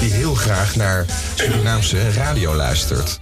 [0.00, 3.20] die heel graag naar Surinaamse radio luistert.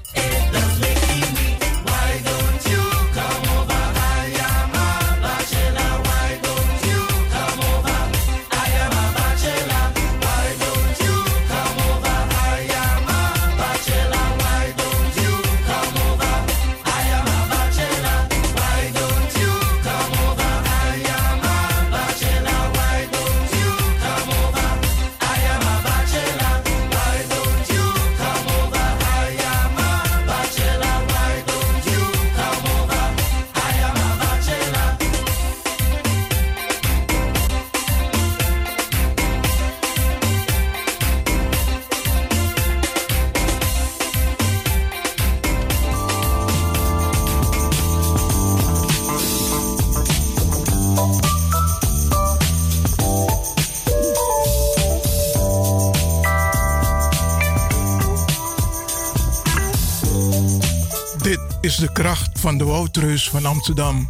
[61.77, 64.09] de kracht van de Woudreus van Amsterdam.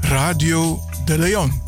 [0.00, 1.67] Radio De Leon.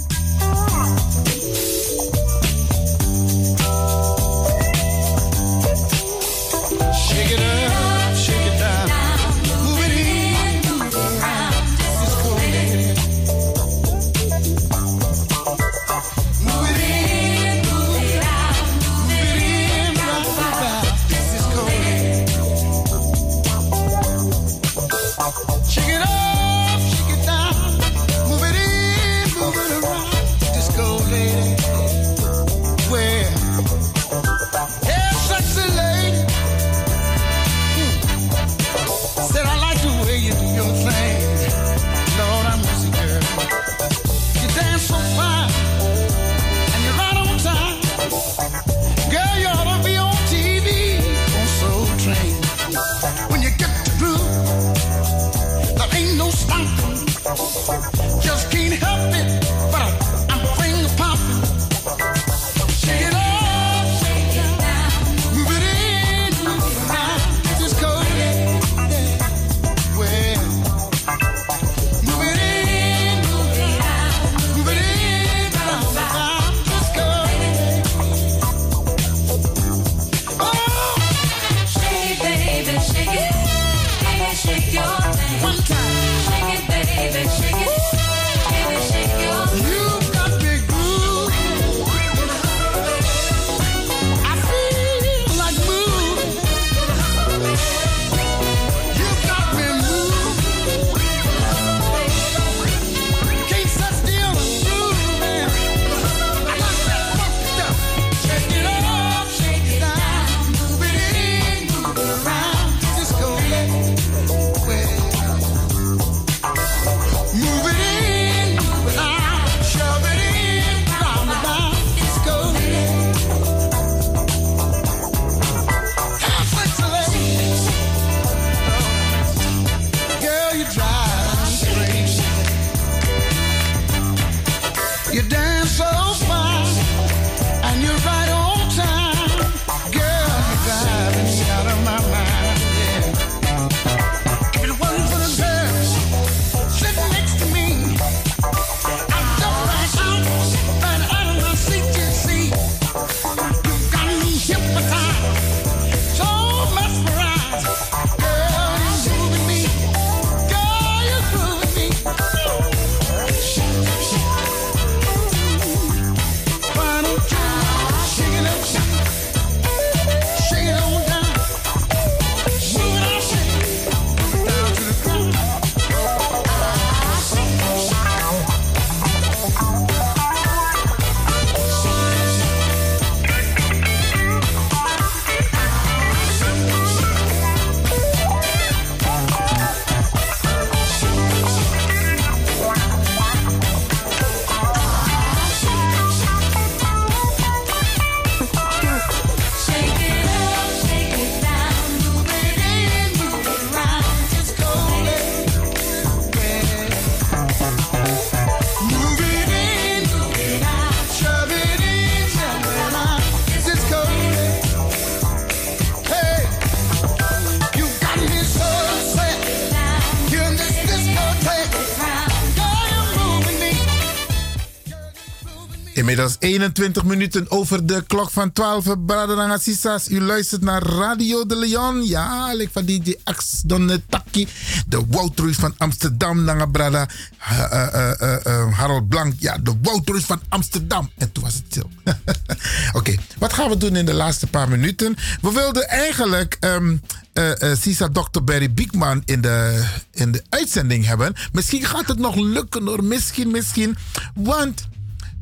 [226.38, 229.04] Inmiddels 21 minuten over de klok van 12.
[229.06, 232.06] Braderanga Sisas, u luistert naar Radio de Leon.
[232.06, 234.48] Ja, ik van DJ Ax Donnetaki.
[234.86, 236.44] De Woutruis van Amsterdam.
[236.44, 237.08] Nanga Brada.
[237.38, 239.34] eh, eh, eh, Harold Blank.
[239.38, 241.10] Ja, de Woutruis van Amsterdam.
[241.16, 241.90] En toen was het stil.
[242.98, 245.16] Oké, wat gaan we doen in de laatste paar minuten?
[245.40, 246.96] We wilden eigenlijk ehm
[247.32, 248.42] eh, eh, Sisa Dr.
[248.42, 251.34] Barry Biekman in de, in de uitzending hebben.
[251.52, 253.04] Misschien gaat het nog lukken hoor.
[253.04, 253.96] Misschien, misschien.
[254.34, 254.88] Want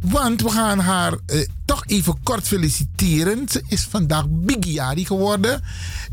[0.00, 3.48] want we gaan haar eh, toch even kort feliciteren.
[3.48, 5.62] Ze is vandaag Bigiari geworden.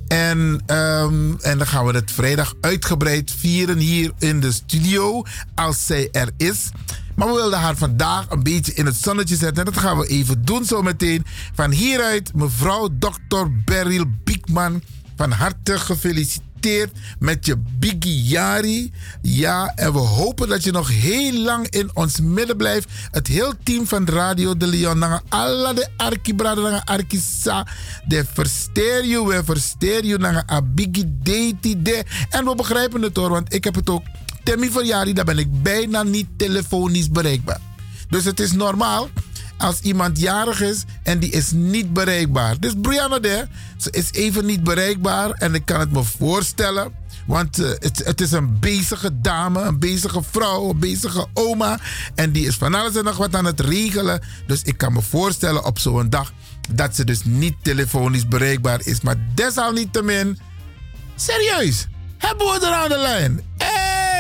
[0.07, 5.24] En, ehm, en dan gaan we het vrijdag uitgebreid vieren hier in de studio.
[5.56, 6.70] Als zij er is.
[7.16, 9.66] Maar we wilden haar vandaag een beetje in het zonnetje zetten.
[9.66, 11.26] En dat gaan we even doen zometeen.
[11.53, 13.45] Van hieruit, mevrouw Dr.
[13.66, 14.82] Beryl Biekman.
[15.16, 16.55] Van harte gefeliciteerd
[17.19, 18.91] met je Bigiari.
[19.21, 22.89] Ja, en we hopen dat je nog heel lang in ons midden blijft.
[23.11, 24.97] Het heel team van Radio de Leon.
[24.97, 27.67] Nanga alla de arki brada nanga arki sa.
[28.07, 32.03] De versteer je, we versteer je nanga a bigi deiti de.
[32.29, 34.03] En we begrijpen het hoor, want ik heb het ook.
[34.43, 37.59] Temi verjari, daar ben ik bijna niet telefonisch bereikbaar.
[38.09, 39.09] Dus het is normaal
[39.57, 42.60] als iemand jarig is en die is niet bereikbaar.
[42.60, 47.03] Dus Brianna de, ze is even niet bereikbaar en ik kan het me voorstellen.
[47.26, 51.80] Want eh, het, het is een bezige dame, een bezige vrouw, een bezige oma.
[52.15, 54.22] En die is van alles en nog wat aan het regelen.
[54.48, 56.34] Dus ik kan me voorstellen op zo'n dag
[56.69, 59.02] dat ze dus niet telefonisch bereikbaar is.
[59.02, 60.40] Maar desalniettemin,
[61.15, 61.88] serieus,
[62.18, 63.41] hebben we er aan de lijn?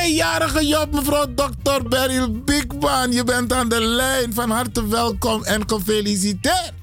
[0.03, 1.87] Jarige Job, mevrouw Dr.
[1.89, 3.11] Beryl Bigman.
[3.11, 4.33] Je bent aan de lijn.
[4.33, 6.73] Van harte welkom en gefeliciteerd.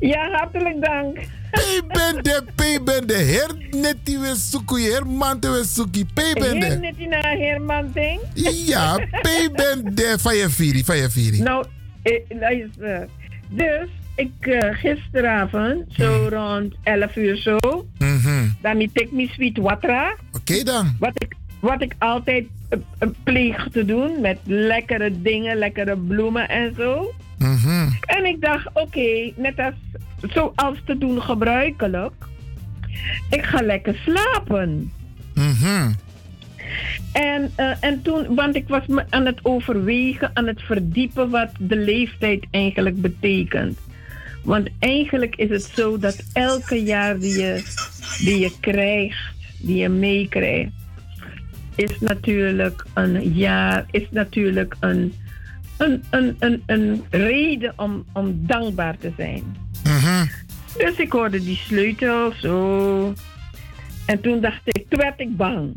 [0.00, 1.18] Ja, hartelijk dank.
[2.54, 3.14] P bende.
[3.14, 6.04] Her neti we suku, her mante we suki.
[6.04, 6.66] P bende.
[6.66, 8.20] Heer net naar Herman Ding.
[8.66, 10.14] Ja, P bende.
[10.18, 11.42] Van je viri, van je viri.
[11.42, 11.64] Nou,
[12.02, 13.08] eh, luister.
[13.48, 17.56] Dus, ik eh, gisteravond, zo rond 11 uur zo,
[17.98, 18.48] Mhm.
[18.62, 20.16] dan ik mijn sweet watra.
[20.32, 20.96] Oké dan.
[20.98, 26.48] Wat ik, wat ik altijd eh, eh, pleeg te doen met lekkere dingen, lekkere bloemen
[26.48, 27.14] en zo.
[27.38, 27.88] Mhm.
[28.00, 29.74] En ik dacht, oké, net als
[30.32, 32.14] zoals te doen gebruikelijk,
[33.30, 34.92] ik ga lekker slapen.
[35.34, 35.92] Mhm.
[37.12, 41.50] En, eh, en toen, want ik was me aan het overwegen, aan het verdiepen wat
[41.58, 43.78] de leeftijd eigenlijk betekent.
[44.42, 47.62] Want eigenlijk is het zo dat elke jaar die je,
[48.18, 50.72] die je krijgt, die je meekrijgt,
[51.82, 55.14] is natuurlijk een jaar, is natuurlijk een,
[55.78, 59.56] een, een, een, een reden om, om dankbaar te zijn.
[59.84, 60.26] Mhm.
[60.76, 63.14] Dus ik hoorde die sleutel zo.
[64.06, 65.76] En toen dacht ik, toen werd ik bang.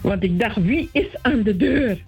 [0.00, 2.02] Want ik dacht, wie is aan de deur?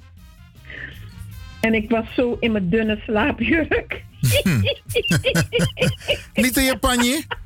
[1.60, 4.04] En ik was zo in mijn dunne slaapjurk.
[6.34, 7.24] Niet in je panje?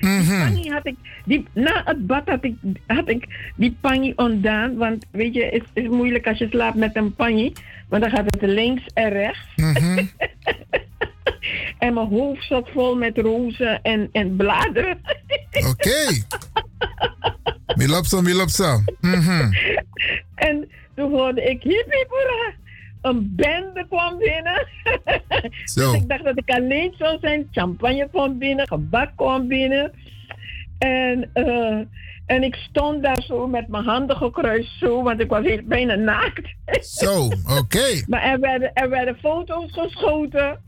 [0.00, 2.54] Die pannie had ik, die, na het bad had ik,
[2.86, 4.76] had ik die pannie ontdaan.
[4.76, 7.52] Want weet je, het is, is moeilijk als je slaapt met een pannie.
[7.88, 9.40] Want dan gaat het links en rechts.
[11.78, 15.00] en mijn hoofd zat vol met rozen en, en bladeren.
[15.70, 16.24] Oké.
[17.76, 18.80] Milopsa, milopsa.
[19.00, 19.52] Mhm.
[20.34, 22.54] En toen hoorde ik hiep hoera.
[23.06, 24.66] Een bende kwam binnen.
[25.74, 25.92] Zo.
[25.92, 27.48] Dus ik dacht dat ik alleen zou zijn.
[27.50, 29.92] Champagne kwam binnen, gebak kwam binnen.
[30.78, 31.78] En, eh,
[32.26, 35.94] en ik stond daar zo met mijn handen gekruist zo, want ik was heel bijna
[35.94, 36.54] naakt.
[37.00, 38.02] Zo, oké.
[38.06, 40.60] Maar er werden, er werden foto's geschoten.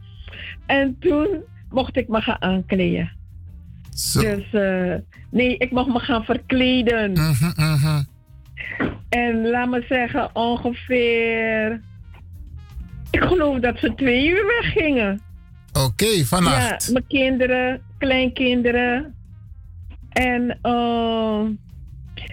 [0.67, 1.29] En toen
[1.71, 3.13] mocht ik me gaan aankleden.
[3.91, 4.21] Zo.
[4.21, 4.95] Dus eh,
[5.31, 7.13] nee, ik mocht me gaan verkleden.
[7.13, 8.03] Mhm, mhm.
[9.09, 11.81] En laat me zeggen, ongeveer.
[13.11, 15.21] Ik geloof dat ze twee uur weggingen.
[15.73, 16.87] Oké, vannacht.
[16.87, 19.15] Ja, mijn kinderen, kleinkinderen.
[20.09, 21.41] En eh,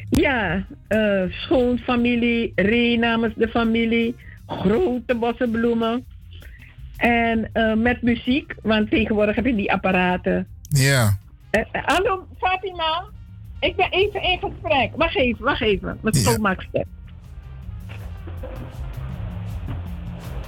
[0.09, 4.15] ja, eh, schoonfamilie, Ree namens de familie.
[4.47, 6.05] Grote bossen bloemen.
[6.97, 10.47] En eh, met muziek, want tegenwoordig heb je die apparaten.
[10.69, 11.17] Ja.
[11.71, 13.05] Hallo Fatima,
[13.59, 14.91] ik ben even in gesprek.
[14.95, 15.97] Wacht even, wacht even.
[16.01, 16.85] Met schoonmaakster.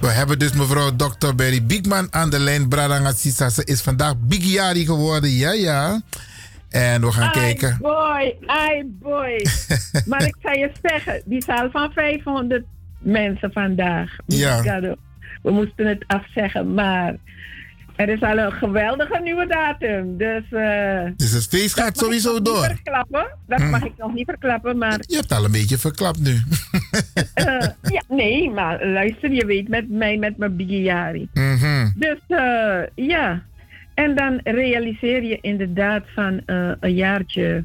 [0.00, 1.34] We hebben dus mevrouw Dr.
[1.34, 2.68] Berry Biekman aan de lijn.
[2.68, 3.48] Bradanga Sisa.
[3.48, 5.30] Ze is vandaag Bigiari geworden.
[5.30, 6.00] Ja, ja.
[6.68, 7.78] En we gaan Ai kijken.
[7.80, 9.46] boy, ai boy.
[10.06, 12.64] maar ik zou je zeggen, die zaal van 500
[12.98, 14.16] mensen vandaag.
[14.26, 14.80] Ja.
[15.42, 17.16] We moesten het afzeggen, maar
[17.98, 20.16] er is al een geweldige nieuwe datum.
[20.16, 22.68] Dus, eh, Dus het feest gaat dat mag ik sowieso nog door.
[22.68, 23.26] Niet verklappen.
[23.46, 23.70] Dat Hm.
[23.70, 26.34] mag ik nog niet verklappen, maar Je hebt al een beetje verklapt nu.
[27.34, 27.44] eh,
[27.82, 31.28] ja, nee, maar luister, je weet met mij, met mijn Bigiari.
[31.32, 31.88] Mhm.
[31.94, 33.42] Dus eh, ja,
[33.94, 36.40] en dan realiseer je inderdaad van
[36.80, 37.64] een jaartje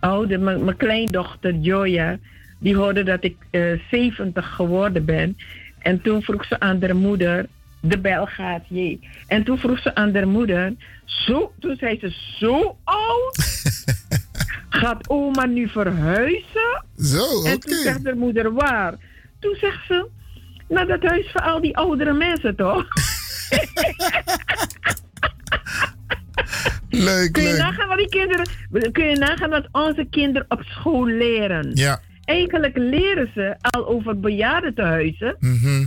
[0.00, 0.40] ouder.
[0.40, 2.16] Mijn kleindochter Joya,
[2.60, 5.36] die hoorde dat ik eh 70 geworden ben.
[5.78, 7.46] En toen vroeg ze aan haar moeder,
[7.88, 8.98] de bel gaat je.
[9.26, 10.74] En toen vroeg ze aan haar moeder,
[11.04, 13.36] zo, toen zei ze, zo oud?
[14.68, 16.84] Gaat oma nu verhuizen?
[16.96, 18.94] Zo, En toen zegt haar moeder, waar?
[19.40, 20.06] Toen zegt ze,
[20.68, 22.84] nou dat huis voor al die oudere mensen toch?
[26.90, 27.58] Leuk, Kun je leuk.
[27.58, 28.46] nagaan wat die kinderen,
[28.92, 31.70] kun je nagaan wat onze kinderen op school leren?
[31.74, 32.00] Ja.
[32.24, 35.86] Eigenlijk leren ze al over bejaardentehuizen, Mhm.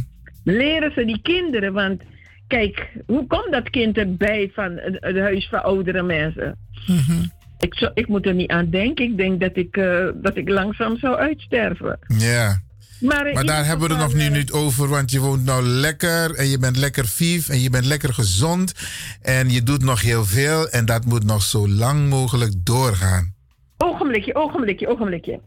[0.49, 2.01] Leren ze die kinderen, want
[2.47, 6.57] kijk, hoe komt dat kind erbij van het, huis voor oudere mensen?
[6.87, 7.23] Mhm.
[7.59, 9.05] Ik, zou, ik moet er niet aan denken.
[9.05, 11.99] Ik denk dat ik, eh, dat ik langzaam zou uitsterven.
[12.17, 12.61] Ja.
[12.99, 15.45] Maar, in Maar daar hebben we het nog nu eh, niet over, want je woont
[15.45, 18.73] nou lekker en je bent lekker vief en je bent lekker gezond
[19.21, 23.33] en je doet nog heel veel en dat moet nog zo lang mogelijk doorgaan.
[23.77, 25.39] Ogenblikje, ogenblikje, ogenblikje.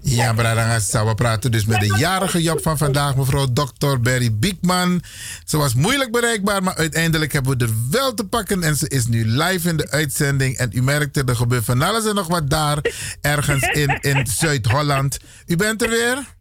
[0.00, 4.00] Ja, Bradangasa, we praten dus met de jarige Job van vandaag, mevrouw Dr.
[4.00, 5.02] Berry Biekman.
[5.44, 8.62] Ze was moeilijk bereikbaar, maar uiteindelijk hebben we er wel te pakken.
[8.62, 10.56] En ze is nu live in de uitzending.
[10.56, 12.78] En u merkte, er gebeurt van alles en nog wat daar,
[13.20, 15.18] ergens in, in Zuid-Holland.
[15.46, 16.38] U bent er weer?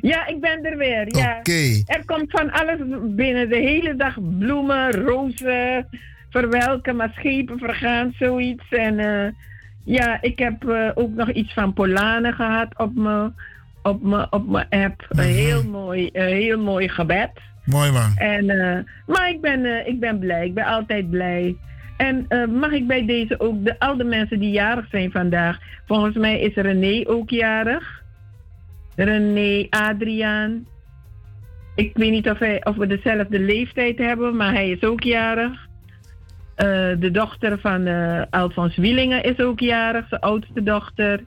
[0.00, 1.16] Ja, ik ben er weer.
[1.16, 1.36] Ja.
[1.38, 1.82] Oké.
[1.86, 2.78] Er komt van alles
[3.16, 3.48] binnen.
[3.48, 5.86] De hele dag bloemen, rozen,
[6.30, 8.68] verwelken, maar schepen vergaan, zoiets.
[8.70, 9.32] En eh,
[9.90, 13.34] ja, ik heb eh, ook nog iets van Polanen gehad op mijn
[13.82, 15.06] op mijn op mijn app.
[15.08, 17.30] Een heel mooi, een heel mooi gebed.
[17.64, 18.16] Mooi man.
[18.16, 20.46] En, eh, maar ik ben, eh, ik ben blij.
[20.46, 21.56] Ik ben altijd blij.
[21.96, 22.26] En
[22.58, 25.58] mag ik bij deze ook de, al de mensen die jarig zijn vandaag.
[25.86, 28.02] Volgens mij is René ook jarig.
[28.96, 30.66] René Adriaan.
[31.74, 35.68] Ik weet niet of, hij, of we dezelfde leeftijd hebben, maar hij is ook jarig.
[36.60, 36.66] Eh,
[36.98, 41.24] de dochter van eh Alfons Wielingen is ook jarig, zijn oudste dochter.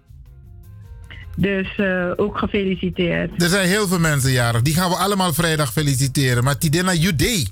[1.35, 3.41] Dus eh, ook gefeliciteerd.
[3.41, 4.61] Er zijn heel veel mensen jarig.
[4.61, 6.43] Die gaan we allemaal vrijdag feliciteren.
[6.43, 7.47] Maar Tidena Judee.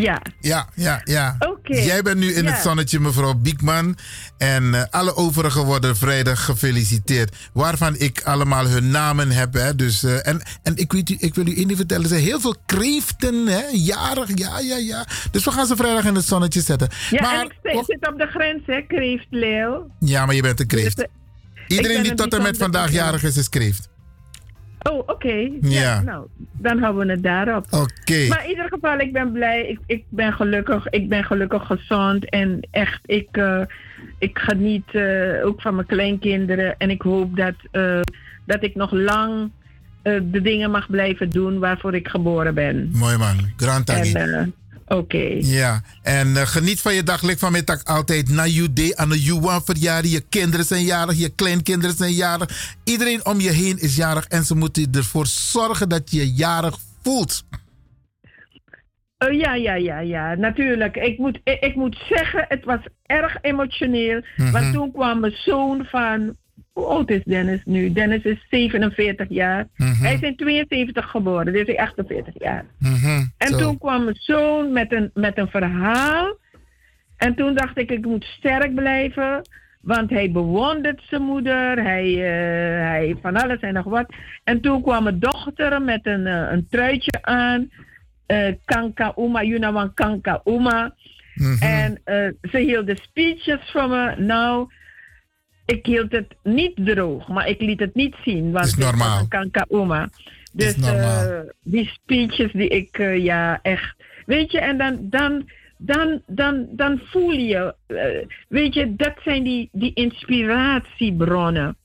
[0.00, 0.22] Ja.
[0.40, 1.36] Ja, ja, ja.
[1.38, 1.76] Oké.
[1.76, 2.50] Jij bent nu in Ja.
[2.52, 3.96] het zonnetje, mevrouw Biekman.
[4.38, 7.36] En eh, alle overigen worden vrijdag gefeliciteerd.
[7.52, 9.52] Waarvan ik allemaal hun namen heb.
[9.54, 9.74] Hè.
[9.74, 12.02] Dus, eh, en en ik, weet, ik wil u één ding vertellen.
[12.02, 14.28] Er zijn heel veel kreeften, hè, jarig.
[14.34, 15.06] Ja, ja, ja.
[15.30, 16.88] Dus we gaan ze vrijdag in het zonnetje zetten.
[17.10, 17.46] Ja, maar, en
[17.78, 19.90] ik zit op de grens, hè, Kreeft Leeuw.
[20.00, 20.96] ja, maar je bent een kreeft.
[20.96, 23.88] Dus, eh, Iedereen die tot en met vandaag jarig is, is kreeft.
[24.90, 25.50] Oh, oké.
[25.60, 26.02] Ja.
[26.02, 27.66] Nou, dan houden we het daarop.
[27.70, 28.26] Oké.
[28.28, 29.66] Maar in ieder geval, ik ben blij.
[29.66, 30.88] Ik, ik ben gelukkig.
[30.88, 32.30] Ik ben gelukkig gezond.
[32.30, 33.60] En echt, ik, eh,
[34.18, 36.74] ik geniet eh, ook van mijn kleinkinderen.
[36.78, 38.00] En ik hoop dat, eh,
[38.44, 39.50] dat ik nog lang
[40.02, 42.90] de dingen mag blijven doen waarvoor ik geboren ben.
[42.92, 43.36] Mooi man.
[43.56, 43.90] Grand
[44.86, 45.36] Oké.
[45.40, 47.22] Ja, en eh, geniet van je dag.
[47.22, 50.10] Lik van middag altijd na je day aan de Juwan verjaardag.
[50.10, 52.76] Je kinderen zijn jarig, je kleinkinderen zijn jarig.
[52.84, 57.44] Iedereen om je heen is jarig en ze moeten ervoor zorgen dat je jarig voelt.
[59.18, 60.96] Oh, ja, ja, ja, ja, natuurlijk.
[60.96, 64.22] Ik moet, ik, ik moet zeggen, het was erg emotioneel.
[64.36, 64.52] Mhm.
[64.52, 66.36] Want toen kwam mijn zoon van.
[66.76, 67.92] Hoe oud is Dennis nu?
[67.92, 69.66] Dennis is 47 jaar.
[69.76, 70.02] Mhm.
[70.02, 72.64] Hij is in 72 geboren, dus hij is 48 jaar.
[72.78, 73.58] Mhm, En zo.
[73.58, 76.36] toen kwam mijn zoon met een, met een verhaal.
[77.16, 79.42] En toen dacht ik, ik moet sterk blijven.
[79.80, 81.82] Want hij bewondert zijn moeder.
[81.82, 84.14] Hij, eh, hij van alles en nog wat.
[84.44, 87.70] En toen kwam mijn dochter met een, eh, een truitje aan.
[88.26, 90.94] eh Kanka Uma, Yunawan Kanka Uma.
[91.34, 91.62] Mhm.
[91.62, 92.00] En
[92.50, 94.14] ze hield de speeches van me.
[94.16, 94.68] Nou,
[95.66, 98.52] ik hield het niet droog, maar ik liet het niet zien.
[98.52, 99.18] Want Is normaal.
[99.18, 100.08] een Kanka Uma.
[100.52, 103.94] Dus eh, die speeches die ik, eh, ja, echt.
[104.26, 109.42] Weet je, en dan, dan, dan, dan, dan voel je, eh, weet je, dat zijn
[109.42, 111.76] die, die inspiratiebronnen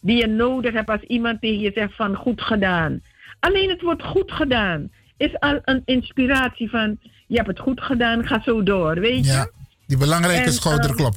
[0.00, 3.02] die je nodig hebt als iemand tegen je zegt van goed gedaan.
[3.40, 8.26] Alleen het wordt goed gedaan is al een inspiratie van je hebt het goed gedaan,
[8.26, 9.32] ga zo door, weet je?
[9.32, 9.50] Ja,
[9.86, 11.14] die belangrijke schouderklop.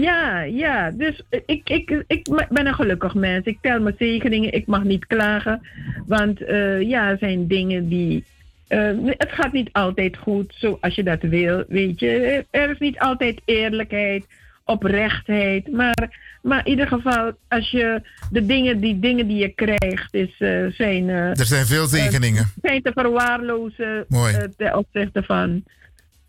[0.00, 0.90] Ja, ja.
[0.90, 3.44] Dus ik, ik, ik ben een gelukkig mens.
[3.46, 4.52] Ik tel mijn zegeningen.
[4.52, 5.66] Ik mag niet klagen.
[6.06, 8.24] Want eh, ja, er zijn dingen die.
[8.68, 11.64] eh, het gaat niet altijd goed zoals je dat wil.
[11.68, 14.26] Weet je, er is niet altijd eerlijkheid,
[14.64, 15.72] oprechtheid.
[15.72, 20.34] Maar, maar in ieder geval, als je de dingen die, dingen die je krijgt, is,
[20.38, 21.08] eh, zijn.
[21.08, 22.50] Er zijn veel zegeningen.
[22.62, 24.34] zijn te verwaarlozen Mooi.
[24.56, 25.64] ten opzichte van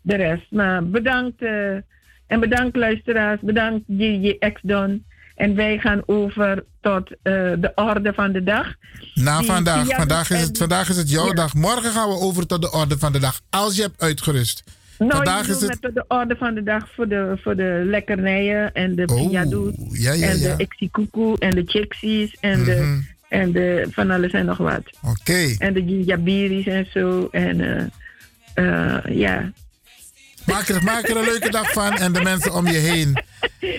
[0.00, 0.46] de rest.
[0.50, 1.42] Maar bedankt.
[2.26, 3.40] En bedankt luisteraars.
[3.40, 5.04] Bedankt je ex-don.
[5.34, 8.74] En wij gaan over tot eh, de orde van de dag.
[9.14, 9.86] Na Die- vandaag.
[9.88, 11.32] Vandaag is, het, vandaag is het jouw Ja.
[11.32, 11.54] dag.
[11.54, 13.40] Morgen gaan we over tot de orde van de dag.
[13.50, 14.64] Als je hebt uitgerust.
[14.98, 15.82] Nou, vandaag is het.
[15.82, 19.72] met de orde van de dag voor de, voor de lekkernijen en de Oh, piadoes
[19.90, 22.64] ja, ja, en de xikuku en de chiksies en, Mhm.
[22.64, 24.82] de, en de van alles en nog wat.
[25.02, 25.54] Oké.
[25.58, 27.28] En de jabiris en zo.
[27.30, 27.60] En
[28.54, 29.52] eh, eh, ja.
[30.46, 33.24] Maak er, maak er een leuke dag van en de mensen om je heen.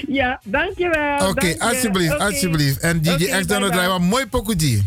[0.08, 1.16] Ja, dankjewel.
[1.16, 1.60] Oké, dank je.
[1.60, 2.80] alsjeblieft, alsjeblieft.
[2.80, 4.86] En die, Oké, ex dan draaien, mooi pokoeji.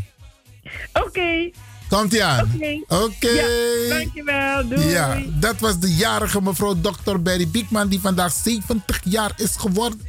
[0.93, 1.51] Oké.
[1.89, 2.51] Komt ie aan?
[2.55, 3.03] Oké.
[3.05, 3.29] Oké.
[3.29, 4.69] Ja, dankjewel.
[4.69, 4.89] Doei.
[4.89, 7.19] Ja, dat was de jarige mevrouw Dr.
[7.21, 10.01] Berry Biekman die vandaag 70 jaar is geworden.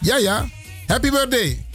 [0.00, 0.46] Ja, ja.
[0.86, 1.66] Happy birthday.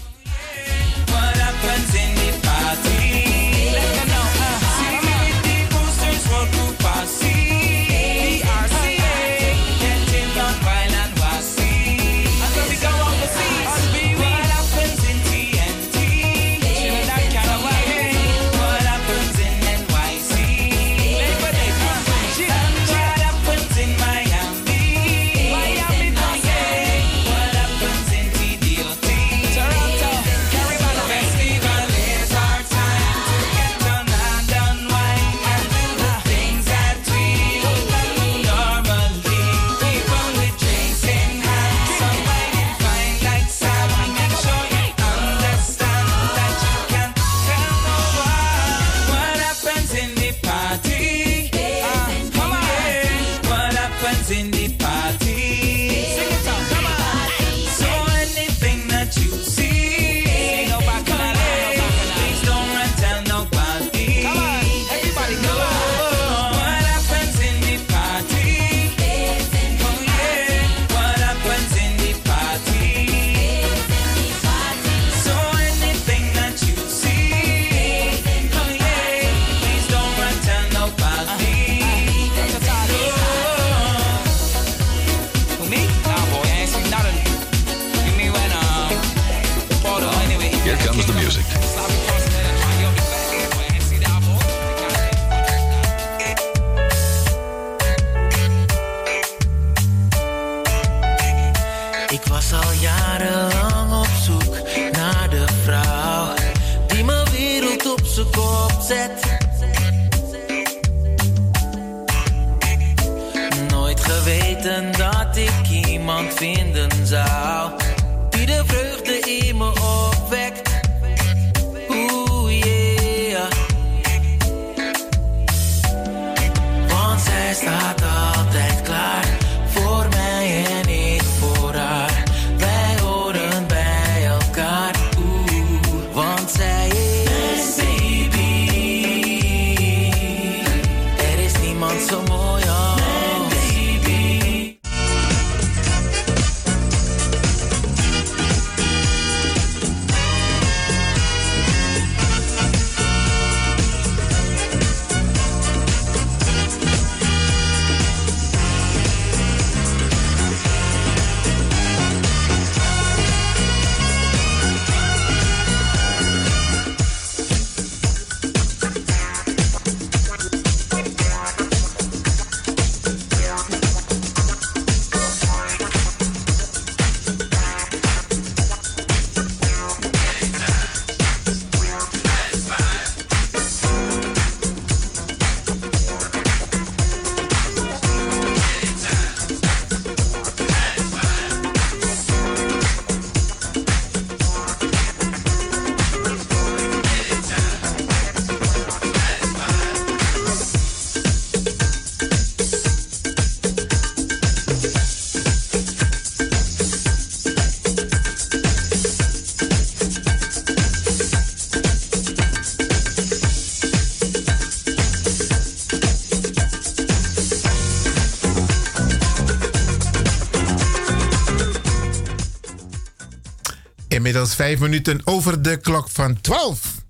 [224.44, 227.04] Inmiddels vijf minuten over de klok van 12.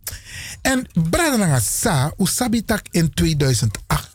[0.61, 4.09] En Bradanga Sa, Usabitak in 2008.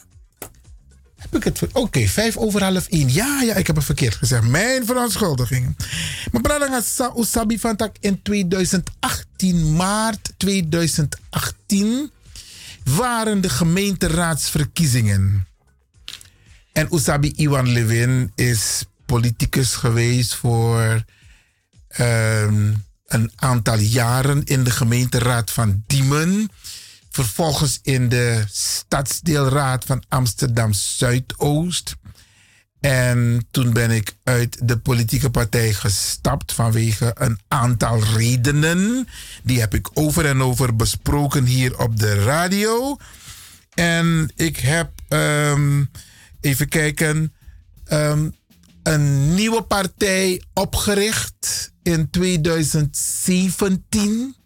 [1.17, 1.73] Heb ik het...
[1.73, 3.13] Oké, vijf over half één.
[3.13, 4.49] Ja, ja, ik heb het verkeerd gezegd.
[4.49, 5.77] Mijn verontschuldiging.
[6.33, 12.11] Maar Bradanga Sa, Usabi van tak in 2018, maart 2018,
[12.85, 15.47] waren de gemeenteraadsverkiezingen.
[16.73, 21.05] En Usabi Iwan Levin is politicus geweest voor
[21.89, 22.73] ehm,
[23.09, 26.51] een aantal jaren in de gemeenteraad van Diemen.
[27.11, 31.97] Vervolgens in de stadsdeelraad van Amsterdam Zuidoost.
[32.81, 39.09] En toen ben ik uit de politieke partij gestapt vanwege een aantal redenen.
[39.43, 42.97] Die heb ik over en over besproken hier op de radio.
[43.75, 45.85] En ik heb, ehm,
[46.41, 47.35] even kijken,
[47.85, 48.29] ehm,
[48.83, 54.37] een nieuwe partij opgericht in 2017.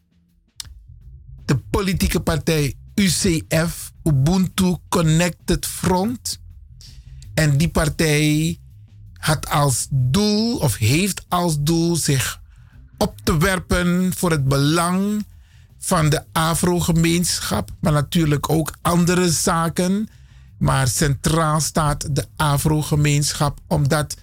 [1.45, 6.41] De politieke partij UCF, Ubuntu Connected Front.
[7.35, 8.59] En die partij
[9.13, 12.41] had als doel, of heeft als doel, zich
[12.99, 15.27] op te werpen voor het belang
[15.79, 20.09] van de Afro-gemeenschap, maar natuurlijk ook andere zaken.
[20.59, 24.17] Maar centraal staat de Afro-gemeenschap, omdat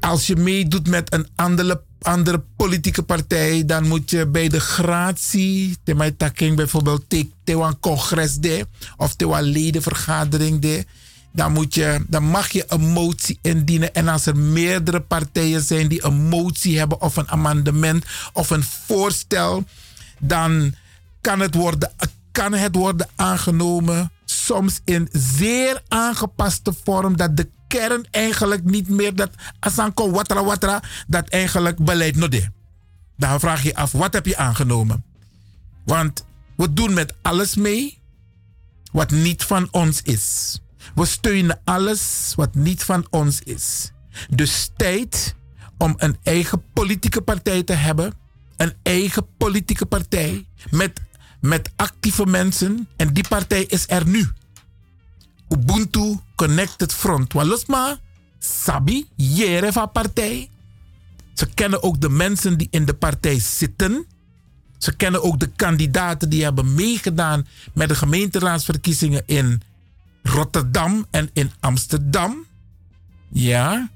[0.00, 5.76] als je meedoet met een andere, andere politieke partij, dan moet je bij de gratie,
[5.84, 10.86] de taking bijvoorbeeld, te- te een congres de, of te een ledenvergadering de,
[11.32, 13.94] dan, moet je, dan mag je een motie indienen.
[13.94, 18.64] En als er meerdere partijen zijn die een motie hebben of een amendement of een
[18.64, 19.64] voorstel,
[20.18, 20.74] dan
[21.20, 21.92] kan het worden,
[22.32, 24.10] kan het worden aangenomen.
[24.24, 30.82] Soms in zeer aangepaste vorm dat de kern eigenlijk niet meer dat asanko watra watra
[31.06, 32.50] dat eigenlijk beleid node.
[33.16, 35.04] Dan vraag je af, wat heb je aangenomen?
[35.84, 36.24] Want
[36.56, 37.98] we doen met alles mee
[38.92, 40.58] wat niet van ons is.
[40.94, 43.92] We steunen alles wat niet van ons is.
[44.30, 45.34] Dus tijd
[45.78, 48.12] om een eigen politieke partij te hebben.
[48.56, 51.00] Een eigen politieke partij met,
[51.40, 52.88] met actieve mensen.
[52.96, 54.28] En die partij is er nu.
[55.48, 57.32] Ubuntu Connected Front.
[57.32, 57.98] Walosma,
[58.38, 60.50] Sabi, Jereva partij.
[61.34, 64.06] Ze kennen ook de mensen die in de partij zitten.
[64.78, 69.62] Ze kennen ook de kandidaten die hebben meegedaan met de gemeenteraadsverkiezingen in
[70.22, 72.46] Rotterdam en in Amsterdam.
[73.28, 73.90] Ja,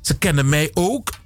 [0.00, 1.18] ze kennen mij ook.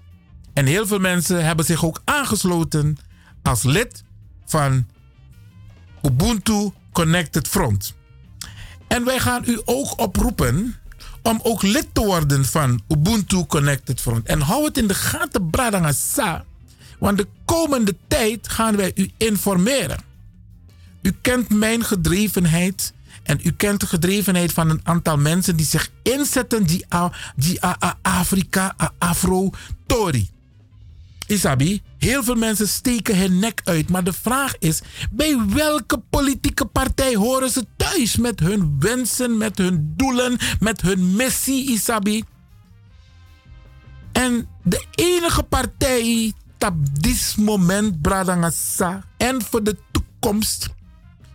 [0.53, 2.97] En heel veel mensen hebben zich ook aangesloten
[3.43, 4.05] als lid
[4.45, 4.87] van
[6.03, 7.95] Ubuntu Connected Front.
[8.95, 10.77] En wij gaan u ook oproepen
[11.23, 14.27] om ook lid te worden van Ubuntu Connected Front.
[14.27, 16.45] En hou het in de gaten, Bradangasa.
[16.99, 19.99] Want de komende tijd gaan wij u informeren.
[21.03, 22.93] U kent mijn gedrevenheid.
[23.23, 26.87] En u kent de gedrevenheid van een aantal mensen die zich inzetten, die,
[27.37, 27.61] die
[28.03, 29.51] Afrika, Afro,
[29.87, 30.31] Tori.
[31.27, 33.91] Isabi, heel veel mensen steken hun nek uit.
[33.91, 38.17] Maar de vraag is: bij welke politieke partij horen ze thuis?
[38.17, 42.25] Met hun wensen, met hun doelen, met hun missie, Isabi.
[44.13, 50.69] En de enige partij op dit moment, Bradangasa, en voor de toekomst,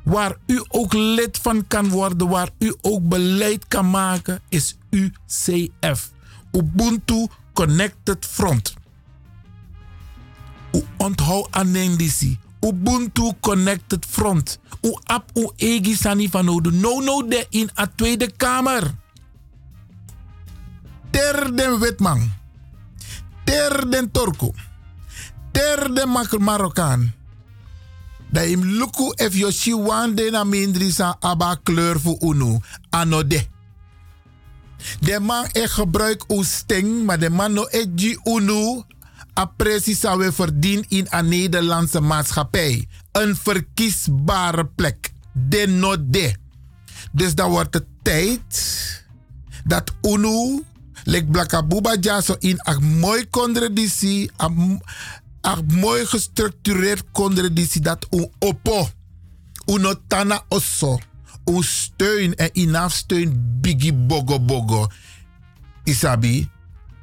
[0.04, 6.12] waar u ook lid van kan worden, waar u ook beleid kan maken, is UCF.
[6.52, 8.79] Ubuntu Connected Front.
[10.72, 11.98] U onthou aan.
[12.60, 14.60] Ubuntu Connected Front.
[14.82, 16.46] U ap u egi sani van.
[16.72, 18.96] No no de in a Tweede Kamer.
[21.12, 22.34] Ter den Witman.
[23.44, 24.54] Ter den Torko.
[25.52, 27.14] Ter den Marokkaan.
[28.32, 32.60] Da im luku if yo shi wande na mindri aba kleur fu unu.
[32.90, 33.48] Anode.
[35.00, 38.86] De man e gebruik u sting, maar de man no e unu
[39.46, 42.88] precies zou we verdien in een Nederlandse maatschappij.
[43.12, 45.12] Een verkiesbare plek.
[45.34, 46.36] De no de.
[47.12, 49.04] Dus dan wordt het tijd
[49.64, 50.64] dat UNO,
[51.04, 54.82] lek Blakabuba Jaso in een mooi contradictie, een
[55.68, 58.90] mooi gestructureerd contradictie dat u oppo,
[59.66, 61.00] uno tana osso,
[61.46, 64.88] un steun en inaf steun bigi bogo bogo.
[65.84, 66.50] Isabi,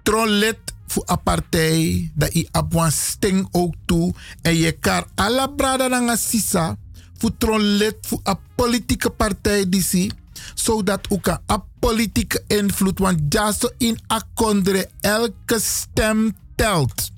[0.03, 6.17] trolet voor partij dat je op sting ook toe en je kan alle brada na
[6.17, 6.77] sisa
[7.19, 10.13] voor tron lid voor een politieke partij die zie
[10.55, 17.11] zodat ook een politieke invloed want ja in akondre elke stem telt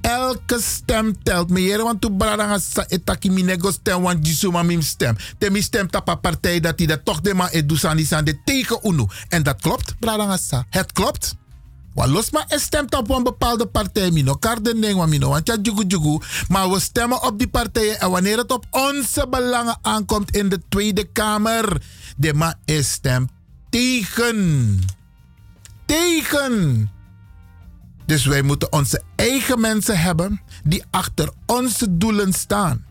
[0.00, 1.50] elke stem telt.
[1.50, 5.16] Me jere want tu brada sa etaki mi nego stem want jisu ma mim stem.
[5.38, 8.78] Te mi stem tapa partij dat hij dat toch de ma edu san de tegen
[8.82, 9.06] unu.
[9.28, 10.66] En dat klopt, brada sa.
[10.70, 11.38] Het klopt.
[11.94, 14.10] Wa los maar stemt op een bepaalde partij.
[14.10, 16.18] Mino kardening, wa mino want jugu jugu.
[16.48, 18.00] Maar we stemmen op die partijen.
[18.00, 21.82] En wanneer het op onze belangen aankomt in de Tweede Kamer.
[22.16, 23.30] De ma stemt
[23.70, 24.78] tegen.
[25.86, 26.90] Tegen.
[28.06, 32.84] Dus wij moeten onze eigen mensen hebben die achter onze doelen staan.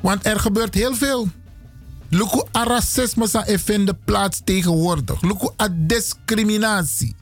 [0.00, 1.28] Want er gebeurt heel veel.
[2.10, 5.22] Luku a racisme sa e vinden plaats tegenwoordig.
[5.22, 7.14] Luku a discriminatie.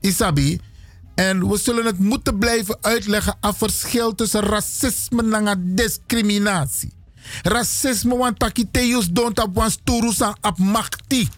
[0.00, 0.60] Isabi.
[1.14, 6.92] En we zullen het moeten blijven uitleggen aan verschil tussen racisme en discriminatie.
[7.42, 11.28] Racisme want takiteus don't op wan sturu san op machti.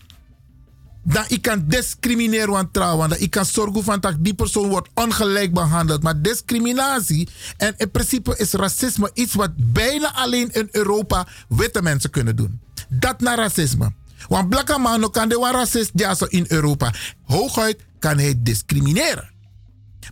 [1.05, 3.23] Dan ik kan discrimineren want trouwen.
[3.23, 6.03] Ik kan zorgen van dat die persoon wordt ongelijk behandeld.
[6.03, 12.11] Maar discriminatie en in principe is racisme iets wat bijna alleen in Europa witte mensen
[12.11, 12.61] kunnen doen.
[12.91, 13.93] Dat naar racisme.
[14.29, 16.95] Want blakke man kan de racist zo in Europa.
[17.23, 19.31] Hooguit kan hij discrimineren.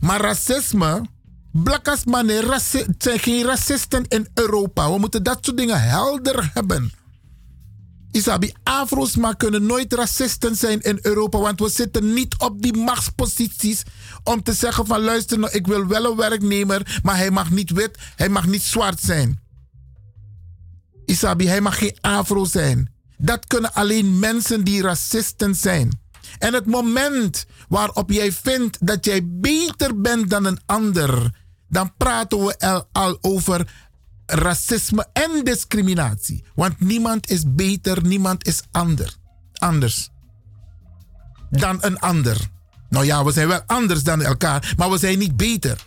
[0.01, 1.07] Maar racisme,
[1.53, 2.61] blakkas mannen
[2.99, 4.93] zijn geen racisten in Europa.
[4.93, 6.93] We moeten dat soort dingen helder hebben.
[8.11, 12.77] Isabi, Afro's maar kunnen nooit racisten zijn in Europa, want we zitten niet op die
[12.77, 13.83] machtsposities
[14.25, 17.71] om te zeggen van luister nou, ik wil wel een werknemer, maar hij mag niet
[17.71, 19.41] wit, hij mag niet zwart zijn.
[21.09, 22.93] Isabi, hij mag geen Afro zijn.
[23.17, 26.01] Dat kunnen alleen mensen die racisten zijn.
[26.39, 31.31] En het moment waarop jij vindt dat jij beter bent dan een ander,
[31.69, 33.73] dan praten we al, over
[34.27, 36.45] racisme en discriminatie.
[36.55, 39.15] Want niemand is beter, niemand is ander,
[39.53, 40.11] anders
[41.51, 42.51] dan een ander.
[42.89, 45.87] Nou ja, we zijn wel anders dan elkaar, maar we zijn niet beter.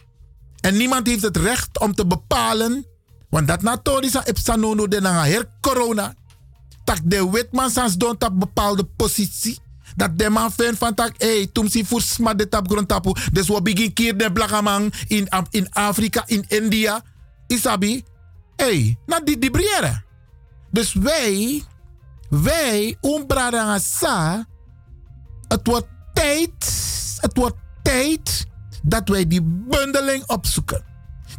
[0.60, 2.86] En niemand heeft het recht om te bepalen,
[3.32, 6.14] want dat natorisa epsanono de na her corona,
[6.84, 9.60] dat de witman sans don op bepaalde positie.
[9.96, 13.12] Dat de man vindt van tak, hey, toen si voor sma de tap grond tapu.
[13.32, 17.02] Dus we begin keer de blagamang in, in Afrika, in India.
[17.48, 18.04] Isabi,
[18.56, 20.04] hey, na die die briere.
[20.72, 21.64] Dus wij,
[22.30, 24.46] wij, umbrada sa,
[25.48, 26.52] het wordt tijd,
[27.18, 28.46] het wordt tijd
[28.84, 30.91] dat wij die bundeling opzoeken.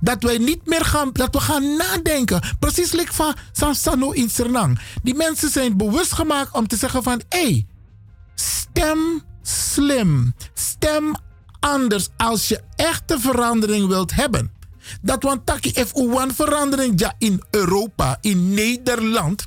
[0.02, 2.42] Dat wij niet meer gaan, dat we gaan nadenken.
[2.58, 4.78] Precies like van Sansano in Sernang.
[5.02, 7.66] Die mensen zijn bewust gemaakt om te zeggen van, hé, hey,
[8.34, 11.14] stem slim, stem
[11.60, 14.50] anders als je echte verandering wilt hebben.
[15.00, 19.44] Dat want taki if een verandering ja in Europa, in Nederland,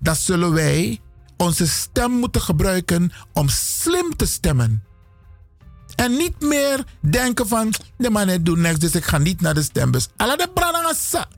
[0.00, 1.00] dan zullen wij
[1.36, 4.82] onze stem moeten gebruiken om slim te stemmen.
[6.00, 9.62] En niet meer denken van, de man doet niks, dus ik ga niet naar de
[9.62, 10.08] stembus.
[10.16, 11.28] Alla de brandanga sa.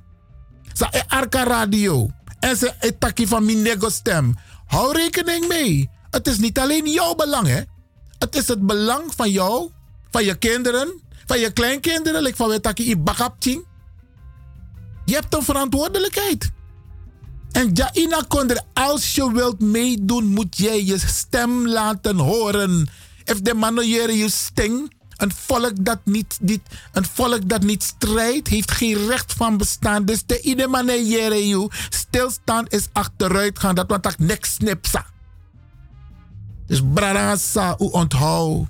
[0.91, 2.11] E arka radio.
[2.41, 4.37] En ze e van mijn nego stem.
[4.67, 5.91] Hou rekening mee.
[6.11, 7.61] Het is niet alleen jouw belang, hè.
[8.19, 9.71] Het is het belang van jou,
[10.11, 12.23] van je kinderen, van je kleinkinderen.
[12.23, 13.67] Like van we takkie i bakapching.
[15.05, 16.51] Je hebt een verantwoordelijkheid.
[17.53, 22.89] En Jaina Konder, als je wilt meedoen, moet jij je stem laten horen.
[23.25, 26.61] If de manoeuvre je sting, een volk dat niet, niet,
[26.93, 30.05] een volk dat niet strijdt, heeft geen recht van bestaan.
[30.05, 33.75] Dus de ine manoeuvre je stilstaan is achteruit gaan.
[33.75, 35.07] Dat want ik niks snipsa.
[36.67, 38.67] Dus Brarasa, u onthoud.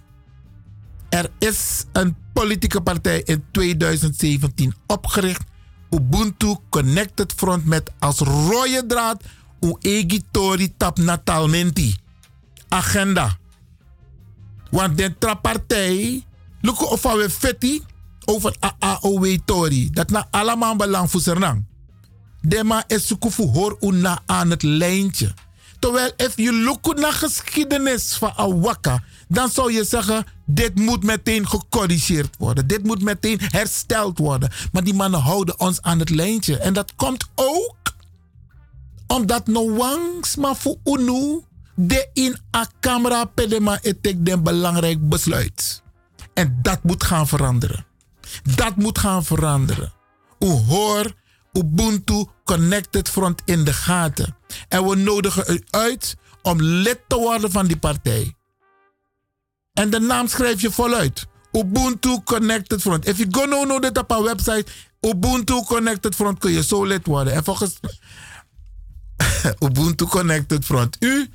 [1.09, 5.43] Er is een politieke partij in 2017 opgericht
[5.91, 9.23] Ubuntu Connected Front met als rode draad
[9.61, 11.97] u egitori tap natalmenti.
[12.69, 13.39] Agenda.
[14.73, 16.25] Want de trapartij,
[16.61, 17.83] look of we fetti
[18.25, 19.91] over AAOW Tori.
[19.91, 21.65] Dat na allemaal belang voor Sernang.
[22.41, 25.35] Dema is hoor una aan het lijntje.
[25.79, 31.49] Terwijl, if je look naar geschiedenis van Awaka, dan zou je zeggen: dit moet meteen
[31.49, 32.67] gecorrigeerd worden.
[32.67, 34.51] Dit moet meteen hersteld worden.
[34.73, 36.59] Maar die mannen houden ons aan het lijntje.
[36.59, 37.77] En dat komt ook
[39.07, 41.41] omdat no wangs maar voor UNU
[41.89, 45.83] de in a camera pedema etek den belangrijk besluit.
[46.35, 47.87] En dat moet gaan veranderen.
[48.57, 49.93] Dat moet gaan veranderen.
[50.39, 51.13] U hoor
[51.53, 54.37] Ubuntu Connected Front in de gaten.
[54.69, 58.35] En we nodigen u uit om lid te worden van die partij.
[59.73, 61.27] En de naam schrijf je voluit.
[61.53, 63.07] Ubuntu Connected Front.
[63.07, 64.65] If you go no know dit op our website,
[65.01, 67.33] Ubuntu Connected Front kun je zo lid worden.
[67.33, 67.81] En volgens
[69.67, 70.97] Ubuntu Connected Front.
[71.01, 71.29] U,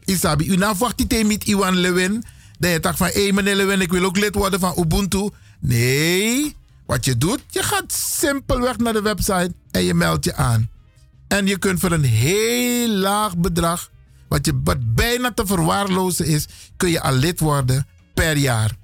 [0.05, 2.25] Isabi, u wacht met Iwan Lewin.
[2.59, 5.29] Dat je dacht van, hé hey, meneer Lewin, ik wil ook lid worden van Ubuntu.
[5.61, 6.57] Nee,
[6.89, 10.71] wat je doet, je gaat simpelweg naar de website en je meldt je aan.
[11.27, 13.91] En je kunt voor een heel laag bedrag,
[14.29, 18.77] wat, je, bijna te verwaarlozen is, kun je al lid worden per jaar.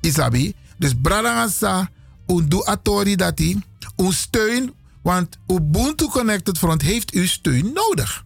[0.00, 0.54] Isabi.
[0.78, 1.90] Dus Bradangasa,
[2.26, 3.60] doe atori dati,
[3.96, 8.24] un steun, want Ubuntu Connected Front heeft uw steun nodig.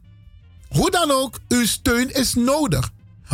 [0.69, 2.91] Hoe dan ook, uw steun is nodig.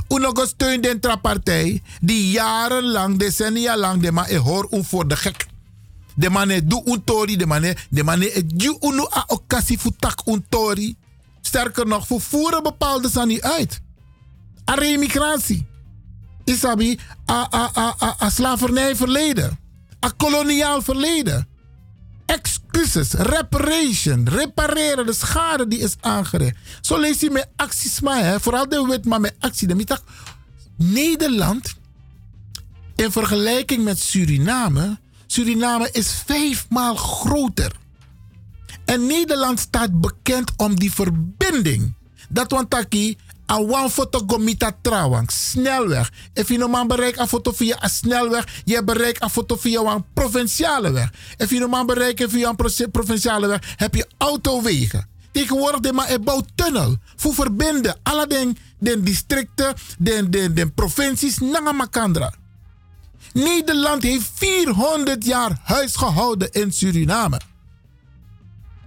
[0.08, 5.50] Unogo steun den partij die jarenlang, decennia lang, de man hoor un voor de gek.
[6.14, 8.20] De man doe un tori, de man de man
[8.56, 10.96] ju unu a okasi futak un tori.
[11.40, 13.80] Sterker nog, vervoeren bepaalde zijn niet uit.
[14.70, 15.66] A remigratie.
[16.44, 16.98] Isabi,
[17.30, 19.58] a, a, a, a, a slavernij verleden.
[20.04, 21.48] A koloniaal verleden.
[22.26, 26.56] Excuses, reparation, repareren de schade die is aangericht.
[26.80, 28.40] Zo lees je met acties maar, hè.
[28.40, 29.66] vooral de wet maar met actie.
[29.68, 29.98] De.
[30.76, 31.74] Nederland,
[32.96, 34.98] in vergelijking met Suriname,
[35.32, 37.72] Suriname is vijfmaal groter.
[38.84, 41.94] En Nederland staat bekend om die verbinding.
[42.28, 45.30] Dat want taki Awan foto gomita trawang.
[45.30, 46.10] Snelweg.
[46.34, 50.04] If je normaal bereikt een foto via een snelweg, je bereikt een foto via een
[50.14, 51.12] provinciale weg.
[51.36, 55.08] If je normaal bereikt via een provinciale weg, heb je autowegen.
[55.30, 56.96] Tegenwoordig de maar een tunnel.
[57.16, 62.32] Voor verbinden alle den, den districten, den, den, den provincies, naar Makandra.
[63.32, 67.40] Nederland heeft 400 jaar huis gehouden in Suriname.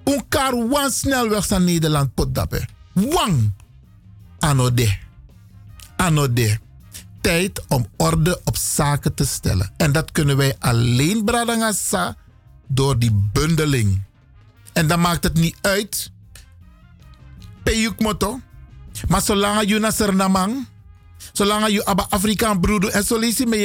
[0.03, 2.67] Een kar wan snelweg van Nederland potdappe.
[2.93, 3.51] Wang.
[4.39, 4.97] Anode.
[5.95, 6.59] Anode.
[7.21, 9.71] Tijd om orde op zaken te stellen.
[9.77, 12.15] En dat kunnen wij alleen, Bradangasa,
[12.67, 14.01] door die bundeling.
[14.73, 16.11] En dan maakt het niet uit.
[17.63, 18.39] Peyuk moto.
[19.07, 20.73] Maar zolang je naar.
[21.35, 22.89] Zolang je aba Afrikaan broeder.
[22.89, 23.03] En
[23.37, 23.55] je me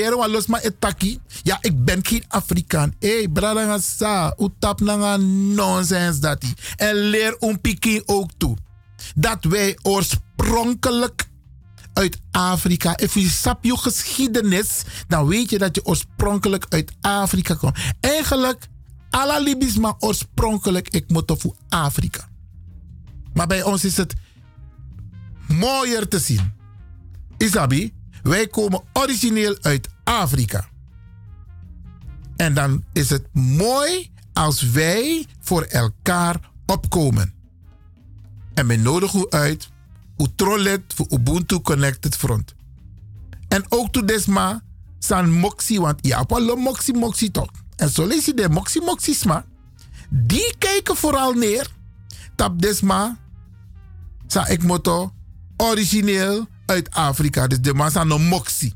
[0.46, 1.18] maar etaki.
[1.42, 2.94] Ja, ik ben geen Afrikaan.
[2.98, 4.34] Hé, hey, bradangasa.
[4.38, 6.44] Utap nanga nonsens dat
[6.76, 8.56] En leer een pikin ook toe.
[9.14, 11.28] Dat wij oorspronkelijk
[11.92, 12.94] uit Afrika.
[12.94, 17.78] Als je sap je geschiedenis, dan weet je dat je oorspronkelijk uit Afrika komt.
[18.00, 18.68] Eigenlijk,
[19.10, 22.28] alla Libisch, oorspronkelijk, ik moet voor Afrika.
[23.34, 24.14] Maar bij ons is het
[25.48, 26.58] mooier te zien.
[27.40, 30.68] Isabi, wij komen origineel uit Afrika.
[32.36, 37.34] En dan is het mooi als wij voor elkaar opkomen.
[38.54, 39.68] En we nodigen u uit,
[40.16, 42.54] Utrolet voor Ubuntu Connected Front.
[43.48, 44.62] En ook to desma
[44.98, 47.50] san moxie, want ja, lo moxie moxie toch.
[47.76, 49.44] En zo de moxie moxie sma.
[50.08, 51.70] Die kijken vooral neer.
[52.34, 53.18] Tap desma,
[54.26, 55.12] sa ik moto,
[55.56, 57.46] origineel uit Afrika.
[57.46, 58.74] Dus de massa no moxie.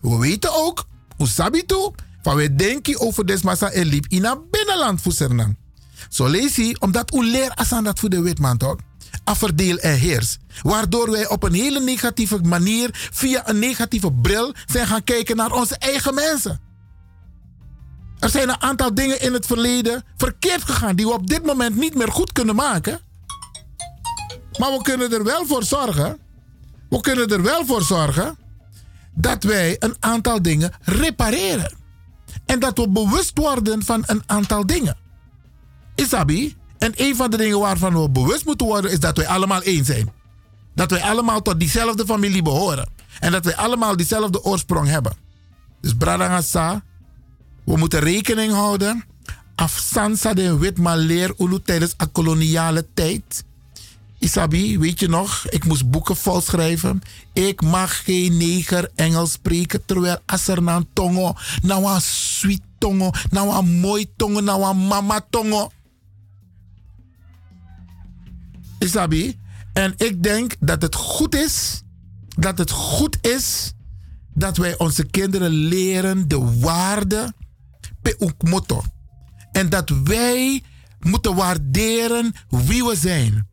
[0.00, 0.86] We weten ook,
[1.16, 5.12] hoe sabi toe, van we denken over desmassa en liep in het binnenland voor.
[6.08, 8.76] Zo lees je, omdat u leert asan dat voor de witman toch?
[9.24, 10.38] Afverdeel en heers.
[10.62, 15.52] Waardoor wij op een hele negatieve manier, via een negatieve bril, zijn gaan kijken naar
[15.52, 16.60] onze eigen mensen.
[18.18, 21.76] Er zijn een aantal dingen in het verleden verkeerd gegaan die we op dit moment
[21.76, 23.00] niet meer goed kunnen maken.
[24.58, 26.18] Maar we kunnen er wel voor zorgen.
[26.88, 28.38] We kunnen er wel voor zorgen
[29.14, 31.76] dat wij een aantal dingen repareren.
[32.46, 34.96] En dat we bewust worden van een aantal dingen.
[35.94, 39.62] Isabi, en een van de dingen waarvan we bewust moeten worden is dat wij allemaal
[39.62, 40.12] één zijn.
[40.74, 42.88] Dat wij allemaal tot diezelfde familie behoren.
[43.20, 45.16] En dat wij allemaal diezelfde oorsprong hebben.
[45.80, 46.82] Dus Bradangasa,
[47.64, 49.04] we moeten rekening houden.
[49.54, 53.44] Afsansa de wit leer ulu tijdens de koloniale tijd.
[54.18, 57.02] Isabi, weet je nog, ik moest boeken vol schrijven.
[57.32, 63.10] Ik mag geen neger Engels spreken terwijl als er nou tongo, nou een sweet tongo,
[63.30, 65.70] nou een mooi tongo, nou een mama tongo.
[68.78, 69.38] Isabi,
[69.72, 71.82] en ik denk dat het goed is,
[72.28, 73.72] dat het goed is
[74.34, 77.32] dat wij onze kinderen leren de waarde
[78.02, 78.82] peukmoto.
[79.52, 80.62] En dat wij
[81.00, 83.46] moeten waarderen wie we zijn.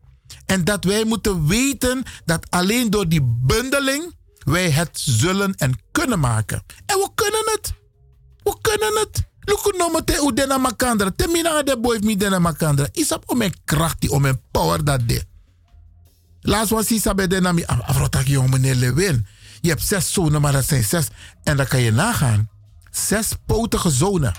[0.46, 6.20] En dat wij moeten weten dat alleen door die bundeling wij het zullen en kunnen
[6.20, 6.62] maken.
[6.86, 7.72] En we kunnen het.
[8.42, 9.24] We kunnen het.
[9.40, 11.10] Luku no te u dena makandra.
[11.16, 12.88] Te mina de boy mi dena makandra.
[12.92, 15.24] Isap om mijn kracht, om mijn power dat de.
[16.40, 17.64] Laatst was Isa bij nami.
[17.64, 19.26] Afrotak jong meneer Lewin.
[19.60, 21.08] Je hebt zes zonen, maar dat zijn zes.
[21.42, 22.50] En dan kan je nagaan.
[22.90, 24.34] Zes potige zonen.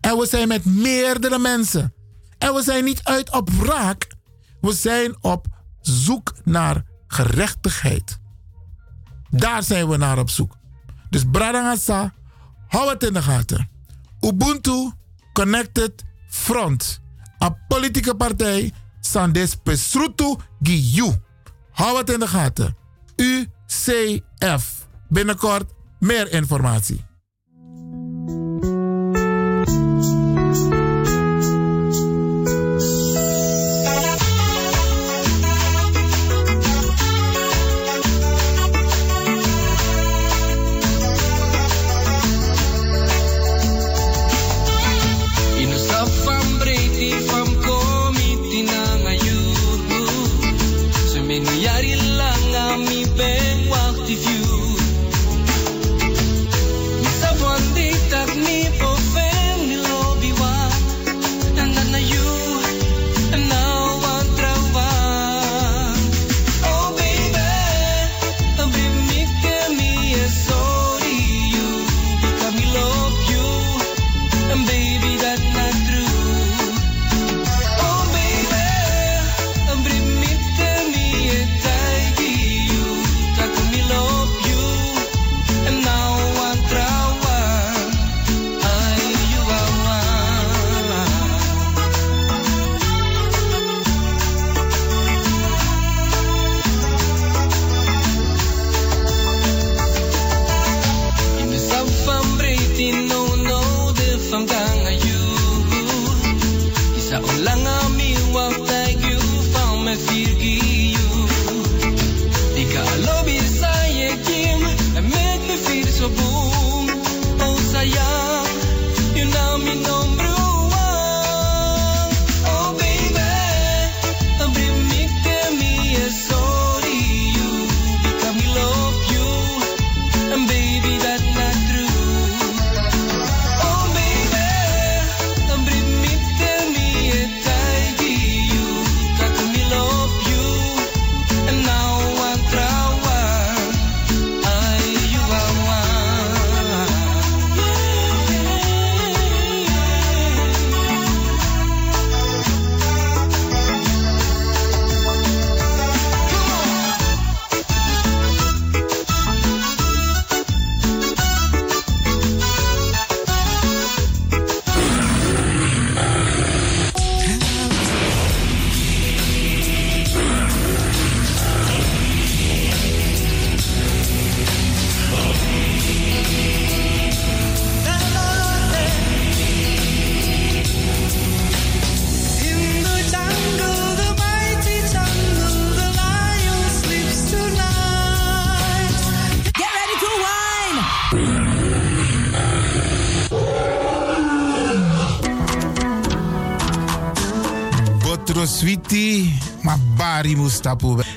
[0.00, 1.94] En we zijn met meerdere mensen.
[2.38, 4.06] En we zijn niet uit op wraak.
[4.66, 5.46] We zijn op
[5.80, 8.18] zoek naar gerechtigheid.
[9.30, 10.56] Daar zijn we naar op zoek.
[11.10, 12.14] Dus Bradangasa,
[12.68, 13.70] hou het in de gaten.
[14.20, 14.92] Ubuntu
[15.32, 17.00] Connected Front.
[17.38, 18.72] Een politieke partij.
[19.00, 21.14] Sandes Pesrutu Giyu.
[21.70, 22.76] Hou het in de gaten.
[23.16, 24.88] UCF.
[25.08, 27.05] Binnenkort meer informatie.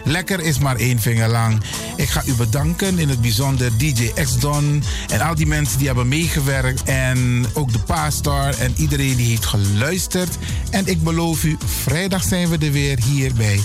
[0.03, 1.61] Lekker is maar één vinger lang.
[1.95, 6.07] Ik ga u bedanken, in het bijzonder DJ X-Don en al die mensen die hebben
[6.07, 6.83] meegewerkt.
[6.83, 10.37] En ook de pastor en iedereen die heeft geluisterd.
[10.69, 13.59] En ik beloof u, vrijdag zijn we er weer hier bij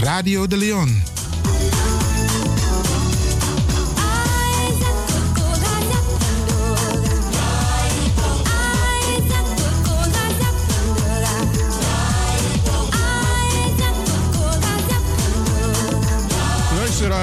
[0.00, 1.19] Radio de Leon.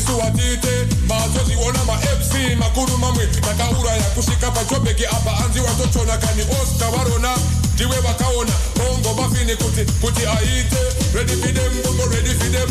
[0.00, 6.42] Mazoziona, isuwatite, mazoziona ma MC makuru mamwe nakaura ya kushika pachobeki apa anzi watochona kani
[6.62, 7.36] osta varona
[7.74, 10.76] ndiwe vakaona bongo mafini kuti kuti aite.
[11.14, 12.68] Ready for them bongo ready for them.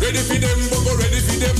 [0.00, 1.56] Ready for them bongo ready for them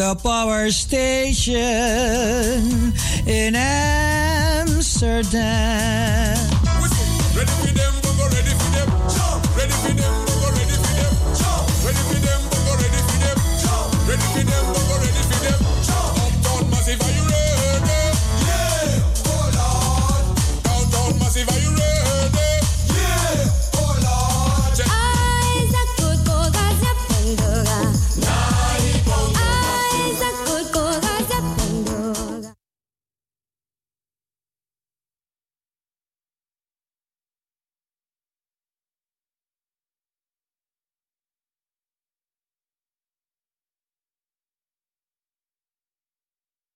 [0.00, 1.52] the power station
[3.26, 4.80] in Amsterdam.